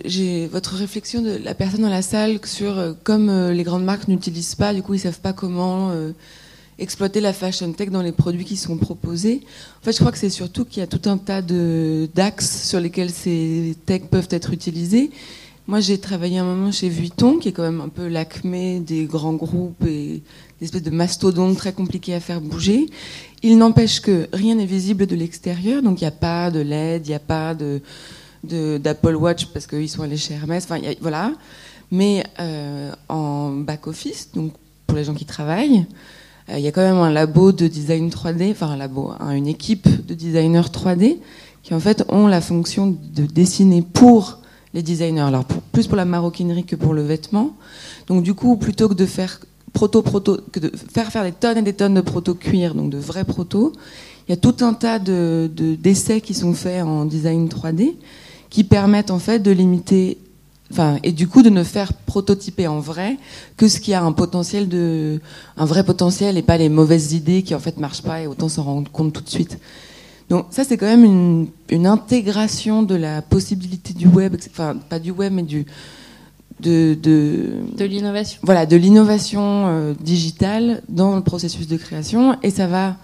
j'ai 0.05 0.47
votre 0.47 0.75
réflexion 0.75 1.23
de 1.23 1.39
la 1.43 1.55
personne 1.55 1.83
dans 1.83 1.89
la 1.89 2.03
salle 2.03 2.41
sur 2.45 2.79
euh, 2.79 2.93
comme 3.05 3.31
euh, 3.31 3.55
les 3.55 3.63
grandes 3.63 3.85
marques 3.85 4.07
n'utilisent 4.07 4.55
pas, 4.55 4.75
du 4.75 4.83
coup 4.83 4.93
ils 4.93 5.01
savent 5.01 5.21
pas 5.21 5.33
comment 5.33 5.91
euh, 5.91 6.13
exploiter 6.79 7.21
la 7.21 7.33
fashion 7.33 7.73
tech 7.73 7.89
dans 7.89 8.03
les 8.03 8.13
produits 8.13 8.45
qui 8.45 8.57
sont 8.57 8.77
proposés. 8.77 9.41
En 9.81 9.85
fait, 9.85 9.93
je 9.93 9.99
crois 9.99 10.13
que 10.13 10.19
c'est 10.19 10.31
surtout 10.31 10.65
qu'il 10.65 10.81
y 10.81 10.83
a 10.83 10.87
tout 10.87 11.09
un 11.09 11.17
tas 11.17 11.43
d'axes 11.43 12.69
sur 12.69 12.81
lesquels 12.81 13.11
ces 13.11 13.77
techs 13.87 14.11
peuvent 14.11 14.29
être 14.31 14.53
utilisés. 14.53 15.11
Moi, 15.69 15.81
j'ai 15.81 15.99
travaillé 15.99 16.39
un 16.39 16.45
moment 16.45 16.73
chez 16.73 16.89
Vuitton, 16.89 17.37
qui 17.37 17.51
est 17.51 17.53
quand 17.53 17.63
même 17.63 17.83
un 17.83 17.91
peu 17.91 18.09
l'acmé 18.09 18.81
des 18.81 19.05
grands 19.05 19.35
groupes 19.35 19.85
et 19.85 20.23
des 20.61 20.65
espèces 20.65 20.83
de 20.83 20.91
mastodontes 20.91 21.59
très 21.59 21.75
compliqués 21.75 22.15
à 22.15 22.21
faire 22.21 22.41
bouger. 22.41 22.87
Il 23.43 23.59
n'empêche 23.59 24.01
que 24.01 24.29
rien 24.33 24.57
n'est 24.57 24.67
visible 24.67 25.07
de 25.07 25.15
l'extérieur, 25.15 25.83
donc 25.83 26.01
il 26.01 26.05
n'y 26.05 26.09
a 26.09 26.13
pas 26.13 26.51
de 26.51 26.61
LED, 26.61 27.07
il 27.07 27.11
n'y 27.11 27.15
a 27.15 27.21
pas 27.21 27.55
d'Apple 28.43 29.15
Watch 29.15 29.47
parce 29.47 29.67
qu'ils 29.67 29.89
sont 29.89 30.03
allés 30.03 30.17
chez 30.17 30.35
Hermès. 30.35 30.67
Voilà. 31.01 31.33
Mais 31.91 32.25
euh, 32.41 32.93
en 33.09 33.51
back 33.51 33.87
office, 33.87 34.31
donc 34.35 34.53
pour 34.87 34.97
les 34.97 35.05
gens 35.05 35.15
qui 35.15 35.25
travaillent, 35.25 35.87
euh, 36.51 36.59
il 36.59 36.65
y 36.65 36.69
a 36.69 36.73
quand 36.73 36.83
même 36.83 36.97
un 36.97 37.11
labo 37.11 37.53
de 37.53 37.67
design 37.67 38.09
3D, 38.11 38.51
enfin 38.51 38.69
un 38.69 38.77
labo, 38.77 39.13
hein, 39.19 39.33
une 39.33 39.47
équipe 39.47 39.89
de 40.07 40.15
designers 40.15 40.69
3D 40.73 41.19
qui 41.63 41.75
en 41.75 41.81
fait 41.81 42.05
ont 42.09 42.27
la 42.27 42.41
fonction 42.41 42.97
de 43.15 43.25
dessiner 43.25 43.83
pour 43.83 44.39
les 44.75 44.83
designers. 44.83 45.31
Plus 45.73 45.87
pour 45.87 45.97
la 45.97 46.05
maroquinerie 46.05 46.65
que 46.65 46.77
pour 46.77 46.93
le 46.93 47.03
vêtement. 47.03 47.57
Donc 48.07 48.23
du 48.23 48.35
coup, 48.35 48.57
plutôt 48.57 48.89
que 48.89 48.95
de 48.95 49.07
faire 49.07 49.41
proto 49.73 50.03
proto, 50.03 50.39
de 50.55 50.73
faire 50.93 51.11
faire 51.11 51.25
des 51.25 51.33
tonnes 51.33 51.59
et 51.59 51.63
des 51.63 51.73
tonnes 51.73 51.95
de 51.95 52.01
proto 52.01 52.35
cuir, 52.35 52.75
donc 52.75 52.91
de 52.91 52.99
vrais 52.99 53.25
protos, 53.25 53.73
il 54.27 54.33
y 54.33 54.35
a 54.35 54.37
tout 54.37 54.57
un 54.61 54.75
tas 54.75 54.99
de 54.99 55.51
d'essais 55.55 56.21
qui 56.21 56.35
sont 56.35 56.53
faits 56.53 56.83
en 56.83 57.05
design 57.05 57.49
3D 57.49 57.95
qui 58.51 58.65
permettent 58.65 59.11
en 59.11 59.19
fait 59.19 59.41
de 59.41 59.51
limiter, 59.51 60.19
enfin, 60.71 60.99
et 61.03 61.13
du 61.13 61.29
coup 61.29 61.43
de 61.43 61.51
ne 61.51 61.63
faire 61.63 61.93
prototyper 61.93 62.67
en 62.67 62.81
vrai 62.81 63.17
que 63.57 63.69
ce 63.69 63.81
qui 63.81 63.95
a 63.95 64.03
un 64.03 64.13
potentiel 64.13 64.69
de, 64.69 65.21
un 65.57 65.65
vrai 65.65 65.85
potentiel 65.85 66.39
et 66.39 66.43
pas 66.43 66.57
les 66.57 66.69
mauvaises 66.69 67.13
idées 67.13 67.43
qui 67.43 67.55
en 67.55 67.59
fait 67.59 67.79
marchent 67.79 68.03
pas 68.03 68.23
et 68.23 68.27
autant 68.27 68.49
s'en 68.49 68.65
rendre 68.65 68.91
compte 68.91 69.13
tout 69.13 69.23
de 69.23 69.29
suite. 69.29 69.59
Donc 70.29 70.47
ça 70.51 70.65
c'est 70.65 70.77
quand 70.77 70.87
même 70.87 71.05
une, 71.05 71.49
une, 71.71 71.87
intégration 71.87 72.83
de 72.83 72.95
la 72.95 73.23
possibilité 73.23 73.95
du 73.95 74.07
web, 74.07 74.37
enfin 74.51 74.77
pas 74.77 74.99
du 74.99 75.11
web 75.11 75.33
mais 75.33 75.43
du 75.43 75.65
de, 76.61 76.97
de, 77.01 77.51
de 77.77 77.85
l'innovation. 77.85 78.41
Voilà, 78.43 78.67
de 78.67 78.77
l'innovation 78.77 79.67
euh, 79.67 79.95
digitale 80.01 80.83
dans 80.89 81.17
le 81.17 81.23
processus 81.23 81.69
de 81.69 81.77
création 81.77 82.37
et 82.43 82.51
ça 82.51 82.67
va 82.67 82.97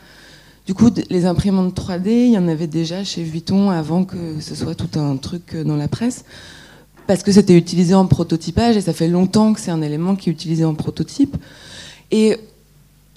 du 0.66 0.72
coup, 0.72 0.90
les 1.11 1.26
imprimantes 1.26 1.78
3D, 1.78 2.09
il 2.09 2.32
y 2.32 2.38
en 2.38 2.48
avait 2.48 2.66
déjà 2.66 3.05
chez 3.05 3.22
Vuitton 3.22 3.68
avant 3.68 4.05
que 4.05 4.40
ce 4.40 4.55
soit 4.55 4.74
tout 4.74 4.98
un 4.98 5.16
truc 5.16 5.55
euh, 5.55 5.62
dans 5.62 5.76
la 5.76 5.88
presse, 5.88 6.24
parce 7.07 7.22
que 7.22 7.32
c'était 7.32 7.57
utilisé 7.57 7.94
en 7.94 8.07
prototypage 8.07 8.76
et 8.78 8.80
ça 8.80 8.94
fait 8.94 9.09
longtemps 9.09 9.52
que 9.52 9.61
c'est 9.61 9.70
un 9.70 9.82
élément 9.82 10.16
qui 10.16 10.30
est 10.30 10.32
utilisé 10.32 10.64
en 10.64 10.74
prototype. 10.74 11.36
Et 12.11 12.38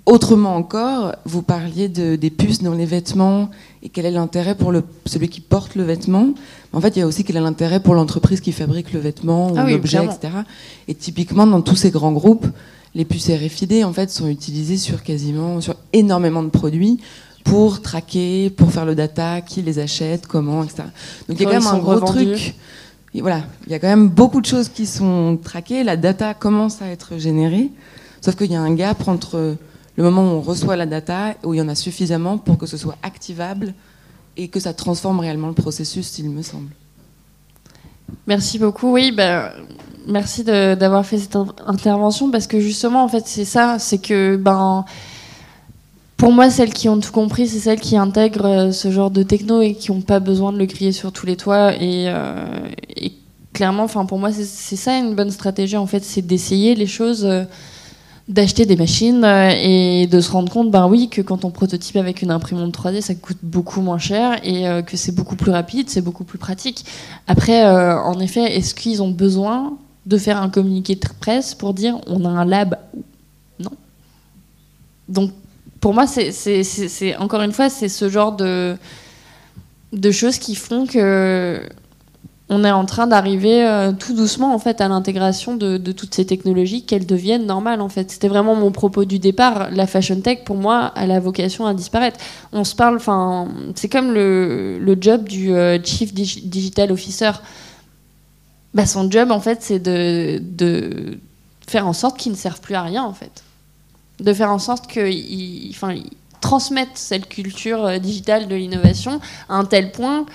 autrement 0.08 0.56
encore, 0.56 1.14
vous 1.26 1.44
parliez 1.44 1.90
de, 1.90 2.16
des 2.16 2.30
puces 2.30 2.64
dans 2.64 2.74
les 2.74 2.86
vêtements 2.86 3.50
et 3.84 3.90
quel 3.90 4.06
est 4.06 4.12
l'intérêt 4.12 4.56
pour 4.56 4.72
le, 4.72 4.84
celui 5.06 5.28
qui 5.28 5.42
porte 5.42 5.76
le 5.76 5.84
vêtement. 5.84 6.30
En 6.74 6.82
fait, 6.82 6.96
il 6.96 7.00
y 7.00 7.02
a 7.02 7.08
aussi 7.08 7.24
quel 7.24 7.36
est 7.36 7.42
l'intérêt 7.42 7.82
pour 7.82 7.94
l'entreprise 7.94 8.40
qui 8.40 8.54
fabrique 8.54 8.94
le 8.94 9.00
vêtement 9.00 9.52
ou 9.52 9.56
ah 9.58 9.70
l'objet, 9.70 10.04
etc. 10.04 10.34
Et 10.88 10.96
typiquement, 10.96 11.46
dans 11.46 11.62
tous 11.62 11.76
ces 11.76 11.92
grands 11.92 12.14
groupes, 12.14 12.48
les 12.96 13.04
puces 13.04 13.30
RFID 13.30 13.84
en 13.84 13.92
fait 13.94 14.10
sont 14.10 14.28
utilisées 14.28 14.78
sur 14.78 15.04
quasiment 15.04 15.62
sur 15.62 15.76
énormément 15.92 16.42
de 16.42 16.50
produits 16.50 17.00
pour 17.44 17.82
traquer, 17.82 18.50
pour 18.50 18.72
faire 18.72 18.86
le 18.86 18.96
data, 18.96 19.42
qui 19.42 19.62
les 19.62 19.78
achète, 19.78 20.26
comment, 20.26 20.64
etc. 20.64 20.84
Donc 21.28 21.38
il 21.38 21.44
y 21.44 21.46
a 21.46 21.52
quand 21.52 21.60
même 21.60 21.68
un 21.68 21.80
gros 21.80 22.00
truc. 22.00 22.56
voilà, 23.14 23.44
il 23.66 23.74
y 23.74 23.76
a 23.76 23.80
quand 23.80 23.88
même 23.88 24.08
beaucoup 24.08 24.40
de 24.40 24.46
choses 24.46 24.70
qui 24.70 24.86
sont 24.86 25.38
traquées. 25.44 25.84
La 25.84 25.98
data 25.98 26.34
commence 26.34 26.82
à 26.82 26.88
être 26.88 27.18
générée, 27.18 27.70
sauf 28.22 28.36
qu'il 28.36 28.52
y 28.52 28.56
a 28.56 28.62
un 28.62 28.74
gap 28.74 29.08
entre 29.08 29.58
le 29.98 30.04
moment 30.04 30.24
où 30.24 30.36
on 30.38 30.42
reçoit 30.42 30.76
la 30.78 30.86
data, 30.86 31.36
où 31.44 31.54
il 31.54 31.58
y 31.58 31.62
en 31.62 31.68
a 31.68 31.76
suffisamment 31.76 32.38
pour 32.38 32.58
que 32.58 32.66
ce 32.66 32.78
soit 32.78 32.98
activable 33.04 33.74
et 34.38 34.48
que 34.48 34.60
ça 34.60 34.74
transforme 34.74 35.20
réellement 35.20 35.48
le 35.48 35.54
processus, 35.54 36.18
il 36.20 36.30
me 36.30 36.44
semble. 36.44 36.70
Merci 38.26 38.60
beaucoup. 38.60 38.94
Oui, 38.94 39.12
ben, 39.12 39.52
merci 40.08 40.44
d'avoir 40.44 41.06
fait 41.06 41.18
cette 41.18 41.38
intervention 41.66 42.32
parce 42.32 42.48
que 42.48 42.60
justement, 42.60 43.04
en 43.04 43.10
fait, 43.10 43.24
c'est 43.28 43.46
ça, 43.46 43.80
c'est 43.80 43.98
que 43.98 44.38
ben 44.38 44.86
pour 46.18 46.32
moi, 46.32 46.50
celles 46.50 46.74
qui 46.74 46.90
ont 46.90 47.00
tout 47.00 47.12
compris, 47.12 47.48
c'est 47.48 47.60
celles 47.60 47.80
qui 47.80 47.96
intègrent 47.96 48.46
euh, 48.48 48.72
ce 48.72 48.90
genre 48.90 49.12
de 49.12 49.22
techno 49.22 49.62
et 49.62 49.76
qui 49.76 49.92
n'ont 49.92 50.02
pas 50.02 50.20
besoin 50.20 50.52
de 50.52 50.58
le 50.58 50.66
crier 50.66 50.92
sur 50.92 51.12
tous 51.12 51.28
les 51.28 51.38
toits. 51.38 51.76
Et, 51.76 52.06
euh, 52.08 52.34
clairement, 53.54 53.84
enfin 53.84 54.06
pour 54.06 54.18
moi, 54.18 54.32
c'est 54.32 54.76
ça 54.76 54.98
une 54.98 55.14
bonne 55.14 55.30
stratégie. 55.30 55.78
En 55.78 55.86
fait, 55.86 56.04
c'est 56.04 56.24
d'essayer 56.24 56.74
les 56.74 56.88
choses, 56.88 57.24
euh, 57.24 57.44
d'acheter 58.28 58.66
des 58.66 58.76
machines 58.76 59.24
et 59.24 60.08
de 60.08 60.20
se 60.20 60.32
rendre 60.32 60.52
compte, 60.52 60.70
ben 60.70 60.88
oui, 60.88 61.10
que 61.10 61.22
quand 61.22 61.46
on 61.46 61.52
prototype 61.52 61.96
avec 61.96 62.22
une 62.22 62.32
imprimante 62.32 62.78
3D, 62.78 63.02
ça 63.02 63.16
coûte 63.16 63.38
beaucoup 63.42 63.82
moins 63.82 63.98
cher 63.98 64.40
et 64.44 64.84
que 64.86 64.98
c'est 64.98 65.14
beaucoup 65.14 65.36
plus 65.36 65.52
rapide, 65.52 65.90
c'est 65.90 66.02
beaucoup 66.02 66.26
plus 66.26 66.38
pratique. 66.38 66.86
Après, 67.28 67.66
en 67.66 68.20
effet, 68.20 68.58
est-ce 68.58 68.76
qu'ils 68.76 69.02
ont 69.02 69.12
besoin 69.12 69.78
de 70.06 70.18
faire 70.18 70.42
un 70.42 70.50
communiqué 70.50 70.96
de 70.96 71.06
presse 71.20 71.56
pour 71.56 71.74
dire 71.74 72.00
on 72.08 72.26
a 72.26 72.30
un 72.30 72.44
lab 72.46 72.78
Non? 73.60 73.72
Donc 75.08 75.32
pour 75.80 75.94
moi, 75.94 76.06
c'est 76.08 77.16
encore 77.18 77.42
une 77.42 77.54
fois, 77.54 77.70
c'est 77.70 77.90
ce 77.90 78.10
genre 78.10 78.36
de, 78.36 78.76
de 79.94 80.12
choses 80.12 80.38
qui 80.38 80.56
font 80.56 80.86
que 80.86 81.62
on 82.50 82.64
est 82.64 82.72
en 82.72 82.86
train 82.86 83.08
d'arriver 83.08 83.66
euh, 83.66 83.92
tout 83.92 84.14
doucement 84.14 84.54
en 84.54 84.60
fait 84.60 84.80
à 84.80 84.88
l'intégration 84.88 85.56
de, 85.56 85.78
toutes 85.92 86.16
ces 86.16 86.26
technologies, 86.26 86.84
qu'elles 86.84 87.06
deviennent 87.06 87.46
normales 87.46 87.82
en 87.82 87.90
fait. 87.90 88.10
C'était 88.10 88.30
vraiment 88.30 88.56
mon 88.56 88.72
propos 88.72 89.04
du 89.06 89.20
départ. 89.20 89.70
La 89.72 89.86
fashion 89.86 90.22
tech, 90.22 90.44
pour 90.46 90.56
moi, 90.56 90.86
a 90.96 91.06
la 91.06 91.20
vocation 91.20 91.66
à 91.66 91.74
disparaître. 91.74 92.20
On 92.54 92.64
se 92.64 92.76
parle, 92.76 92.96
enfin, 92.96 93.50
c'est 93.76 93.90
comme 93.90 94.14
le, 94.14 94.98
job 95.02 95.26
du 95.26 95.54
euh, 95.54 95.78
chief 95.84 96.14
digital 96.14 96.92
officer. 96.92 97.32
Bah, 98.74 98.86
son 98.86 99.12
job 99.12 99.32
en 99.32 99.40
fait, 99.40 99.62
c'est 99.62 99.80
de, 99.80 101.20
faire 101.68 101.86
en 101.86 101.94
sorte 101.94 102.18
qu'il 102.18 102.32
ne 102.32 102.38
serve 102.38 102.62
plus 102.62 102.76
à 102.76 102.82
rien 102.82 103.04
en 103.04 103.14
fait 103.14 103.44
de 104.20 104.34
faire 104.34 104.50
en 104.50 104.58
sorte 104.58 104.88
qu'ils 104.88 105.70
enfin, 105.70 105.94
transmettent 106.42 106.98
cette 106.98 107.30
culture 107.30 107.86
euh, 107.86 107.98
digitale 108.00 108.48
de 108.48 108.56
l'innovation 108.56 109.20
à 109.50 109.56
un 109.56 109.66
tel 109.66 109.92
point 109.92 110.26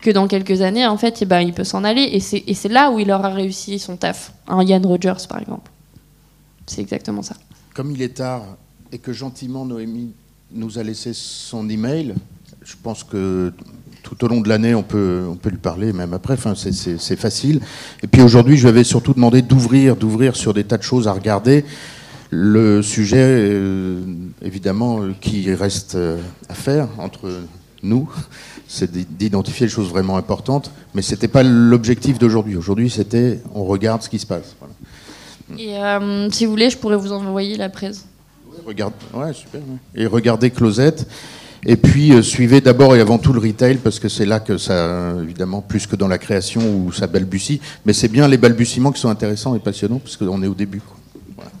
que 0.00 0.10
dans 0.10 0.28
quelques 0.28 0.62
années, 0.62 0.86
en 0.86 0.96
fait, 0.96 1.18
eh 1.22 1.24
ben, 1.24 1.40
il 1.40 1.52
peut 1.52 1.64
s'en 1.64 1.84
aller. 1.84 2.02
Et 2.02 2.20
c'est 2.20 2.68
là 2.68 2.90
où 2.90 2.98
il 2.98 3.10
aura 3.10 3.30
réussi 3.30 3.78
son 3.78 3.96
taf. 3.96 4.32
Un 4.46 4.62
Yann 4.62 4.84
Rogers, 4.84 5.26
par 5.28 5.40
exemple. 5.40 5.70
C'est 6.66 6.80
exactement 6.80 7.22
ça. 7.22 7.36
Comme 7.74 7.90
il 7.92 8.02
est 8.02 8.16
tard 8.16 8.42
et 8.92 8.98
que 8.98 9.12
gentiment 9.12 9.64
Noémie 9.64 10.12
nous 10.52 10.78
a 10.78 10.82
laissé 10.82 11.12
son 11.12 11.68
email, 11.68 12.14
je 12.62 12.74
pense 12.82 13.04
que 13.04 13.52
tout 14.02 14.24
au 14.24 14.28
long 14.28 14.40
de 14.40 14.48
l'année, 14.48 14.74
on 14.74 14.84
peut, 14.84 15.24
on 15.28 15.34
peut 15.34 15.50
lui 15.50 15.58
parler, 15.58 15.92
même 15.92 16.12
après, 16.12 16.34
enfin, 16.34 16.54
c'est 16.54 17.16
facile. 17.16 17.60
Et 18.02 18.06
puis 18.06 18.22
aujourd'hui, 18.22 18.56
je 18.56 18.62
lui 18.62 18.68
avais 18.68 18.84
surtout 18.84 19.14
demandé 19.14 19.42
d'ouvrir, 19.42 19.96
d'ouvrir 19.96 20.36
sur 20.36 20.54
des 20.54 20.64
tas 20.64 20.78
de 20.78 20.82
choses 20.82 21.08
à 21.08 21.12
regarder. 21.12 21.64
Le 22.30 22.82
sujet, 22.82 23.24
euh, 23.24 24.00
évidemment, 24.42 25.00
qui 25.20 25.52
reste 25.54 25.96
euh, 25.96 26.20
à 26.48 26.54
faire 26.54 26.88
entre 26.98 27.40
nous, 27.82 28.08
c'est 28.68 28.90
d'identifier 28.90 29.66
les 29.66 29.72
choses 29.72 29.88
vraiment 29.88 30.16
importantes, 30.16 30.70
mais 30.94 31.02
ce 31.02 31.12
n'était 31.12 31.28
pas 31.28 31.42
l'objectif 31.42 32.18
d'aujourd'hui. 32.18 32.56
Aujourd'hui, 32.56 32.90
c'était 32.90 33.40
on 33.54 33.64
regarde 33.64 34.02
ce 34.02 34.08
qui 34.08 34.18
se 34.18 34.26
passe. 34.26 34.56
Et 35.58 35.76
euh, 35.76 36.28
si 36.30 36.44
vous 36.44 36.50
voulez, 36.50 36.70
je 36.70 36.76
pourrais 36.76 36.96
vous 36.96 37.12
envoyer 37.12 37.56
la 37.56 37.68
presse. 37.68 38.06
Regarde, 38.66 38.94
ouais, 39.14 39.32
super. 39.32 39.60
Et 39.94 40.06
regardez 40.06 40.50
Closette. 40.50 41.06
Et 41.68 41.76
puis 41.76 42.12
suivez 42.22 42.60
d'abord 42.60 42.94
et 42.94 43.00
avant 43.00 43.18
tout 43.18 43.32
le 43.32 43.40
retail 43.40 43.76
parce 43.76 43.98
que 43.98 44.08
c'est 44.08 44.24
là 44.26 44.38
que 44.38 44.56
ça, 44.56 45.14
évidemment, 45.20 45.60
plus 45.60 45.86
que 45.86 45.96
dans 45.96 46.06
la 46.06 46.18
création 46.18 46.62
où 46.62 46.92
ça 46.92 47.06
balbutie. 47.08 47.60
Mais 47.84 47.92
c'est 47.92 48.08
bien 48.08 48.28
les 48.28 48.36
balbutiements 48.36 48.92
qui 48.92 49.00
sont 49.00 49.08
intéressants 49.08 49.54
et 49.54 49.58
passionnants 49.58 49.98
parce 49.98 50.16
qu'on 50.16 50.42
est 50.42 50.46
au 50.46 50.54
début. 50.54 50.80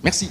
Merci. 0.04 0.30